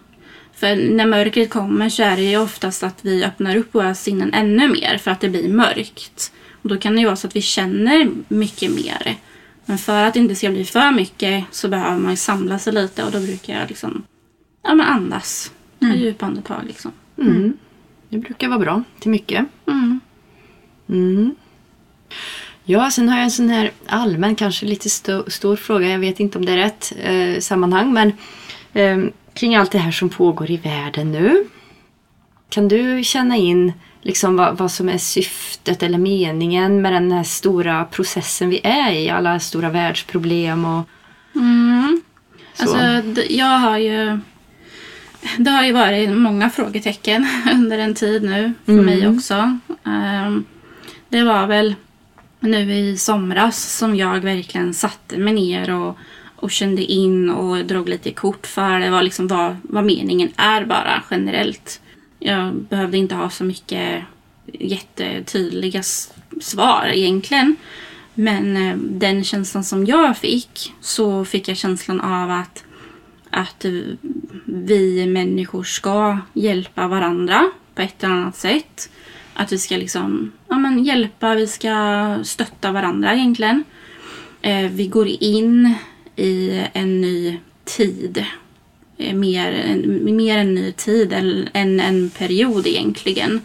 För 0.53 0.77
när 0.77 1.07
mörkret 1.07 1.51
kommer 1.51 1.89
så 1.89 2.03
är 2.03 2.17
det 2.17 2.23
ju 2.23 2.37
oftast 2.39 2.83
att 2.83 3.05
vi 3.05 3.25
öppnar 3.25 3.57
upp 3.57 3.75
våra 3.75 3.95
sinnen 3.95 4.35
ännu 4.35 4.69
mer 4.69 4.99
för 4.99 5.11
att 5.11 5.21
det 5.21 5.29
blir 5.29 5.49
mörkt. 5.49 6.33
Och 6.63 6.69
då 6.69 6.77
kan 6.77 6.93
det 6.95 7.01
ju 7.01 7.07
vara 7.07 7.17
så 7.17 7.27
att 7.27 7.37
vi 7.37 7.43
känner 7.43 8.11
mycket 8.29 8.71
mer. 8.71 9.17
Men 9.65 9.79
för 9.79 10.05
att 10.05 10.15
det 10.15 10.21
inte 10.21 10.35
ska 10.35 10.51
bli 10.51 10.65
för 10.65 10.91
mycket 10.91 11.45
så 11.51 11.69
behöver 11.69 11.99
man 11.99 12.11
ju 12.11 12.17
samla 12.17 12.59
sig 12.59 12.73
lite 12.73 13.05
och 13.05 13.13
då 13.13 13.21
brukar 13.21 13.61
jag 13.61 13.69
liksom 13.69 14.03
ja, 14.63 14.75
men 14.75 14.87
andas. 14.87 15.53
Ta 15.81 15.87
djupa 15.87 16.27
andetag 16.27 16.65
liksom. 16.67 16.93
Mm. 17.19 17.57
Det 18.09 18.19
brukar 18.19 18.49
vara 18.49 18.59
bra 18.59 18.83
till 19.01 19.11
mycket. 19.11 19.47
Mm. 19.67 20.01
Mm. 20.89 21.35
Ja, 22.69 22.91
sen 22.91 23.09
har 23.09 23.17
jag 23.17 23.25
en 23.25 23.31
sån 23.31 23.49
här 23.51 23.71
allmän, 23.87 24.35
kanske 24.37 24.67
lite 24.67 24.89
sto- 24.89 25.31
stor 25.31 25.57
fråga. 25.57 25.89
Jag 25.89 25.99
vet 25.99 26.21
inte 26.21 26.39
om 26.39 26.45
det 26.45 26.53
är 26.53 26.57
rätt 26.57 26.93
eh, 27.03 27.41
sammanhang, 27.41 27.93
men 27.93 28.13
eh, 28.73 29.11
kring 29.35 29.57
allt 29.57 29.73
det 29.73 29.79
här 29.79 29.91
som 29.91 30.09
pågår 30.09 30.51
i 30.51 30.57
världen 30.57 31.13
nu. 31.13 31.45
Kan 32.49 32.69
du 32.69 33.05
känna 33.05 33.37
in 33.37 33.73
liksom 34.03 34.37
vad, 34.37 34.59
vad 34.59 34.71
som 34.71 34.89
är 34.89 34.99
syftet 34.99 35.83
eller 35.83 35.99
meningen 35.99 36.83
med 36.83 36.93
den 36.93 37.13
här 37.13 37.23
stora 37.25 37.85
processen 37.85 38.49
vi 38.51 38.61
är 38.65 38.93
i? 38.93 39.11
Alla 39.11 39.41
stora 39.41 39.71
världsproblem 39.71 40.65
och 40.65 40.89
Mm. 41.35 42.03
så. 42.55 42.63
Alltså, 42.63 43.23
jag 43.33 43.59
har 43.59 43.79
ju... 43.79 44.19
Det 45.39 45.51
har 45.51 45.65
ju 45.65 45.73
varit 45.73 46.11
många 46.11 46.51
frågetecken 46.51 47.27
under 47.55 47.79
en 47.79 47.95
tid 47.95 48.23
nu 48.23 48.53
för 48.65 48.73
Mm. 48.73 48.85
mig 48.85 49.09
också. 49.09 49.59
Ehm, 49.87 50.45
det 51.09 51.23
var 51.23 51.47
väl 51.47 51.75
nu 52.41 52.75
i 52.75 52.97
somras 52.97 53.79
som 53.79 53.97
jag 53.97 54.21
verkligen 54.21 54.75
satte 54.75 55.19
mig 55.19 55.35
ner 55.35 55.75
och, 55.75 55.99
och 56.37 56.51
kände 56.51 56.83
in 56.83 57.31
och 57.31 57.65
drog 57.65 57.89
lite 57.89 58.11
kort 58.11 58.47
för 58.47 58.81
det 58.81 58.91
var 58.91 59.03
liksom 59.03 59.29
vad, 59.29 59.57
vad 59.63 59.85
meningen 59.85 60.29
är 60.37 60.65
bara 60.65 61.03
generellt. 61.11 61.81
Jag 62.19 62.55
behövde 62.55 62.97
inte 62.97 63.15
ha 63.15 63.31
så 63.31 63.45
mycket 63.45 64.05
jättetydliga 64.53 65.83
svar 66.41 66.91
egentligen. 66.95 67.57
Men 68.15 68.57
eh, 68.57 68.77
den 68.77 69.25
känslan 69.25 69.65
som 69.65 69.87
jag 69.87 70.17
fick 70.17 70.73
så 70.81 71.25
fick 71.25 71.49
jag 71.49 71.57
känslan 71.57 72.01
av 72.01 72.31
att, 72.31 72.65
att 73.31 73.65
vi 74.45 75.07
människor 75.07 75.65
ska 75.65 76.19
hjälpa 76.33 76.89
varandra 76.89 77.51
på 77.75 77.83
ett 77.83 78.05
eller 78.05 78.15
annat 78.15 78.37
sätt. 78.37 78.91
Att 79.37 79.53
vi 79.53 79.59
ska 79.59 79.77
liksom 79.77 80.33
ja, 80.49 80.59
men 80.59 80.85
hjälpa, 80.85 81.35
vi 81.35 81.47
ska 81.47 82.19
stötta 82.25 82.73
varandra 82.73 83.15
egentligen. 83.15 83.65
Eh, 84.43 84.71
vi 84.71 84.87
går 84.87 85.09
in 85.09 85.75
i 86.17 86.63
en 86.73 87.01
ny 87.01 87.39
tid. 87.65 88.25
Eh, 88.99 89.15
mer, 89.15 89.53
en, 89.53 90.17
mer 90.17 90.39
en 90.39 90.55
ny 90.55 90.73
tid 90.73 91.13
än, 91.53 91.81
en 91.81 92.11
period 92.11 92.67
egentligen. 92.67 93.41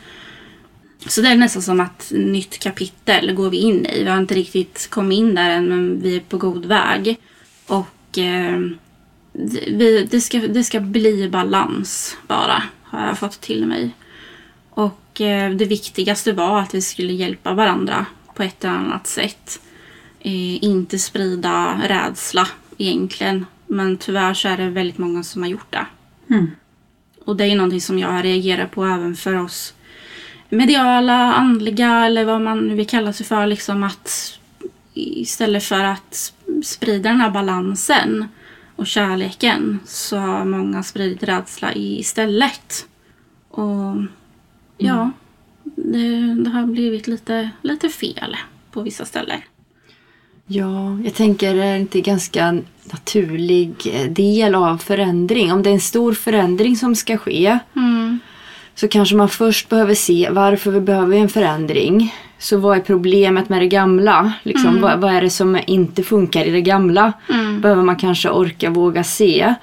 Så 1.07 1.21
det 1.21 1.27
är 1.27 1.35
nästan 1.35 1.61
som 1.61 1.79
att 1.79 2.11
nytt 2.15 2.59
kapitel 2.59 3.33
går 3.33 3.49
vi 3.49 3.57
in 3.57 3.85
i. 3.85 4.03
Vi 4.03 4.09
har 4.09 4.17
inte 4.17 4.35
riktigt 4.35 4.87
kommit 4.89 5.19
in 5.19 5.35
där 5.35 5.49
än 5.49 5.69
men 5.69 6.01
vi 6.01 6.15
är 6.15 6.19
på 6.19 6.37
god 6.37 6.65
väg. 6.65 7.17
Och 7.67 8.17
eh, 8.17 8.59
vi, 9.67 10.07
det, 10.11 10.21
ska, 10.21 10.39
det 10.39 10.63
ska 10.63 10.79
bli 10.79 11.29
balans 11.29 12.17
bara, 12.27 12.63
har 12.83 13.07
jag 13.07 13.19
fått 13.19 13.41
till 13.41 13.65
mig. 13.65 13.91
Och 15.11 15.21
eh, 15.21 15.51
det 15.51 15.65
viktigaste 15.65 16.33
var 16.33 16.59
att 16.59 16.73
vi 16.73 16.81
skulle 16.81 17.13
hjälpa 17.13 17.53
varandra 17.53 18.05
på 18.35 18.43
ett 18.43 18.63
eller 18.63 18.73
annat 18.73 19.07
sätt. 19.07 19.61
Eh, 20.19 20.63
inte 20.63 20.99
sprida 20.99 21.81
rädsla 21.87 22.47
egentligen. 22.77 23.45
Men 23.67 23.97
tyvärr 23.97 24.33
så 24.33 24.47
är 24.47 24.57
det 24.57 24.69
väldigt 24.69 24.97
många 24.97 25.23
som 25.23 25.41
har 25.41 25.49
gjort 25.49 25.71
det. 25.71 25.85
Mm. 26.29 26.51
Och 27.25 27.35
det 27.35 27.43
är 27.43 27.47
ju 27.47 27.55
någonting 27.55 27.81
som 27.81 27.99
jag 27.99 28.25
reagerar 28.25 28.67
på 28.67 28.85
även 28.85 29.15
för 29.15 29.43
oss 29.43 29.73
mediala, 30.49 31.33
andliga 31.33 32.05
eller 32.05 32.25
vad 32.25 32.41
man 32.41 32.67
nu 32.67 32.75
vill 32.75 32.87
kalla 32.87 33.13
sig 33.13 33.25
för. 33.25 33.47
Liksom 33.47 33.83
att 33.83 34.39
istället 34.93 35.63
för 35.63 35.83
att 35.83 36.33
sprida 36.63 37.09
den 37.09 37.21
här 37.21 37.31
balansen 37.31 38.27
och 38.75 38.87
kärleken 38.87 39.79
så 39.85 40.17
har 40.17 40.45
många 40.45 40.83
spridit 40.83 41.23
rädsla 41.23 41.73
istället. 41.75 42.85
Och 43.49 43.95
ja, 44.85 45.11
det, 45.63 46.35
det 46.43 46.49
har 46.49 46.65
blivit 46.65 47.07
lite, 47.07 47.49
lite 47.61 47.89
fel 47.89 48.37
på 48.71 48.81
vissa 48.81 49.05
ställen. 49.05 49.41
Ja, 50.47 50.99
jag 51.03 51.13
tänker 51.13 51.55
är 51.55 51.73
det 51.73 51.79
inte 51.79 52.01
ganska 52.01 52.61
naturlig 52.91 53.73
eh, 53.93 54.11
del 54.11 54.55
av 54.55 54.77
förändring? 54.77 55.51
Om 55.51 55.63
det 55.63 55.69
är 55.69 55.73
en 55.73 55.79
stor 55.79 56.13
förändring 56.13 56.75
som 56.75 56.95
ska 56.95 57.17
ske 57.17 57.59
Mm. 57.75 58.19
så 58.75 58.87
kanske 58.87 59.15
man 59.15 59.29
först 59.29 59.69
behöver 59.69 59.95
se 59.95 60.29
varför 60.31 60.71
vi 60.71 60.79
behöver 60.79 61.17
en 61.17 61.29
förändring. 61.29 62.13
Så 62.41 62.57
vad 62.57 62.77
är 62.77 62.81
problemet 62.81 63.49
med 63.49 63.61
det 63.61 63.67
gamla? 63.67 64.33
Liksom, 64.43 64.81
vad, 64.81 65.01
vad 65.01 65.13
är 65.13 65.21
det 65.21 65.29
som 65.29 65.59
inte 65.67 66.03
funkar 66.03 66.45
i 66.45 66.51
det 66.51 66.61
gamla? 66.61 67.13
Mm. 67.29 67.61
Behöver 67.61 67.83
man 67.83 67.95
kanske 67.95 68.29
orka 68.29 68.69
våga 68.69 69.03
se. 69.03 69.55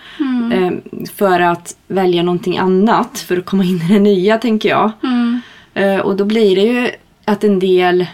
Eh, 0.53 0.73
för 1.15 1.41
att 1.41 1.77
välja 1.87 2.23
någonting 2.23 2.59
annat 2.59 3.19
för 3.19 3.37
att 3.37 3.47
komma 3.47 3.65
in 3.65 3.83
i 3.83 3.93
det 3.93 3.99
nya 3.99 4.39
tänker 4.39 4.69
jag. 4.69 4.91
Mm. 5.03 5.41
Eh, 5.75 5.99
och 5.99 6.17
då 6.17 6.25
blir 6.25 6.57
det 6.57 6.63
ju 6.63 6.91
att 7.25 7.45
en 7.45 7.59
del 7.59 8.07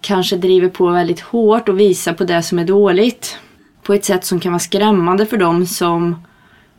kanske 0.00 0.36
driver 0.36 0.68
på 0.68 0.86
väldigt 0.86 1.20
hårt 1.20 1.68
och 1.68 1.80
visar 1.80 2.12
på 2.12 2.24
det 2.24 2.42
som 2.42 2.58
är 2.58 2.64
dåligt. 2.64 3.38
På 3.82 3.94
ett 3.94 4.04
sätt 4.04 4.24
som 4.24 4.40
kan 4.40 4.52
vara 4.52 4.60
skrämmande 4.60 5.26
för 5.26 5.36
dem 5.36 5.66
som, 5.66 6.16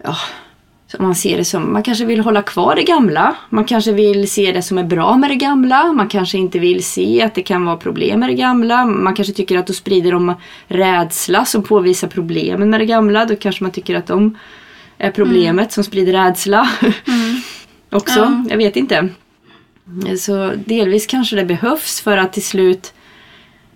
ja, 0.04 0.16
som 0.16 0.49
man 1.00 1.16
ser 1.16 1.38
det 1.38 1.46
som, 1.46 1.74
man 1.74 1.84
kanske 1.84 2.06
vill 2.06 2.20
hålla 2.20 2.42
kvar 2.42 2.76
det 2.76 2.84
gamla. 2.84 3.36
Man 3.50 3.66
kanske 3.66 3.92
vill 3.92 4.30
se 4.30 4.52
det 4.52 4.62
som 4.62 4.78
är 4.78 4.84
bra 4.84 5.18
med 5.18 5.30
det 5.30 5.36
gamla. 5.36 5.94
Man 5.94 6.08
kanske 6.08 6.38
inte 6.38 6.60
vill 6.60 6.84
se 6.84 7.22
att 7.22 7.36
det 7.36 7.42
kan 7.42 7.66
vara 7.66 7.78
problem 7.78 8.20
med 8.20 8.30
det 8.30 8.34
gamla. 8.34 8.86
Man 8.86 9.16
kanske 9.16 9.34
tycker 9.34 9.58
att 9.58 9.68
då 9.68 9.74
sprider 9.74 10.12
de 10.12 10.34
rädsla 10.68 11.46
som 11.46 11.64
påvisar 11.64 12.08
problemen 12.08 12.70
med 12.70 12.80
det 12.80 12.86
gamla. 12.86 13.26
Då 13.26 13.36
kanske 13.36 13.64
man 13.64 13.72
tycker 13.72 13.96
att 13.96 14.08
de 14.08 14.38
är 14.98 15.12
problemet 15.12 15.72
som 15.72 15.84
sprider 15.84 16.14
rädsla. 16.14 16.70
Också, 17.92 18.20
Ja. 18.20 18.44
jag 18.50 18.58
vet 18.58 18.76
inte. 18.76 19.10
Så 20.20 20.52
delvis 20.66 21.08
kanske 21.08 21.36
det 21.36 21.46
behövs 21.46 22.02
för 22.02 22.18
att 22.18 22.34
till 22.34 22.46
slut 22.46 22.94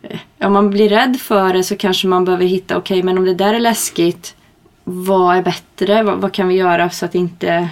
eh, 0.04 0.20
om 0.48 0.54
man 0.54 0.70
blir 0.70 0.90
rädd 0.90 1.18
för 1.20 1.54
det 1.54 1.64
så 1.64 1.76
kanske 1.76 2.08
man 2.08 2.26
behöver 2.26 2.46
hitta, 2.46 2.78
okej 2.78 3.04
men 3.04 3.18
om 3.18 3.26
det 3.26 3.34
där 3.34 3.54
är 3.54 3.60
läskigt, 3.60 4.36
vad 4.84 5.38
är 5.38 5.42
bättre? 5.42 6.04
Vad, 6.04 6.18
vad 6.18 6.34
kan 6.34 6.48
vi 6.48 6.56
göra 6.56 6.90
så 6.90 7.06
att 7.06 7.16
inte 7.16 7.70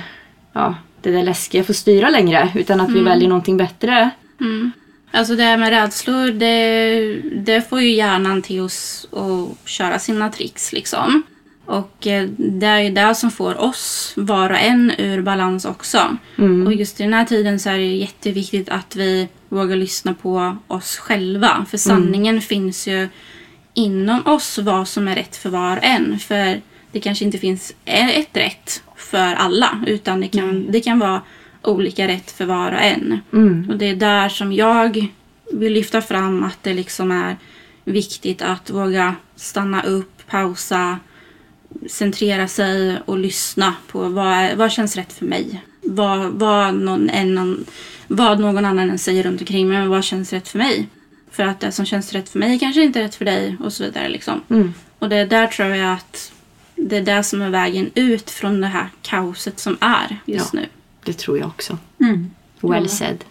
ja, 0.54 0.76
det 1.02 1.12
där 1.12 1.24
läskiga 1.24 1.64
får 1.64 1.74
styra 1.74 2.10
längre 2.10 2.50
utan 2.56 2.82
att 2.82 2.90
vi 2.90 3.02
väljer 3.02 3.30
någonting 3.30 3.58
bättre? 3.58 4.10
Mm. 4.40 4.72
Alltså 5.12 5.36
det 5.36 5.44
här 5.44 5.58
med 5.58 5.70
rädslor, 5.70 6.32
det, 6.32 7.22
det 7.36 7.70
får 7.70 7.82
ju 7.82 7.92
hjärnan 7.92 8.42
till 8.42 8.62
oss 8.62 9.08
att 9.12 9.70
köra 9.70 10.00
sina 10.00 10.30
tricks 10.30 10.74
liksom. 10.74 11.24
Och 11.66 12.08
eh, 12.08 12.30
det 12.38 12.66
är 12.66 12.80
ju 12.80 12.90
det 12.90 13.16
som 13.16 13.32
får 13.32 13.62
oss 13.62 14.14
var 14.18 14.50
och 14.50 14.60
en 14.60 14.92
ur 14.98 15.22
balans 15.22 15.66
också. 15.66 16.18
Och 16.66 16.74
just 16.74 17.00
i 17.00 17.04
den 17.04 17.14
här 17.14 17.26
tiden 17.26 17.60
så 17.60 17.70
är 17.70 17.78
det 17.78 17.96
jätteviktigt 17.96 18.70
att 18.70 18.96
vi 18.96 19.28
vågar 19.50 19.76
lyssna 19.76 20.14
på 20.14 20.58
oss 20.68 20.98
själva. 20.98 21.66
För 21.70 21.78
sanningen 21.78 22.42
finns 22.42 22.88
ju 22.88 23.08
inom 23.74 24.28
oss 24.28 24.58
vad 24.58 24.88
som 24.88 25.08
är 25.08 25.16
rätt 25.16 25.36
för 25.36 25.50
var 25.50 25.78
och 25.78 25.84
en. 25.84 26.20
För 26.20 26.62
det 26.92 27.00
kanske 27.00 27.26
inte 27.26 27.38
finns 27.38 27.74
ett 27.86 28.38
rätt 28.38 28.84
för 28.96 29.34
alla. 29.34 29.84
Utan 29.88 30.22
det 30.22 30.28
kan, 30.28 30.72
det 30.72 30.82
kan 30.82 31.00
vara 31.00 31.22
olika 31.62 32.08
rätt 32.08 32.32
för 32.32 32.46
var 32.46 32.72
och 32.72 32.82
en. 32.82 33.20
Och 33.70 33.78
det 33.78 33.86
är 33.86 33.96
där 33.96 34.30
som 34.30 34.54
jag 34.54 35.08
vill 35.54 35.74
lyfta 35.74 36.02
fram 36.02 36.44
att 36.44 36.58
det 36.64 36.74
liksom 36.74 37.12
är 37.12 37.38
viktigt 37.84 38.42
att 38.42 38.70
våga 38.70 39.16
stanna 39.36 39.84
upp, 39.84 40.28
pausa, 40.28 41.00
centrera 41.90 42.48
sig 42.48 42.98
och 43.06 43.18
lyssna 43.18 43.74
på 43.88 44.10
vad, 44.10 44.28
är, 44.28 44.56
vad 44.56 44.72
känns 44.72 44.96
rätt 44.96 45.14
för 45.14 45.26
mig. 45.26 45.62
Vad, 45.82 46.32
vad, 46.32 46.74
någon, 46.74 47.10
en, 47.10 47.66
vad 48.08 48.40
någon 48.40 48.66
annan 48.66 48.90
än 48.90 49.00
säger 49.00 49.24
runt 49.24 49.42
omkring 49.42 49.68
mig, 49.68 49.78
men 49.78 49.90
vad 49.90 50.04
känns 50.04 50.34
rätt 50.34 50.48
för 50.48 50.58
mig. 50.58 50.88
För 51.32 51.44
att 51.44 51.60
det 51.60 51.72
som 51.72 51.86
känns 51.86 52.14
rätt 52.14 52.30
för 52.30 52.40
mig 52.40 52.60
kanske 52.60 52.84
inte 52.84 53.00
är 53.00 53.04
rätt 53.04 53.16
för 53.16 53.26
dig 53.26 53.58
och 53.60 53.74
så 53.74 53.84
vidare. 53.84 54.10
Liksom. 54.10 54.42
Mm. 54.50 54.74
Och 55.00 55.10
det 55.10 55.16
är 55.16 55.26
där 55.26 55.48
tror 55.48 55.70
jag 55.70 55.94
att 55.94 56.32
det 56.82 56.98
är 56.98 57.02
det 57.02 57.24
som 57.24 57.42
är 57.42 57.50
vägen 57.50 57.92
ut 57.96 58.30
från 58.30 58.62
det 58.62 58.68
här 58.68 58.90
kaoset 59.02 59.60
som 59.60 59.78
är 59.82 60.18
just 60.26 60.54
Ja. 60.54 60.60
nu. 60.60 60.68
Det 61.04 61.14
tror 61.14 61.38
jag 61.38 61.48
också. 61.48 61.78
Mm. 62.00 62.32
Well 62.62 62.84
Ja. 62.84 62.90
said. 62.90 63.24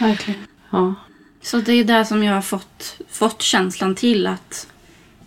Verkligen. 0.00 0.40
Ja. 0.70 0.94
Så 1.42 1.56
det 1.60 1.72
är 1.72 1.84
där 1.84 2.04
som 2.04 2.24
jag 2.24 2.34
har 2.34 2.42
fått, 2.42 2.98
fått 3.10 3.42
känslan 3.42 3.94
till 3.94 4.26
att 4.26 4.66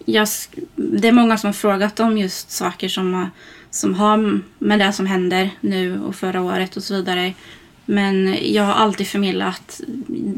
jag, 0.06 0.28
det 0.76 1.08
är 1.08 1.12
många 1.12 1.38
som 1.38 1.48
har 1.48 1.54
frågat 1.54 2.00
om 2.00 2.18
just 2.18 2.52
saker 2.52 2.89
som, 2.89 3.14
har- 3.14 3.30
som 3.72 3.93
har 3.96 4.39
med 4.60 4.80
det 4.80 4.93
som 4.93 5.06
händer 5.06 5.50
nu 5.62 6.00
och 6.02 6.16
förra 6.16 6.41
året 6.41 6.78
och 6.78 6.84
så 6.84 6.93
vidare. 6.96 7.34
Men 7.86 8.38
jag 8.54 8.64
har 8.64 8.74
alltid 8.74 9.08
förmedlat, 9.08 9.82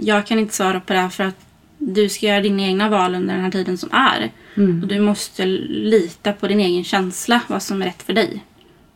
jag 0.02 0.28
kan 0.28 0.40
inte 0.40 0.56
svara 0.56 0.80
på 0.80 0.94
det 0.94 1.10
för 1.10 1.24
att 1.24 1.36
du 1.78 2.10
ska 2.10 2.26
göra 2.26 2.42
dina 2.42 2.64
egna 2.64 2.90
val 2.90 3.16
under 3.16 3.34
den 3.34 3.44
här 3.44 3.52
tiden 3.52 3.78
som 3.78 3.90
är. 3.92 4.32
Mm. 4.58 4.82
Och 4.82 4.88
du 4.88 5.00
måste 5.00 5.46
lita 5.46 6.34
på 6.34 6.48
din 6.48 6.60
egen 6.60 6.84
känsla, 6.84 7.42
vad 7.48 7.64
som 7.64 7.82
är 7.82 7.86
rätt 7.86 8.04
för 8.04 8.14
dig. 8.14 8.44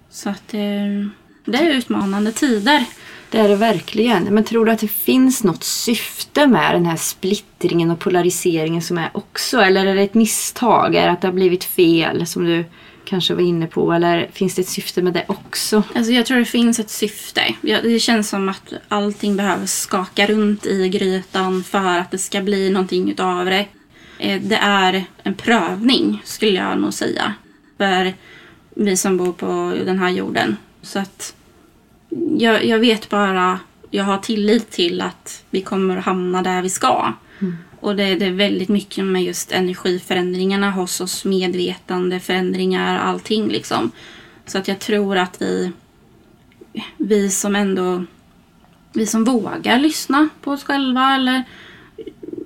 Så 0.09 0.29
att 0.29 0.53
eh, 0.53 1.07
det 1.45 1.57
är 1.57 1.69
utmanande 1.69 2.32
tider. 2.32 2.86
Det 3.29 3.38
är 3.38 3.49
det 3.49 3.55
verkligen. 3.55 4.23
Men 4.23 4.43
tror 4.43 4.65
du 4.65 4.71
att 4.71 4.79
det 4.79 4.88
finns 4.88 5.43
något 5.43 5.63
syfte 5.63 6.47
med 6.47 6.75
den 6.75 6.86
här 6.86 6.95
splittringen 6.95 7.91
och 7.91 7.99
polariseringen 7.99 8.82
som 8.82 8.97
är 8.97 9.09
också? 9.13 9.61
Eller 9.61 9.86
är 9.86 9.95
det 9.95 10.01
ett 10.01 10.13
misstag? 10.13 10.95
Är 10.95 11.05
det 11.05 11.11
att 11.11 11.21
det 11.21 11.27
har 11.27 11.34
blivit 11.34 11.63
fel 11.63 12.27
som 12.27 12.45
du 12.45 12.65
kanske 13.12 13.34
var 13.34 13.41
inne 13.41 13.68
på? 13.68 13.93
Eller 13.93 14.30
finns 14.34 14.55
det 14.55 14.62
ett 14.62 14.68
syfte 14.68 15.01
med 15.01 15.14
det 15.14 15.26
också? 15.28 15.84
Alltså 15.95 16.12
jag 16.12 16.26
tror 16.26 16.38
det 16.38 16.45
finns 16.45 16.80
ett 16.80 16.89
syfte. 16.89 17.41
Det 17.62 17.99
känns 17.99 18.30
som 18.30 18.49
att 18.49 18.74
allting 18.88 19.36
behöver 19.38 19.66
skaka 19.66 20.28
runt 20.28 20.66
i 20.66 20.89
grytan 20.89 21.64
för 21.64 21.97
att 21.99 22.12
det 22.12 22.18
ska 22.18 22.41
bli 22.41 22.70
någonting 22.70 23.12
utav 23.12 23.45
det. 23.45 23.66
Eh, 24.20 24.41
Det 24.41 24.55
är 24.55 25.03
en 25.24 25.34
prövning 25.34 26.22
skulle 26.26 26.51
jag 26.57 26.78
nog 26.80 26.93
säga. 26.93 27.34
För 27.78 28.14
vi 28.76 28.97
som 28.97 29.18
bor 29.18 29.34
på 29.34 29.74
den 29.86 29.99
här 29.99 30.09
jorden. 30.09 30.57
Så 30.82 30.99
att 30.99 31.36
jag, 32.38 32.66
jag 32.66 32.80
vet 32.80 33.09
bara, 33.09 33.59
jag 33.89 34.03
har 34.03 34.18
tillit 34.18 34.72
till 34.72 35.01
att 35.01 35.43
vi 35.49 35.62
kommer 35.62 35.97
att 35.97 36.05
hamna 36.05 36.41
där 36.41 36.62
vi 36.62 36.70
ska. 36.70 37.14
Och 37.82 37.95
det, 37.95 38.15
det 38.15 38.25
är 38.25 38.32
väldigt 38.32 38.69
mycket 38.69 39.05
med 39.05 39.23
just 39.23 39.51
energiförändringarna 39.51 40.71
hos 40.71 41.01
oss, 41.01 41.25
medvetande, 41.25 42.19
förändringar, 42.19 42.99
allting 42.99 43.47
liksom. 43.47 43.91
Så 44.45 44.57
att 44.57 44.67
jag 44.67 44.79
tror 44.79 45.17
att 45.17 45.41
vi, 45.41 45.71
vi 46.97 47.29
som 47.29 47.55
ändå, 47.55 48.05
vi 48.93 49.05
som 49.05 49.23
vågar 49.23 49.79
lyssna 49.79 50.29
på 50.41 50.51
oss 50.51 50.63
själva 50.63 51.15
eller 51.15 51.43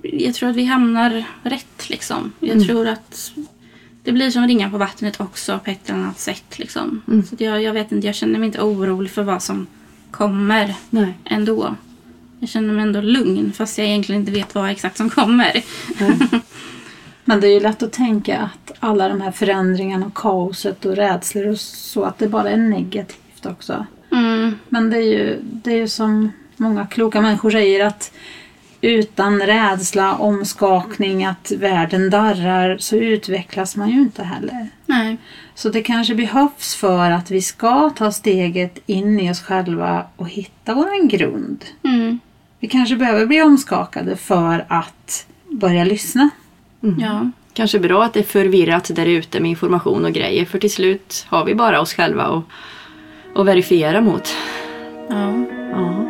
jag 0.02 0.34
tror 0.34 0.50
att 0.50 0.56
vi 0.56 0.64
hamnar 0.64 1.24
rätt 1.42 1.88
liksom. 1.90 2.32
Jag 2.40 2.66
tror 2.66 2.88
att 2.88 3.32
det 4.02 4.12
blir 4.12 4.30
som 4.30 4.46
ringar 4.46 4.70
på 4.70 4.78
vattnet 4.78 5.20
också 5.20 5.60
på 5.64 5.70
ett 5.70 5.90
eller 5.90 5.98
annat 5.98 6.18
sätt 6.18 6.58
liksom. 6.58 7.02
Så 7.28 7.34
att 7.34 7.40
jag, 7.40 7.62
jag 7.62 7.72
vet 7.72 7.92
inte, 7.92 8.06
jag 8.06 8.16
känner 8.16 8.38
mig 8.38 8.46
inte 8.46 8.60
orolig 8.60 9.10
för 9.10 9.22
vad 9.22 9.42
som 9.42 9.66
kommer 10.10 10.74
Nej. 10.90 11.14
ändå. 11.24 11.74
Jag 12.40 12.48
känner 12.48 12.74
mig 12.74 12.82
ändå 12.82 13.00
lugn 13.00 13.52
fast 13.52 13.78
jag 13.78 13.86
egentligen 13.86 14.20
inte 14.20 14.32
vet 14.32 14.54
vad 14.54 14.70
exakt 14.70 14.96
som 14.96 15.10
kommer. 15.10 15.62
Men 17.24 17.40
det 17.40 17.48
är 17.48 17.52
ju 17.52 17.60
lätt 17.60 17.82
att 17.82 17.92
tänka 17.92 18.38
att 18.38 18.72
alla 18.80 19.08
de 19.08 19.20
här 19.20 19.30
förändringarna 19.30 20.06
och 20.06 20.14
kaoset 20.14 20.84
och 20.84 20.96
rädslor 20.96 21.48
och 21.48 21.60
så, 21.60 22.04
att 22.04 22.18
det 22.18 22.28
bara 22.28 22.50
är 22.50 22.56
negativt 22.56 23.46
också. 23.46 23.86
Mm. 24.12 24.58
Men 24.68 24.90
det 24.90 24.96
är 24.96 25.02
ju, 25.02 25.38
det 25.42 25.72
är 25.72 25.76
ju 25.76 25.88
som 25.88 26.32
många 26.56 26.86
kloka 26.86 27.20
människor 27.20 27.50
säger 27.50 27.86
att 27.86 28.12
utan 28.80 29.40
rädsla, 29.40 30.14
omskakning, 30.14 31.24
att 31.24 31.52
världen 31.58 32.10
darrar 32.10 32.78
så 32.78 32.96
utvecklas 32.96 33.76
man 33.76 33.90
ju 33.90 34.00
inte 34.00 34.22
heller. 34.22 34.68
Nej. 34.86 35.16
Så 35.54 35.68
det 35.68 35.82
kanske 35.82 36.14
behövs 36.14 36.74
för 36.74 37.10
att 37.10 37.30
vi 37.30 37.42
ska 37.42 37.90
ta 37.90 38.12
steget 38.12 38.78
in 38.86 39.20
i 39.20 39.30
oss 39.30 39.40
själva 39.40 40.06
och 40.16 40.28
hitta 40.28 40.74
våran 40.74 41.08
grund. 41.08 41.64
Mm. 41.84 42.20
Vi 42.60 42.68
kanske 42.68 42.96
behöver 42.96 43.26
bli 43.26 43.42
omskakade 43.42 44.16
för 44.16 44.64
att 44.68 45.26
börja 45.50 45.84
lyssna. 45.84 46.30
Ja. 46.98 47.30
Kanske 47.52 47.78
bra 47.78 48.04
att 48.04 48.12
det 48.14 48.20
är 48.20 48.24
förvirrat 48.24 48.90
där 48.94 49.06
ute 49.06 49.40
med 49.40 49.50
information 49.50 50.04
och 50.04 50.12
grejer 50.12 50.44
för 50.44 50.58
till 50.58 50.72
slut 50.72 51.26
har 51.28 51.44
vi 51.44 51.54
bara 51.54 51.80
oss 51.80 51.94
själva 51.94 52.22
att 52.22 52.44
att 53.34 53.46
verifiera 53.46 54.00
mot. 54.00 54.36
ja. 55.08 55.32
Ja. 55.72 56.02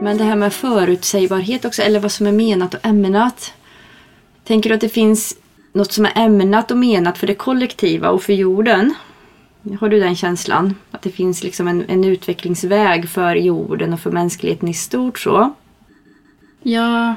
Men 0.00 0.18
det 0.18 0.24
här 0.24 0.36
med 0.36 0.52
förutsägbarhet 0.52 1.64
också, 1.64 1.82
eller 1.82 2.00
vad 2.00 2.12
som 2.12 2.26
är 2.26 2.32
menat 2.32 2.74
och 2.74 2.86
ämnat. 2.86 3.52
Tänker 4.44 4.70
du 4.70 4.74
att 4.74 4.80
det 4.80 4.88
finns 4.88 5.36
något 5.72 5.92
som 5.92 6.04
är 6.06 6.12
ämnat 6.16 6.70
och 6.70 6.76
menat 6.76 7.18
för 7.18 7.26
det 7.26 7.34
kollektiva 7.34 8.10
och 8.10 8.22
för 8.22 8.32
jorden? 8.32 8.94
Har 9.80 9.88
du 9.88 10.00
den 10.00 10.16
känslan? 10.16 10.74
Att 10.90 11.02
det 11.02 11.10
finns 11.10 11.42
liksom 11.42 11.68
en, 11.68 11.84
en 11.88 12.04
utvecklingsväg 12.04 13.08
för 13.08 13.34
jorden 13.34 13.92
och 13.92 14.00
för 14.00 14.10
mänskligheten 14.10 14.68
i 14.68 14.74
stort 14.74 15.18
så? 15.18 15.54
Ja, 16.62 17.14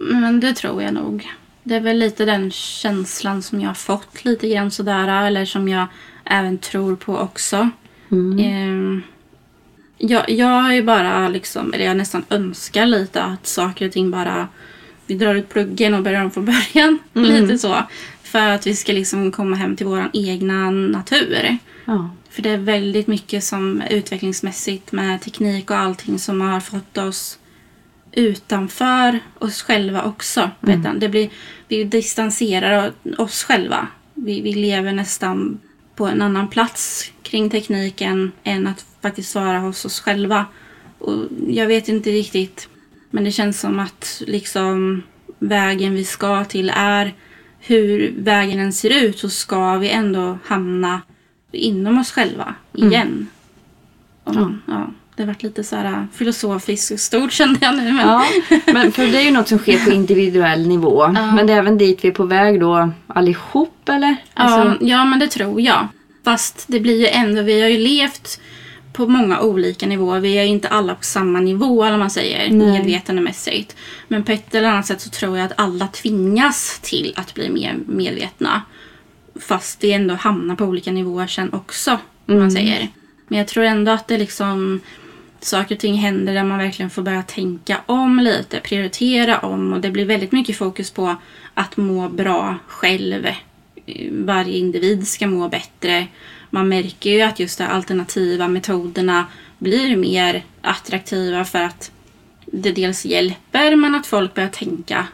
men 0.00 0.40
det 0.40 0.54
tror 0.54 0.82
jag 0.82 0.94
nog. 0.94 1.28
Det 1.62 1.74
är 1.74 1.80
väl 1.80 1.98
lite 1.98 2.24
den 2.24 2.50
känslan 2.50 3.42
som 3.42 3.60
jag 3.60 3.68
har 3.68 3.74
fått 3.74 4.24
lite 4.24 4.48
grann 4.48 4.70
sådär. 4.70 5.26
Eller 5.26 5.44
som 5.44 5.68
jag 5.68 5.86
även 6.24 6.58
tror 6.58 6.96
på 6.96 7.16
också. 7.16 7.70
Ehm, 8.40 9.02
jag, 9.98 10.30
jag 10.30 10.74
ju 10.74 10.82
bara 10.82 11.28
liksom, 11.28 11.74
eller 11.74 11.84
jag 11.84 11.96
nästan 11.96 12.24
önskar 12.30 12.86
lite 12.86 13.22
att 13.22 13.46
saker 13.46 13.86
och 13.86 13.92
ting 13.92 14.10
bara, 14.10 14.48
vi 15.06 15.14
drar 15.14 15.34
ut 15.34 15.48
pluggen 15.48 15.94
och 15.94 16.02
börjar 16.02 16.24
om 16.24 16.30
från 16.30 16.44
början. 16.44 16.98
Lite 17.12 17.58
så. 17.58 17.76
För 18.22 18.48
att 18.48 18.66
vi 18.66 18.76
ska 18.76 18.92
liksom 18.92 19.32
komma 19.32 19.56
hem 19.56 19.76
till 19.76 19.86
vår 19.86 20.10
egna 20.12 20.70
natur. 20.70 21.58
Ja. 21.90 22.10
För 22.28 22.42
det 22.42 22.50
är 22.50 22.58
väldigt 22.58 23.06
mycket 23.06 23.44
som 23.44 23.82
utvecklingsmässigt 23.90 24.92
med 24.92 25.20
teknik 25.20 25.70
och 25.70 25.76
allting 25.76 26.18
som 26.18 26.40
har 26.40 26.60
fått 26.60 26.98
oss 26.98 27.38
utanför 28.12 29.20
oss 29.38 29.62
själva 29.62 30.04
också. 30.04 30.50
Vet 30.60 30.82
du? 30.82 30.98
Det 30.98 31.08
blir, 31.08 31.30
vi 31.68 31.84
distanserar 31.84 32.92
oss 33.18 33.44
själva. 33.44 33.86
Vi, 34.14 34.40
vi 34.40 34.52
lever 34.52 34.92
nästan 34.92 35.60
på 35.96 36.06
en 36.06 36.22
annan 36.22 36.48
plats 36.48 37.12
kring 37.22 37.50
tekniken 37.50 38.32
än 38.44 38.66
att 38.66 38.86
faktiskt 39.02 39.34
vara 39.34 39.58
hos 39.58 39.84
oss 39.84 40.00
själva. 40.00 40.46
Och 40.98 41.16
jag 41.48 41.66
vet 41.66 41.88
inte 41.88 42.10
riktigt, 42.10 42.68
men 43.10 43.24
det 43.24 43.32
känns 43.32 43.60
som 43.60 43.78
att 43.78 44.22
liksom 44.26 45.02
vägen 45.38 45.94
vi 45.94 46.04
ska 46.04 46.44
till 46.44 46.72
är 46.76 47.14
hur 47.58 48.14
vägen 48.16 48.58
än 48.58 48.72
ser 48.72 49.04
ut 49.04 49.18
så 49.18 49.28
ska 49.28 49.76
vi 49.76 49.90
ändå 49.90 50.38
hamna 50.44 51.00
inom 51.52 51.98
oss 51.98 52.12
själva 52.12 52.54
igen. 52.72 53.26
Och, 54.24 54.34
ja. 54.66 54.90
det 55.16 55.24
varit 55.24 55.42
lite 55.42 55.64
så 55.64 55.76
här 55.76 56.06
filosofiskt 56.12 56.90
och 56.90 57.00
stort 57.00 57.32
kände 57.40 57.58
jag 57.62 57.76
nu. 57.76 57.92
Men... 57.92 58.08
Ja, 58.08 58.24
men 58.66 58.92
för 58.92 59.06
det 59.06 59.18
är 59.18 59.24
ju 59.24 59.30
något 59.30 59.48
som 59.48 59.58
sker 59.58 59.84
på 59.84 59.90
individuell 59.90 60.68
nivå. 60.68 61.08
Men 61.08 61.46
det 61.46 61.52
är 61.52 61.58
även 61.58 61.78
dit 61.78 62.04
vi 62.04 62.08
är 62.08 62.12
på 62.12 62.24
väg 62.24 62.60
då 62.60 62.92
allihop 63.06 63.88
eller? 63.88 64.16
Alltså, 64.34 64.68
Ja, 64.68 64.76
ja, 64.80 65.04
men 65.04 65.18
det 65.18 65.28
tror 65.28 65.60
jag. 65.60 65.88
Fast 66.24 66.64
det 66.68 66.80
blir 66.80 67.00
ju 67.00 67.06
ändå, 67.06 67.42
vi 67.42 67.60
har 67.60 67.68
ju 67.68 67.78
levt 67.78 68.40
på 68.92 69.06
många 69.06 69.40
olika 69.40 69.86
nivåer. 69.86 70.20
Vi 70.20 70.34
är 70.34 70.44
inte 70.44 70.68
alla 70.68 70.94
på 70.94 71.04
samma 71.04 71.40
nivå, 71.40 71.84
eller 71.84 71.98
man 71.98 72.10
säger, 72.10 72.50
Nej. 72.50 72.72
medvetandemässigt. 72.72 73.76
Men 74.08 74.24
på 74.24 74.32
ett 74.32 74.54
eller 74.54 74.68
annat 74.68 74.86
sätt 74.86 75.00
så 75.00 75.10
tror 75.10 75.38
jag 75.38 75.46
att 75.46 75.60
alla 75.60 75.86
tvingas 75.86 76.80
till 76.82 77.14
att 77.16 77.34
bli 77.34 77.50
mer 77.50 77.76
medvetna. 77.86 78.62
Fast 79.40 79.84
vi 79.84 79.92
ändå 79.92 80.14
hamnar 80.14 80.56
på 80.56 80.64
olika 80.64 80.92
nivåer 80.92 81.26
sen 81.26 81.52
också, 81.52 81.98
om 82.26 82.38
man 82.38 82.50
säger. 82.50 82.88
Men 83.28 83.38
jag 83.38 83.48
tror 83.48 83.64
ändå 83.64 83.92
att 83.92 84.08
det 84.08 84.18
liksom 84.18 84.80
saker 85.40 85.74
och 85.74 85.80
ting 85.80 85.94
händer 85.94 86.34
där 86.34 86.44
man 86.44 86.58
verkligen 86.58 86.90
får 86.90 87.02
börja 87.02 87.22
tänka 87.22 87.80
om 87.86 88.20
lite, 88.20 88.60
prioritera 88.60 89.38
om 89.38 89.72
och 89.72 89.80
det 89.80 89.90
blir 89.90 90.04
väldigt 90.04 90.32
mycket 90.32 90.56
fokus 90.56 90.90
på 90.90 91.16
att 91.54 91.76
må 91.76 92.08
bra 92.08 92.58
själv. 92.66 93.26
Varje 94.10 94.58
individ 94.58 95.08
ska 95.08 95.26
må 95.26 95.48
bättre. 95.48 96.06
Man 96.50 96.68
märker 96.68 97.10
ju 97.10 97.22
att 97.22 97.40
just 97.40 97.58
de 97.58 97.64
alternativa 97.64 98.48
metoderna 98.48 99.26
blir 99.58 99.96
mer 99.96 100.44
attraktiva 100.60 101.44
för 101.44 101.58
att 101.58 101.90
det 102.46 102.72
dels 102.72 103.04
hjälper 103.04 103.76
men 103.76 103.94
att 103.94 104.06
folk 104.06 104.34
börjar 104.34 104.48
tänka, 104.48 105.06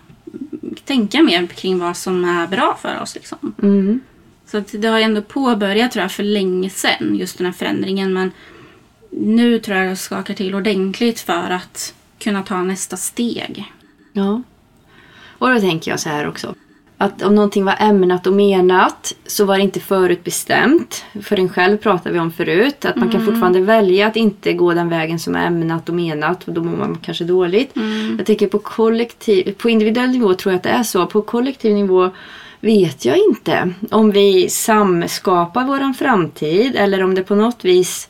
tänka 0.84 1.22
mer 1.22 1.46
kring 1.46 1.78
vad 1.78 1.96
som 1.96 2.24
är 2.24 2.46
bra 2.46 2.78
för 2.82 3.00
oss. 3.00 3.14
Liksom. 3.14 3.54
mm. 3.62 4.00
Så 4.46 4.58
att 4.58 4.74
det 4.78 4.88
har 4.88 5.00
ändå 5.00 5.22
påbörjat 5.22 5.92
tror 5.92 6.02
jag 6.02 6.12
för 6.12 6.22
länge 6.22 6.70
sedan, 6.70 7.16
just 7.16 7.38
den 7.38 7.46
här 7.46 7.52
förändringen. 7.52 8.12
Men 8.12 8.30
nu 9.10 9.58
tror 9.58 9.76
jag 9.76 9.88
det 9.88 9.96
skakar 9.96 10.34
till 10.34 10.54
ordentligt 10.54 11.20
för 11.20 11.50
att 11.50 11.94
kunna 12.18 12.42
ta 12.42 12.62
nästa 12.62 12.96
steg. 12.96 13.72
Ja. 14.12 14.42
Och 15.38 15.48
då 15.48 15.60
tänker 15.60 15.90
jag 15.90 16.00
så 16.00 16.08
här 16.08 16.28
också. 16.28 16.54
Att 16.98 17.22
om 17.22 17.34
någonting 17.34 17.64
var 17.64 17.76
ämnat 17.78 18.26
och 18.26 18.32
menat 18.32 19.14
så 19.26 19.44
var 19.44 19.56
det 19.56 19.62
inte 19.62 19.80
förutbestämt. 19.80 21.04
För 21.22 21.38
en 21.38 21.48
själv 21.48 21.76
pratade 21.76 22.12
vi 22.12 22.18
om 22.18 22.32
förut. 22.32 22.84
Att 22.84 22.96
man 22.96 23.10
kan 23.10 23.24
fortfarande 23.24 23.60
välja 23.60 24.06
att 24.06 24.16
inte 24.16 24.52
gå 24.52 24.74
den 24.74 24.88
vägen 24.88 25.18
som 25.18 25.34
är 25.34 25.46
ämnat 25.46 25.88
och 25.88 25.94
menat. 25.94 26.48
Och 26.48 26.54
då 26.54 26.62
mår 26.64 26.76
man 26.76 26.98
kanske 27.02 27.24
dåligt. 27.24 27.72
Jag 28.18 28.26
tänker 28.26 28.46
på 28.46 28.58
kollektiv, 28.58 29.52
på 29.52 29.70
individuell 29.70 30.10
nivå 30.10 30.34
tror 30.34 30.52
jag 30.52 30.56
att 30.56 30.62
det 30.62 30.70
är 30.70 30.82
så. 30.82 31.06
På 31.06 31.22
kollektiv 31.22 31.74
nivå 31.74 32.10
vet 32.66 33.04
jag 33.04 33.18
inte. 33.18 33.72
Om 33.90 34.10
vi 34.10 34.48
samskapar 34.50 35.64
våran 35.64 35.94
framtid 35.94 36.76
eller 36.76 37.02
om 37.02 37.14
det 37.14 37.22
på 37.22 37.34
något 37.34 37.64
vis 37.64 38.08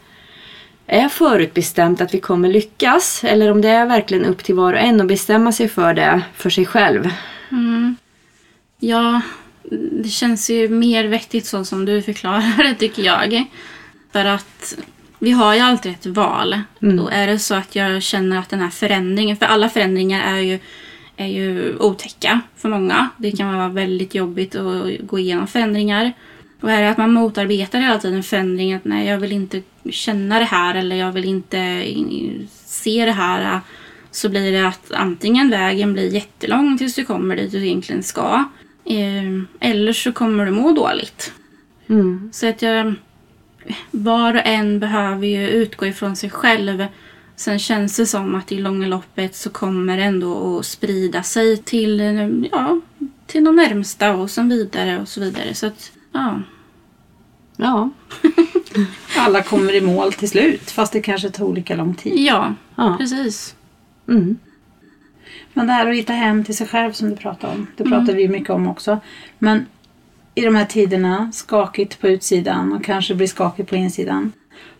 är 0.86 1.08
förutbestämt 1.08 2.00
att 2.00 2.14
vi 2.14 2.20
kommer 2.20 2.48
lyckas. 2.48 3.24
Eller 3.24 3.50
om 3.50 3.60
det 3.60 3.68
är 3.68 3.86
verkligen 3.86 4.24
upp 4.24 4.44
till 4.44 4.54
var 4.54 4.72
och 4.72 4.78
en 4.78 5.00
att 5.00 5.06
bestämma 5.06 5.52
sig 5.52 5.68
för 5.68 5.94
det 5.94 6.22
för 6.34 6.50
sig 6.50 6.66
själv. 6.66 7.10
Ja, 8.78 9.20
det 10.02 10.08
känns 10.08 10.50
ju 10.50 10.68
mer 10.68 11.04
vettigt 11.04 11.46
så 11.46 11.64
som 11.64 11.84
du 11.84 12.02
förklarar 12.02 12.64
det 12.64 12.74
tycker 12.74 13.02
jag. 13.02 13.44
För 14.12 14.24
att 14.24 14.78
vi 15.18 15.30
har 15.30 15.54
ju 15.54 15.60
alltid 15.60 15.92
ett 15.92 16.06
val. 16.06 16.60
Och 17.00 17.12
är 17.12 17.26
det 17.26 17.38
så 17.38 17.54
att 17.54 17.76
jag 17.76 18.02
känner 18.02 18.38
att 18.38 18.48
den 18.48 18.60
här 18.60 18.70
förändringen, 18.70 19.36
för 19.36 19.46
alla 19.46 19.68
förändringar 19.68 20.36
är 20.36 20.40
ju, 20.40 20.58
är 21.16 21.26
ju 21.26 21.76
otäcka 21.78 22.40
för 22.56 22.68
många. 22.68 23.08
Det 23.16 23.30
kan 23.32 23.54
vara 23.56 23.68
väldigt 23.68 24.14
jobbigt 24.14 24.54
att 24.54 24.98
gå 25.00 25.18
igenom 25.18 25.46
förändringar. 25.46 26.12
Och 26.60 26.70
är 26.70 26.82
det 26.82 26.90
att 26.90 26.98
man 26.98 27.12
motarbetar 27.12 27.78
hela 27.80 27.98
tiden 27.98 28.22
förändring, 28.22 28.72
att 28.74 28.84
nej 28.84 29.06
jag 29.08 29.18
vill 29.18 29.32
inte 29.32 29.62
känna 29.90 30.38
det 30.38 30.44
här 30.44 30.74
eller 30.74 30.96
jag 30.96 31.12
vill 31.12 31.24
inte 31.24 31.82
in- 31.86 32.48
se 32.64 33.04
det 33.04 33.12
här. 33.12 33.60
Så 34.10 34.28
blir 34.28 34.52
det 34.52 34.68
att 34.68 34.92
antingen 34.92 35.50
vägen 35.50 35.92
blir 35.92 36.14
jättelång 36.14 36.78
tills 36.78 36.94
du 36.94 37.04
kommer 37.04 37.36
dit 37.36 37.52
du 37.52 37.66
egentligen 37.66 38.02
ska. 38.02 38.44
eh, 38.84 39.42
Eller 39.70 39.92
så 39.92 40.12
kommer 40.12 40.46
du 40.46 40.52
må 40.52 40.72
dåligt. 40.72 41.32
Mm. 41.88 42.30
Så 42.32 42.48
att 42.48 42.62
jag, 42.62 42.94
var 43.90 44.34
och 44.34 44.40
en 44.46 44.80
behöver 44.80 45.26
ju 45.26 45.48
utgå 45.48 45.86
ifrån 45.86 46.16
sig 46.16 46.30
själv. 46.30 46.84
Sen 47.36 47.58
känns 47.58 47.96
det 47.96 48.06
som 48.06 48.34
att 48.34 48.52
i 48.52 48.58
långa 48.58 48.86
loppet 48.86 49.34
så 49.36 49.50
kommer 49.50 49.96
det 49.96 50.02
ändå 50.02 50.58
att 50.58 50.66
sprida 50.66 51.22
sig 51.22 51.56
till, 51.56 52.00
ja, 52.52 52.80
till 53.26 53.44
de 53.44 53.56
närmsta 53.56 54.14
och 54.16 54.30
så 54.30 54.42
vidare 54.42 55.00
och 55.00 55.08
så 55.08 55.20
vidare. 55.20 55.54
Så 55.54 55.66
att, 55.66 55.92
ja. 56.12 56.42
Ja. 57.56 57.90
Alla 59.18 59.42
kommer 59.42 59.74
i 59.74 59.80
mål 59.80 60.12
till 60.12 60.28
slut 60.28 60.70
fast 60.70 60.92
det 60.92 61.00
kanske 61.00 61.30
tar 61.30 61.44
olika 61.44 61.76
lång 61.76 61.94
tid. 61.94 62.12
Ja, 62.16 62.54
Ja. 62.76 62.96
precis. 62.98 63.54
Mm. 64.08 64.38
Men 65.52 65.66
det 65.66 65.72
här 65.72 65.90
att 65.90 65.96
hitta 65.96 66.12
hem 66.12 66.44
till 66.44 66.56
sig 66.56 66.66
själv 66.66 66.92
som 66.92 67.10
du 67.10 67.16
pratade 67.16 67.52
om. 67.52 67.66
Det 67.76 67.84
pratar 67.84 68.12
vi 68.12 68.28
mycket 68.28 68.50
om 68.50 68.68
också. 68.68 68.98
Men 69.38 69.66
i 70.34 70.40
de 70.40 70.54
här 70.54 70.64
tiderna, 70.64 71.32
skakigt 71.32 72.00
på 72.00 72.08
utsidan 72.08 72.72
och 72.72 72.84
kanske 72.84 73.14
blir 73.14 73.26
skakigt 73.26 73.68
på 73.70 73.76
insidan. 73.76 74.32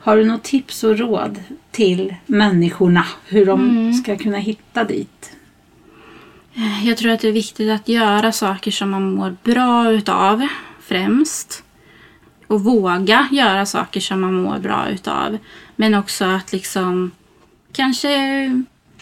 Har 0.07 0.17
du 0.17 0.25
något 0.25 0.43
tips 0.43 0.85
och 0.85 0.99
råd 0.99 1.43
till 1.71 2.15
människorna 2.27 3.05
hur 3.27 3.47
de 3.47 3.93
ska 3.93 4.17
kunna 4.17 4.39
hitta 4.39 4.85
dit? 4.85 5.31
Jag 6.85 6.97
tror 6.97 7.13
att 7.13 7.21
det 7.21 7.29
är 7.29 7.33
viktigt 7.33 7.71
att 7.71 7.89
göra 7.89 8.33
saker 8.33 8.71
som 8.71 8.91
man 8.91 9.15
mår 9.15 9.37
bra 9.43 9.93
utav 9.93 10.47
främst. 10.81 11.65
Och 12.47 12.65
våga 12.65 13.29
göra 13.33 13.67
saker 13.67 14.01
som 14.01 14.21
man 14.21 14.35
mår 14.35 14.59
bra 14.59 14.89
utav. 14.89 15.39
Men 15.77 15.95
också 15.95 16.25
att 16.25 16.53
liksom 16.53 17.11
kanske 17.73 18.09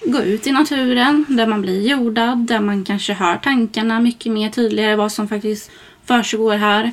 gå 0.04 0.20
ut 0.22 0.46
i 0.46 0.52
naturen 0.52 1.24
där 1.28 1.46
man 1.46 1.62
blir 1.62 1.88
jordad, 1.88 2.38
där 2.38 2.60
man 2.60 2.84
kanske 2.84 3.12
hör 3.12 3.36
tankarna 3.36 4.00
mycket 4.00 4.32
mer 4.32 4.50
tydligare 4.50 4.96
vad 4.96 5.12
som 5.12 5.28
faktiskt 5.28 5.70
försiggår 6.04 6.56
här. 6.56 6.92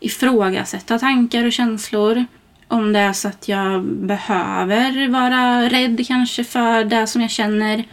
Ifrågasätta 0.00 0.98
tankar 0.98 1.44
och 1.44 1.52
känslor. 1.52 2.24
Om 2.70 2.92
det 2.92 2.98
är 2.98 3.12
så 3.12 3.28
att 3.28 3.48
jag 3.48 3.84
behöver 3.84 5.08
vara 5.08 5.68
rädd 5.68 6.06
kanske 6.06 6.44
för 6.44 6.84
det 6.84 7.06
som 7.06 7.22
jag 7.22 7.30
känner. 7.30 7.84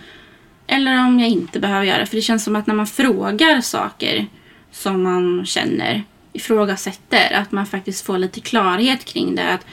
Eller 0.67 1.05
om 1.07 1.19
jag 1.19 1.29
inte 1.29 1.59
behöver 1.59 1.85
göra 1.85 1.97
det. 1.97 2.05
För 2.05 2.15
det 2.15 2.21
känns 2.21 2.43
som 2.43 2.55
att 2.55 2.67
när 2.67 2.75
man 2.75 2.87
frågar 2.87 3.61
saker 3.61 4.27
som 4.71 5.03
man 5.03 5.45
känner, 5.45 6.03
ifrågasätter, 6.33 7.33
att 7.33 7.51
man 7.51 7.65
faktiskt 7.65 8.05
får 8.05 8.17
lite 8.17 8.39
klarhet 8.39 9.05
kring 9.05 9.35
det. 9.35 9.53
Att 9.53 9.65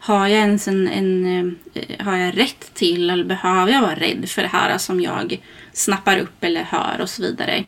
har 0.00 0.26
jag 0.26 0.40
ens 0.40 0.68
en, 0.68 0.88
en 0.88 1.26
eh, 1.74 2.06
har 2.06 2.16
jag 2.16 2.38
rätt 2.38 2.74
till 2.74 3.10
eller 3.10 3.24
behöver 3.24 3.72
jag 3.72 3.80
vara 3.80 3.94
rädd 3.94 4.28
för 4.28 4.42
det 4.42 4.48
här 4.48 4.78
som 4.78 5.00
jag 5.00 5.42
snappar 5.72 6.18
upp 6.18 6.44
eller 6.44 6.62
hör 6.62 7.00
och 7.00 7.10
så 7.10 7.22
vidare. 7.22 7.64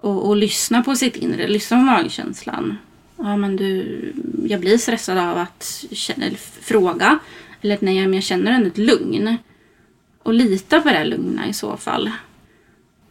Och, 0.00 0.28
och 0.28 0.36
lyssna 0.36 0.82
på 0.82 0.96
sitt 0.96 1.16
inre, 1.16 1.48
lyssna 1.48 1.76
på 1.76 1.82
magkänslan. 1.82 2.78
Ja 3.16 3.36
men 3.36 3.56
du, 3.56 4.12
jag 4.46 4.60
blir 4.60 4.78
stressad 4.78 5.18
av 5.18 5.38
att 5.38 5.84
känna, 5.92 6.24
eller 6.26 6.36
fråga. 6.60 7.18
Eller 7.60 7.78
nej, 7.80 8.00
men 8.00 8.14
jag 8.14 8.22
känner 8.22 8.52
ändå 8.52 8.66
ett 8.66 8.78
lugn. 8.78 9.36
Och 10.22 10.34
lita 10.34 10.80
på 10.80 10.88
det 10.88 10.94
här 10.94 11.04
lugna 11.04 11.48
i 11.48 11.52
så 11.52 11.76
fall. 11.76 12.10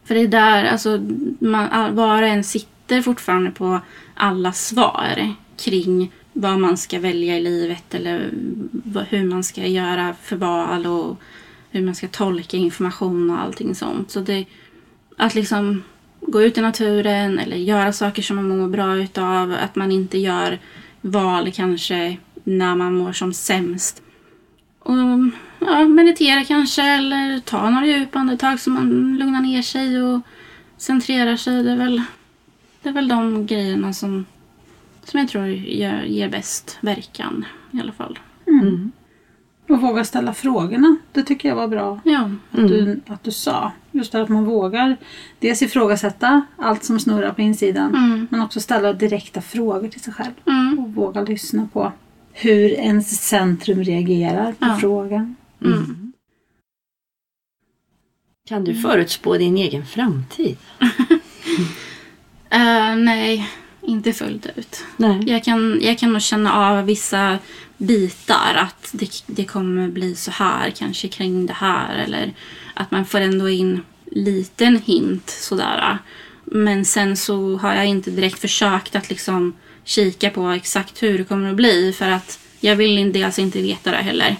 För 0.04 0.14
det 0.14 0.20
är 0.20 0.28
där, 0.28 0.64
alltså, 0.64 1.00
man, 1.38 1.94
var 1.96 2.22
och 2.22 2.28
en 2.28 2.44
sitter 2.44 3.02
fortfarande 3.02 3.50
på 3.50 3.80
alla 4.14 4.52
svar 4.52 5.34
kring 5.56 6.12
vad 6.32 6.58
man 6.60 6.76
ska 6.76 6.98
välja 6.98 7.36
i 7.38 7.40
livet 7.40 7.94
eller 7.94 8.30
vad- 8.72 9.04
hur 9.04 9.24
man 9.24 9.44
ska 9.44 9.66
göra 9.66 10.14
för 10.22 10.36
val 10.36 10.86
och 10.86 11.16
hur 11.70 11.82
man 11.82 11.94
ska 11.94 12.08
tolka 12.08 12.56
information 12.56 13.30
och 13.30 13.40
allting 13.40 13.74
sånt. 13.74 14.10
Så 14.10 14.20
det, 14.20 14.44
att 15.16 15.34
liksom 15.34 15.82
gå 16.26 16.42
ut 16.42 16.58
i 16.58 16.60
naturen 16.60 17.38
eller 17.38 17.56
göra 17.56 17.92
saker 17.92 18.22
som 18.22 18.36
man 18.36 18.58
mår 18.58 18.68
bra 18.68 18.96
utav. 18.96 19.56
Att 19.60 19.76
man 19.76 19.92
inte 19.92 20.18
gör 20.18 20.58
val 21.00 21.52
kanske 21.52 22.16
när 22.44 22.76
man 22.76 22.94
mår 22.94 23.12
som 23.12 23.32
sämst. 23.32 24.02
Och 24.78 24.94
ja, 25.58 25.84
meditera 25.84 26.44
kanske 26.44 26.82
eller 26.82 27.40
ta 27.40 27.70
några 27.70 27.86
djupa 27.86 28.18
andetag 28.18 28.60
så 28.60 28.70
man 28.70 29.16
lugnar 29.18 29.40
ner 29.40 29.62
sig 29.62 30.02
och 30.02 30.20
centrerar 30.76 31.36
sig. 31.36 31.62
Det 31.62 31.70
är 31.70 31.76
väl, 31.76 32.02
det 32.82 32.88
är 32.88 32.92
väl 32.92 33.08
de 33.08 33.46
grejerna 33.46 33.92
som, 33.92 34.26
som 35.04 35.20
jag 35.20 35.28
tror 35.28 35.46
gör, 35.46 36.02
ger 36.02 36.28
bäst 36.28 36.78
verkan 36.80 37.44
i 37.70 37.80
alla 37.80 37.92
fall. 37.92 38.18
Och 39.68 39.80
våga 39.80 40.04
ställa 40.04 40.34
frågorna. 40.34 40.96
Det 41.12 41.22
tycker 41.22 41.48
jag 41.48 41.56
var 41.56 41.68
bra 41.68 42.00
Ja, 42.04 42.30
att, 42.50 42.68
du, 42.68 43.00
att 43.06 43.24
du 43.24 43.30
sa. 43.30 43.72
Just 43.94 44.12
för 44.12 44.20
att 44.20 44.28
man 44.28 44.44
vågar 44.44 44.96
dels 45.38 45.62
ifrågasätta 45.62 46.42
allt 46.58 46.84
som 46.84 47.00
snurrar 47.00 47.32
på 47.32 47.42
insidan 47.42 47.94
Mm. 47.94 48.26
men 48.30 48.40
också 48.40 48.60
ställa 48.60 48.92
direkta 48.92 49.40
frågor 49.40 49.88
till 49.88 50.00
sig 50.00 50.12
själv. 50.12 50.32
Mm. 50.46 50.78
Och 50.78 50.94
våga 50.94 51.20
lyssna 51.22 51.68
på 51.72 51.92
hur 52.32 52.70
ens 52.70 53.26
centrum 53.28 53.84
reagerar 53.84 54.52
på 54.52 54.66
Ja. 54.66 54.76
frågan. 54.80 55.36
Mm. 55.64 56.12
Kan 58.48 58.64
du 58.64 58.74
förutspå 58.74 59.36
din 59.36 59.56
egen 59.56 59.86
framtid? 59.86 60.56
Eh, 62.50 62.96
nej, 62.96 63.48
inte 63.82 64.12
fullt 64.12 64.46
ut. 64.56 64.84
Nej. 64.96 65.20
Jag 65.26 65.44
kan, 65.44 65.78
jag 65.82 65.98
kan 65.98 66.12
nog 66.12 66.22
känna 66.22 66.52
av 66.54 66.84
vissa 66.84 67.38
bitar 67.76 68.54
att 68.56 68.90
det, 68.92 69.10
det 69.26 69.44
kommer 69.44 69.88
bli 69.88 70.14
så 70.14 70.30
här 70.30 70.70
kanske 70.70 71.08
kring 71.08 71.46
det 71.46 71.52
här 71.52 71.96
eller 71.98 72.32
att 72.74 72.90
man 72.90 73.06
får 73.06 73.20
ändå 73.20 73.48
in 73.48 73.80
liten 74.10 74.76
hint 74.84 75.30
sådär. 75.30 75.98
Men 76.44 76.84
sen 76.84 77.16
så 77.16 77.56
har 77.56 77.74
jag 77.74 77.86
inte 77.86 78.10
direkt 78.10 78.38
försökt 78.38 78.96
att 78.96 79.10
liksom 79.10 79.52
kika 79.84 80.30
på 80.30 80.48
exakt 80.48 81.02
hur 81.02 81.18
det 81.18 81.24
kommer 81.24 81.50
att 81.50 81.56
bli 81.56 81.92
för 81.98 82.08
att 82.10 82.38
jag 82.60 82.76
vill 82.76 82.98
inte- 82.98 83.18
dels 83.18 83.38
inte 83.38 83.62
veta 83.62 83.90
det 83.90 83.96
heller. 83.96 84.36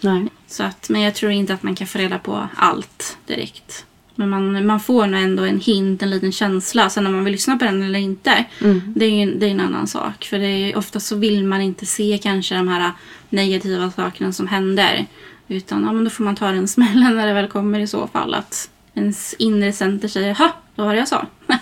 Nej. 0.00 0.26
Så 0.46 0.62
att, 0.62 0.88
men 0.88 1.00
jag 1.00 1.14
tror 1.14 1.32
inte 1.32 1.54
att 1.54 1.62
man 1.62 1.74
kan 1.74 1.86
få 1.86 1.98
reda 1.98 2.18
på 2.18 2.48
allt 2.56 3.18
direkt. 3.26 3.84
Men 4.14 4.28
man, 4.30 4.66
man 4.66 4.80
får 4.80 5.06
nog 5.06 5.20
ändå 5.20 5.42
en 5.44 5.60
hint, 5.60 6.02
en 6.02 6.10
liten 6.10 6.32
känsla. 6.32 6.90
Sen 6.90 7.06
om 7.06 7.12
man 7.12 7.24
vill 7.24 7.32
lyssna 7.32 7.56
på 7.58 7.64
den 7.64 7.82
eller 7.82 7.98
inte, 7.98 8.44
Mm. 8.60 8.92
det 8.96 9.04
är 9.04 9.10
ju 9.26 9.34
det 9.34 9.46
är 9.46 9.50
en 9.50 9.60
annan 9.60 9.86
sak. 9.86 10.24
För 10.24 10.38
det 10.38 10.46
är, 10.46 10.76
ofta 10.76 11.00
så 11.00 11.16
vill 11.16 11.44
man 11.44 11.60
inte 11.60 11.86
se 11.86 12.18
kanske 12.22 12.54
de 12.54 12.68
här 12.68 12.92
negativa 13.30 13.90
sakerna 13.90 14.32
som 14.32 14.46
händer. 14.46 15.06
Utan 15.48 15.84
ja, 15.84 15.92
men 15.92 16.04
då 16.04 16.10
får 16.10 16.24
man 16.24 16.36
ta 16.36 16.50
den 16.52 16.68
smällen 16.68 17.16
när 17.16 17.26
det 17.26 17.32
väl 17.32 17.48
kommer 17.48 17.80
i 17.80 17.86
så 17.86 18.06
fall. 18.06 18.34
Att 18.34 18.70
ens 18.94 19.34
inre 19.38 19.72
center 19.72 20.08
säger 20.08 20.34
ha, 20.34 20.52
vad 20.74 20.86
var 20.86 20.94
det 20.94 20.98
jag 20.98 21.08
sa? 21.08 21.26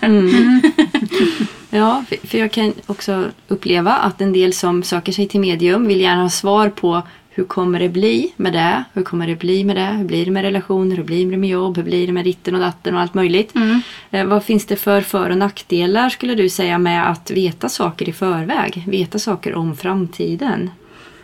Ja, 1.69 2.03
för- 2.23 2.37
jag 2.37 2.51
kan 2.51 2.73
också 2.85 3.25
uppleva 3.47 3.93
att 3.93 4.21
en 4.21 4.33
del 4.33 4.53
som 4.53 4.83
söker 4.83 5.11
sig 5.11 5.27
till 5.27 5.39
medium 5.39 5.87
vill 5.87 6.01
gärna 6.01 6.21
ha 6.21 6.29
svar 6.29 6.69
på 6.69 7.01
hur 7.29 7.43
kommer 7.43 7.79
det 7.79 7.89
bli 7.89 8.33
med 8.37 8.53
det? 8.53 8.83
Hur 8.93 9.03
kommer 9.03 9.27
det 9.27 9.35
bli 9.35 9.63
med 9.63 9.75
det? 9.75 9.85
Hur 9.85 10.05
blir 10.05 10.25
det 10.25 10.31
med 10.31 10.43
relationer? 10.43 10.95
Hur 10.95 11.03
blir 11.03 11.31
det 11.31 11.37
med 11.37 11.49
jobb? 11.49 11.77
Hur 11.77 11.83
blir 11.83 12.07
det 12.07 12.13
med 12.13 12.23
ditten 12.25 12.55
och 12.55 12.61
datten 12.61 12.95
och 12.95 13.01
allt 13.01 13.13
möjligt? 13.13 13.55
Mm. 13.55 13.81
Eh, 14.11 14.25
vad 14.25 14.43
finns 14.43 14.65
det 14.65 14.75
för 14.75 15.01
för 15.01 15.29
och 15.29 15.37
nackdelar 15.37 16.09
skulle 16.09 16.35
du 16.35 16.49
säga 16.49 16.77
med 16.77 17.11
att 17.11 17.31
veta 17.31 17.69
saker 17.69 18.09
i 18.09 18.13
förväg? 18.13 18.83
Veta 18.87 19.19
saker 19.19 19.55
om 19.55 19.75
framtiden? 19.77 20.69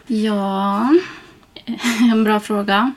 Ja, 0.07 0.89
en 2.11 2.24
bra 2.24 2.39
fråga. 2.39 2.93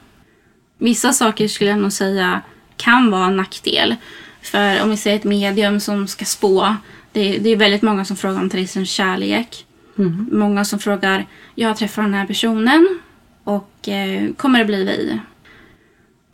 Vissa 0.78 1.12
saker 1.12 1.48
skulle 1.48 1.70
jag 1.70 1.78
nog 1.78 1.92
säga 1.92 2.40
kan 2.76 3.10
vara 3.10 3.26
en 3.26 3.36
nackdel. 3.36 3.96
För 4.42 4.82
om 4.82 4.90
vi 4.90 4.96
säger 4.96 5.16
ett 5.16 5.24
medium 5.24 5.80
som 5.80 6.06
ska 6.08 6.24
spå. 6.24 6.76
Det 7.12 7.20
är, 7.20 7.40
det 7.40 7.50
är 7.50 7.56
väldigt 7.56 7.82
många 7.82 8.04
som 8.04 8.16
frågar 8.16 8.40
om 8.40 8.50
till 8.50 8.62
exempel 8.62 8.86
kärlek. 8.86 9.66
Mm. 9.98 10.28
Många 10.32 10.64
som 10.64 10.78
frågar, 10.78 11.26
jag 11.54 11.76
träffar 11.76 12.02
den 12.02 12.14
här 12.14 12.26
personen 12.26 12.98
och 13.44 13.88
eh, 13.88 14.32
kommer 14.36 14.58
det 14.58 14.64
bli 14.64 14.84
vi? 14.84 15.20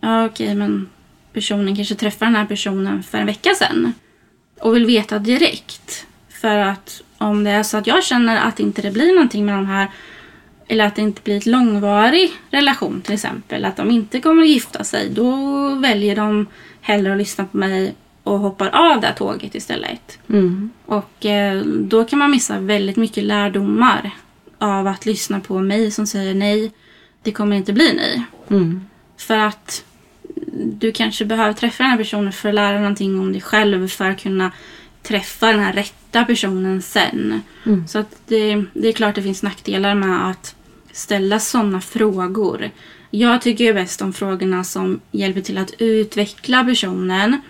Ja 0.00 0.24
okej 0.26 0.54
men 0.54 0.88
personen 1.32 1.76
kanske 1.76 1.94
träffar 1.94 2.26
den 2.26 2.36
här 2.36 2.46
personen 2.46 3.02
för 3.02 3.18
en 3.18 3.26
vecka 3.26 3.54
sedan. 3.54 3.92
Och 4.60 4.76
vill 4.76 4.86
veta 4.86 5.18
direkt. 5.18 6.06
För 6.28 6.56
att 6.58 7.02
om 7.18 7.44
det 7.44 7.50
är 7.50 7.62
så 7.62 7.76
att 7.76 7.86
jag 7.86 8.04
känner 8.04 8.36
att 8.36 8.60
inte 8.60 8.82
det 8.82 8.90
blir 8.90 9.14
någonting 9.14 9.46
med 9.46 9.54
de 9.54 9.66
här 9.66 9.90
eller 10.72 10.84
att 10.86 10.96
det 10.96 11.02
inte 11.02 11.22
blir 11.22 11.36
ett 11.36 11.46
långvarig 11.46 12.32
relation 12.50 13.00
till 13.00 13.14
exempel, 13.14 13.64
att 13.64 13.76
de 13.76 13.90
inte 13.90 14.20
kommer 14.20 14.42
att 14.42 14.48
gifta 14.48 14.84
sig, 14.84 15.10
då 15.10 15.34
väljer 15.74 16.16
de 16.16 16.46
hellre 16.80 17.12
att 17.12 17.18
lyssna 17.18 17.44
på 17.44 17.56
mig 17.56 17.94
och 18.22 18.38
hoppar 18.38 18.68
av 18.68 19.00
det 19.00 19.06
här 19.06 19.14
tåget 19.14 19.54
istället. 19.54 20.18
Mm. 20.28 20.70
Och 20.86 21.26
eh, 21.26 21.62
då 21.64 22.04
kan 22.04 22.18
man 22.18 22.30
missa 22.30 22.60
väldigt 22.60 22.96
mycket 22.96 23.24
lärdomar 23.24 24.10
av 24.58 24.86
att 24.86 25.06
lyssna 25.06 25.40
på 25.40 25.58
mig 25.58 25.90
som 25.90 26.06
säger 26.06 26.34
nej, 26.34 26.72
det 27.22 27.32
kommer 27.32 27.56
inte 27.56 27.72
bli 27.72 27.92
nej. 27.94 28.22
Mm. 28.50 28.84
För 29.16 29.38
att 29.38 29.84
du 30.56 30.92
kanske 30.92 31.24
behöver 31.24 31.52
träffa 31.52 31.82
den 31.82 31.90
här 31.90 31.98
personen 31.98 32.32
för 32.32 32.48
att 32.48 32.54
lära 32.54 32.78
någonting 32.78 33.20
om 33.20 33.32
dig 33.32 33.40
själv 33.40 33.88
för 33.88 34.10
att 34.10 34.22
kunna 34.22 34.50
träffa 35.02 35.46
den 35.46 35.60
här 35.60 35.72
rätta 35.72 36.24
personen 36.24 36.82
sen. 36.82 37.40
Mm. 37.66 37.88
Så 37.88 37.98
att 37.98 38.16
det, 38.26 38.64
det 38.74 38.88
är 38.88 38.92
klart 38.92 39.14
det 39.14 39.22
finns 39.22 39.42
nackdelar 39.42 39.94
med 39.94 40.30
att 40.30 40.56
ställa 40.93 41.38
sådana 41.38 41.80
frågor. 41.80 42.70
Jag 43.11 43.43
tycker 43.43 43.64
ju 43.64 43.74
bäst 43.74 44.03
om 44.03 44.12
frågorna 44.12 44.64
som 44.64 45.01
hjälper 45.11 45.40
till 45.40 45.59
att 45.59 45.72
utveckla 45.78 46.64
personen. 46.64 47.40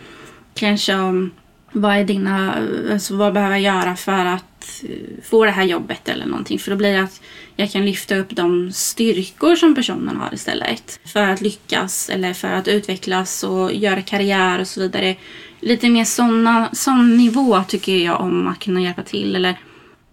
Kanske 0.54 0.94
om 0.94 1.30
vad 1.72 1.96
är 1.96 2.04
dina, 2.04 2.54
alltså 2.92 3.16
vad 3.16 3.32
behöver 3.32 3.56
jag 3.56 3.76
göra 3.76 3.96
för 3.96 4.26
att 4.26 4.84
eh, 4.88 5.24
få 5.24 5.44
det 5.44 5.50
här 5.50 5.64
jobbet 5.64 6.08
eller 6.08 6.26
någonting. 6.26 6.58
För 6.58 6.70
då 6.70 6.76
blir 6.76 6.92
det 6.92 7.02
att 7.02 7.20
jag 7.56 7.70
kan 7.70 7.86
lyfta 7.86 8.16
upp 8.16 8.30
de 8.30 8.72
styrkor 8.72 9.56
som 9.56 9.74
personen 9.74 10.16
har 10.16 10.34
istället. 10.34 11.00
För 11.04 11.28
att 11.28 11.40
lyckas 11.40 12.08
eller 12.08 12.34
för 12.34 12.48
att 12.48 12.68
utvecklas 12.68 13.44
och 13.44 13.74
göra 13.74 14.02
karriär 14.02 14.60
och 14.60 14.68
så 14.68 14.80
vidare. 14.80 15.16
Lite 15.60 15.90
mer 15.90 16.04
såna, 16.04 16.68
sån 16.72 17.16
nivå 17.16 17.62
tycker 17.68 17.96
jag 17.96 18.20
om 18.20 18.48
att 18.48 18.58
kunna 18.58 18.80
hjälpa 18.80 19.02
till. 19.02 19.36
Eller, 19.36 19.58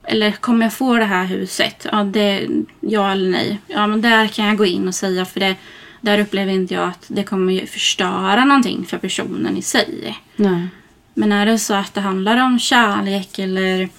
eller 0.09 0.31
kommer 0.31 0.65
jag 0.65 0.73
få 0.73 0.97
det 0.97 1.05
här 1.05 1.25
huset? 1.25 1.87
Ja, 1.91 2.03
det, 2.03 2.47
ja 2.79 3.11
eller 3.11 3.29
nej. 3.29 3.59
Ja, 3.67 3.87
men 3.87 4.01
där 4.01 4.27
kan 4.27 4.45
jag 4.45 4.57
gå 4.57 4.65
in 4.65 4.87
och 4.87 4.95
säga 4.95 5.25
för 5.25 5.39
det, 5.39 5.55
där 6.01 6.19
upplever 6.19 6.53
inte 6.53 6.73
jag 6.73 6.83
att 6.83 7.05
det 7.07 7.23
kommer 7.23 7.65
förstöra 7.65 8.45
någonting 8.45 8.85
för 8.85 8.97
personen 8.97 9.57
i 9.57 9.61
sig. 9.61 10.17
Nej. 10.35 10.67
Men 11.13 11.31
är 11.31 11.45
det 11.45 11.59
så 11.59 11.73
att 11.73 11.93
det 11.93 12.01
handlar 12.01 12.37
om 12.45 12.59
kärlek 12.59 13.39
eller, 13.39 13.89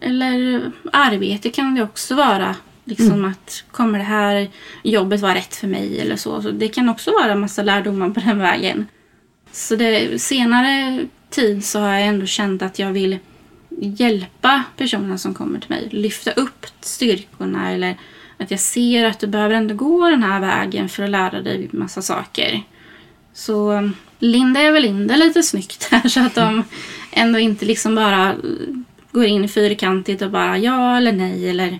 eller 0.00 0.70
arbete 0.92 1.50
kan 1.50 1.74
det 1.74 1.82
också 1.82 2.14
vara. 2.14 2.56
Liksom 2.84 3.24
att 3.24 3.64
kommer 3.70 3.98
det 3.98 4.04
här 4.04 4.48
jobbet 4.82 5.20
vara 5.20 5.34
rätt 5.34 5.56
för 5.56 5.66
mig 5.66 6.00
eller 6.00 6.16
så. 6.16 6.42
så. 6.42 6.50
Det 6.50 6.68
kan 6.68 6.88
också 6.88 7.10
vara 7.10 7.32
en 7.32 7.40
massa 7.40 7.62
lärdomar 7.62 8.10
på 8.10 8.20
den 8.20 8.38
vägen. 8.38 8.86
Så 9.52 9.76
det, 9.76 10.22
senare 10.22 11.04
tid 11.30 11.64
så 11.64 11.80
har 11.80 11.92
jag 11.92 12.02
ändå 12.06 12.26
känt 12.26 12.62
att 12.62 12.78
jag 12.78 12.92
vill 12.92 13.18
hjälpa 13.78 14.62
personerna 14.76 15.18
som 15.18 15.34
kommer 15.34 15.60
till 15.60 15.70
mig. 15.70 15.88
Lyfta 15.90 16.30
upp 16.30 16.66
styrkorna 16.80 17.70
eller 17.70 17.96
att 18.38 18.50
jag 18.50 18.60
ser 18.60 19.04
att 19.04 19.20
du 19.20 19.26
behöver 19.26 19.54
ändå 19.54 19.74
gå 19.74 20.10
den 20.10 20.22
här 20.22 20.40
vägen 20.40 20.88
för 20.88 21.02
att 21.02 21.10
lära 21.10 21.40
dig 21.42 21.68
massa 21.72 22.02
saker. 22.02 22.62
Så 23.32 23.72
um, 23.72 23.94
linda 24.18 24.60
är 24.60 24.72
väl 24.72 24.82
linda 24.82 25.16
lite 25.16 25.42
snyggt 25.42 25.88
här 25.90 26.08
så 26.08 26.20
att 26.20 26.34
de 26.34 26.64
ändå 27.10 27.38
inte 27.38 27.64
liksom 27.64 27.94
bara 27.94 28.34
går 29.12 29.24
in 29.24 29.48
fyrkantigt 29.48 30.22
och 30.22 30.30
bara 30.30 30.58
ja 30.58 30.96
eller 30.96 31.12
nej 31.12 31.50
eller 31.50 31.78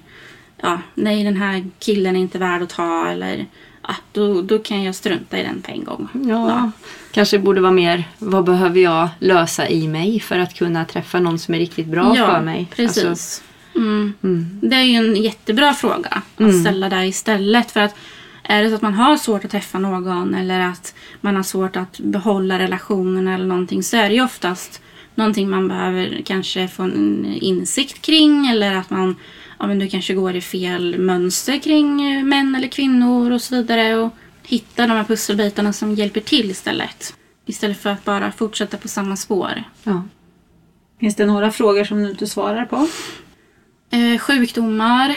ja, 0.60 0.78
nej 0.94 1.24
den 1.24 1.36
här 1.36 1.70
killen 1.78 2.16
är 2.16 2.20
inte 2.20 2.38
värd 2.38 2.62
att 2.62 2.68
ta 2.68 3.08
eller 3.08 3.46
ja, 3.82 3.94
då, 4.12 4.42
då 4.42 4.58
kan 4.58 4.82
jag 4.82 4.94
strunta 4.94 5.38
i 5.38 5.42
den 5.42 5.62
på 5.62 5.70
en 5.70 5.84
gång. 5.84 6.08
Ja, 6.28 6.70
kanske 7.14 7.38
borde 7.38 7.60
vara 7.60 7.72
mer 7.72 8.04
vad 8.18 8.44
behöver 8.44 8.80
jag 8.80 9.08
lösa 9.18 9.68
i 9.68 9.88
mig 9.88 10.20
för 10.20 10.38
att 10.38 10.54
kunna 10.54 10.84
träffa 10.84 11.20
någon 11.20 11.38
som 11.38 11.54
är 11.54 11.58
riktigt 11.58 11.86
bra 11.86 12.14
ja, 12.16 12.26
för 12.26 12.40
mig. 12.40 12.66
Precis. 12.76 13.04
Alltså, 13.04 13.42
mm. 13.76 14.12
mm. 14.22 14.58
Det 14.62 14.76
är 14.76 14.82
ju 14.82 14.96
en 14.96 15.16
jättebra 15.16 15.72
fråga 15.72 16.08
att 16.08 16.40
Mm. 16.40 16.60
ställa 16.60 16.88
där 16.88 17.02
istället. 17.04 17.70
För 17.70 17.80
att 17.80 17.96
är 18.42 18.62
det 18.62 18.68
så 18.68 18.74
att 18.74 18.82
man 18.82 18.94
har 18.94 19.16
svårt 19.16 19.44
att 19.44 19.50
träffa 19.50 19.78
någon 19.78 20.34
eller 20.34 20.60
att 20.60 20.94
man 21.20 21.36
har 21.36 21.42
svårt 21.42 21.76
att 21.76 22.00
behålla 22.00 22.58
relationen 22.58 23.28
eller 23.28 23.46
någonting 23.46 23.82
så 23.82 23.96
är 23.96 24.08
det 24.08 24.14
ju 24.14 24.24
oftast 24.24 24.82
någonting 25.14 25.50
man 25.50 25.68
behöver 25.68 26.22
kanske 26.24 26.68
få 26.68 26.82
en 26.82 27.34
insikt 27.40 28.02
kring 28.02 28.46
eller 28.46 28.74
att 28.74 28.90
man 28.90 29.16
ja, 29.58 29.66
men 29.66 29.78
du 29.78 29.88
kanske 29.88 30.14
går 30.14 30.36
i 30.36 30.40
fel 30.40 30.98
mönster 30.98 31.58
kring 31.58 31.96
män 32.28 32.54
eller 32.54 32.68
kvinnor 32.68 33.30
och 33.30 33.42
så 33.42 33.54
vidare 33.54 33.96
och 33.96 34.14
hitta 34.46 34.86
de 34.86 34.92
här 34.92 35.04
pusselbitarna 35.04 35.72
som 35.72 35.94
hjälper 35.94 36.20
till 36.20 36.50
istället. 36.50 37.14
Istället 37.46 37.80
för 37.82 37.90
att 37.90 38.04
bara 38.04 38.32
fortsätta 38.32 38.76
på 38.76 38.88
samma 38.88 39.16
spår. 39.16 39.64
ja. 39.84 40.02
Finns 41.00 41.16
det 41.16 41.26
några 41.26 41.50
frågor 41.50 41.84
som 41.84 42.02
du 42.02 42.10
inte 42.10 42.26
svarar 42.26 42.64
på? 42.64 42.88
Eh, 43.90 44.18
sjukdomar, 44.18 45.14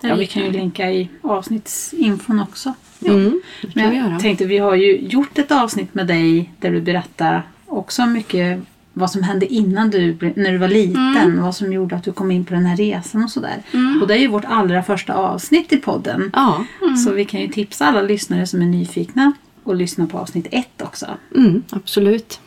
Ja, 0.00 0.14
vi 0.14 0.26
kan 0.26 0.42
ju 0.44 0.52
länka 0.52 0.90
i 0.90 1.08
avsnittsinfon 1.22 2.40
också. 2.40 2.74
Mm, 3.06 3.40
Men 3.74 3.94
göra. 3.96 4.10
jag 4.10 4.20
tänkte, 4.20 4.44
vi 4.44 4.58
har 4.58 4.74
ju 4.74 4.96
gjort 5.00 5.38
ett 5.38 5.52
avsnitt 5.52 5.94
med 5.94 6.06
dig 6.06 6.52
där 6.60 6.70
du 6.70 6.80
berättar 6.80 7.42
också 7.66 8.06
mycket 8.06 8.60
vad 8.92 9.10
som 9.10 9.22
hände 9.22 9.46
innan 9.46 9.90
du, 9.90 10.16
när 10.36 10.52
du 10.52 10.58
var 10.58 10.68
liten. 10.68 11.16
Mm. 11.16 11.42
Vad 11.42 11.54
som 11.56 11.72
gjorde 11.72 11.96
att 11.96 12.04
du 12.04 12.12
kom 12.12 12.30
in 12.30 12.44
på 12.44 12.54
den 12.54 12.66
här 12.66 12.76
resan 12.76 13.24
och 13.24 13.30
sådär. 13.30 13.62
Och 14.02 14.08
det 14.08 14.14
är 14.14 14.18
ju 14.18 14.26
vårt 14.28 14.44
allra 14.44 14.82
första 14.82 15.14
avsnitt 15.14 15.72
i 15.72 15.76
podden. 15.76 16.30
Ja, 16.34 16.64
Så 17.04 17.12
vi 17.12 17.24
kan 17.24 17.40
ju 17.40 17.48
tipsa 17.48 17.86
alla 17.86 18.02
lyssnare 18.02 18.46
som 18.46 18.62
är 18.62 18.66
nyfikna 18.66 19.32
och 19.64 19.74
lyssna 19.76 20.06
på 20.06 20.18
avsnitt 20.18 20.46
ett 20.50 20.82
också. 20.82 21.06
mm, 21.36 21.62
absolut. 21.70 22.40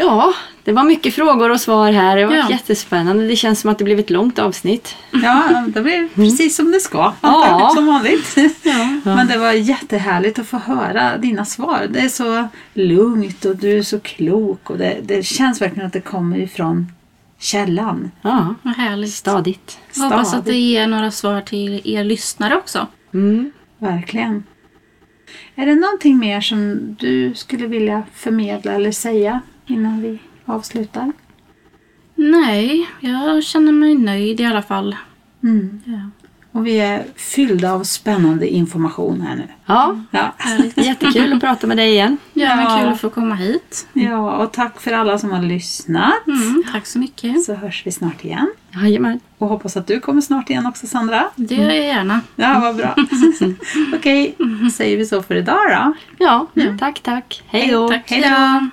Ja, 0.00 0.32
det 0.64 0.72
var 0.72 0.84
mycket 0.84 1.14
frågor 1.14 1.50
och 1.50 1.60
svar 1.60 1.92
här. 1.92 2.16
Det 2.16 2.26
var 2.26 2.34
Ja. 2.36 2.50
jättespännande. 2.50 3.26
Det 3.26 3.36
känns 3.36 3.60
som 3.60 3.70
att 3.70 3.78
det 3.78 3.84
blev 3.84 3.98
ett 3.98 4.10
långt 4.10 4.38
avsnitt. 4.38 4.96
Ja, 5.12 5.64
det 5.68 5.80
blir 5.82 6.08
precis 6.14 6.56
som 6.56 6.70
det 6.72 6.80
ska. 6.80 7.12
Ja. 7.20 7.70
Som 7.76 7.86
vanligt. 7.86 8.36
Men 9.04 9.26
det 9.26 9.38
var 9.38 9.52
jättehärligt 9.52 10.38
att 10.38 10.46
få 10.46 10.56
höra 10.58 11.18
dina 11.18 11.44
svar. 11.44 11.86
Det 11.90 12.00
är 12.00 12.08
så 12.08 12.48
lugnt 12.74 13.44
och 13.44 13.56
du 13.56 13.78
är 13.78 13.82
så 13.82 14.00
klok 14.00 14.70
och 14.70 14.78
det, 14.78 14.98
det 15.02 15.22
känns 15.26 15.60
verkligen 15.62 15.86
att 15.86 15.92
det 15.92 16.00
kommer 16.00 16.38
ifrån 16.38 16.92
källan. 17.38 18.10
Ja, 18.22 18.54
Vad 18.62 18.74
härligt. 18.76 19.12
stadigt. 19.12 19.78
Jag 19.94 20.02
hoppas 20.02 20.20
att 20.20 20.26
Stadigt. 20.28 20.46
det 20.46 20.58
ger 20.58 20.86
några 20.86 21.10
svar 21.10 21.40
till 21.40 21.80
er 21.84 22.04
lyssnare 22.04 22.56
också. 22.56 22.86
Mm. 23.14 23.52
Verkligen. 23.78 24.44
Är 25.54 25.66
det 25.66 25.74
någonting 25.74 26.18
mer 26.18 26.40
som 26.40 26.78
du 27.00 27.34
skulle 27.34 27.66
vilja 27.66 28.02
förmedla 28.14 28.72
eller 28.72 28.92
säga 28.92 29.40
innan 29.68 30.02
vi 30.02 30.18
avslutar? 30.44 31.12
Nej, 32.14 32.88
jag 33.00 33.44
känner 33.44 33.72
mig 33.72 33.94
nöjd 33.94 34.40
i 34.40 34.44
alla 34.44 34.62
fall. 34.62 34.96
Mm. 35.42 35.80
Ja. 35.84 36.00
Och 36.52 36.66
vi 36.66 36.80
är 36.80 37.04
fyllda 37.16 37.72
av 37.72 37.82
spännande 37.84 38.48
information 38.48 39.20
här 39.20 39.36
nu. 39.36 39.48
Ja, 39.66 40.00
Ja. 40.10 40.34
jättekul 40.76 41.32
att 41.32 41.40
prata 41.40 41.66
med 41.66 41.76
dig 41.76 41.90
igen. 41.90 42.16
Ja, 42.32 42.56
men 42.56 42.64
Ja. 42.64 42.78
kul 42.80 42.88
att 42.88 43.00
få 43.00 43.10
komma 43.10 43.34
hit. 43.34 43.88
ja, 43.92 44.36
och 44.36 44.52
tack 44.52 44.80
för 44.80 44.92
alla 44.92 45.18
som 45.18 45.30
har 45.30 45.42
lyssnat. 45.42 46.26
Mm, 46.26 46.64
tack 46.72 46.86
så 46.86 46.98
mycket. 46.98 47.44
Så 47.44 47.54
hörs 47.54 47.82
vi 47.86 47.92
snart 47.92 48.24
igen. 48.24 48.52
Jajamän. 48.82 49.20
Och 49.38 49.48
hoppas 49.48 49.76
att 49.76 49.86
du 49.86 50.00
kommer 50.00 50.20
snart 50.20 50.50
igen 50.50 50.66
också 50.66 50.86
Sandra. 50.86 51.24
Det 51.36 51.54
gör 51.54 51.70
jag 51.70 51.86
gärna. 51.86 52.20
Ja, 52.36 52.58
vad 52.60 52.76
bra. 52.76 52.94
Okej, 53.94 54.36
säger 54.74 54.96
vi 54.96 55.06
så 55.06 55.22
för 55.22 55.34
idag 55.34 55.58
då. 55.70 55.94
Ja, 56.18 56.46
tack 56.78 57.00
tack. 57.00 57.42
Hej 57.46 57.68
då. 57.70 57.88
Tack. 57.88 58.10
Hej 58.10 58.20
då. 58.22 58.68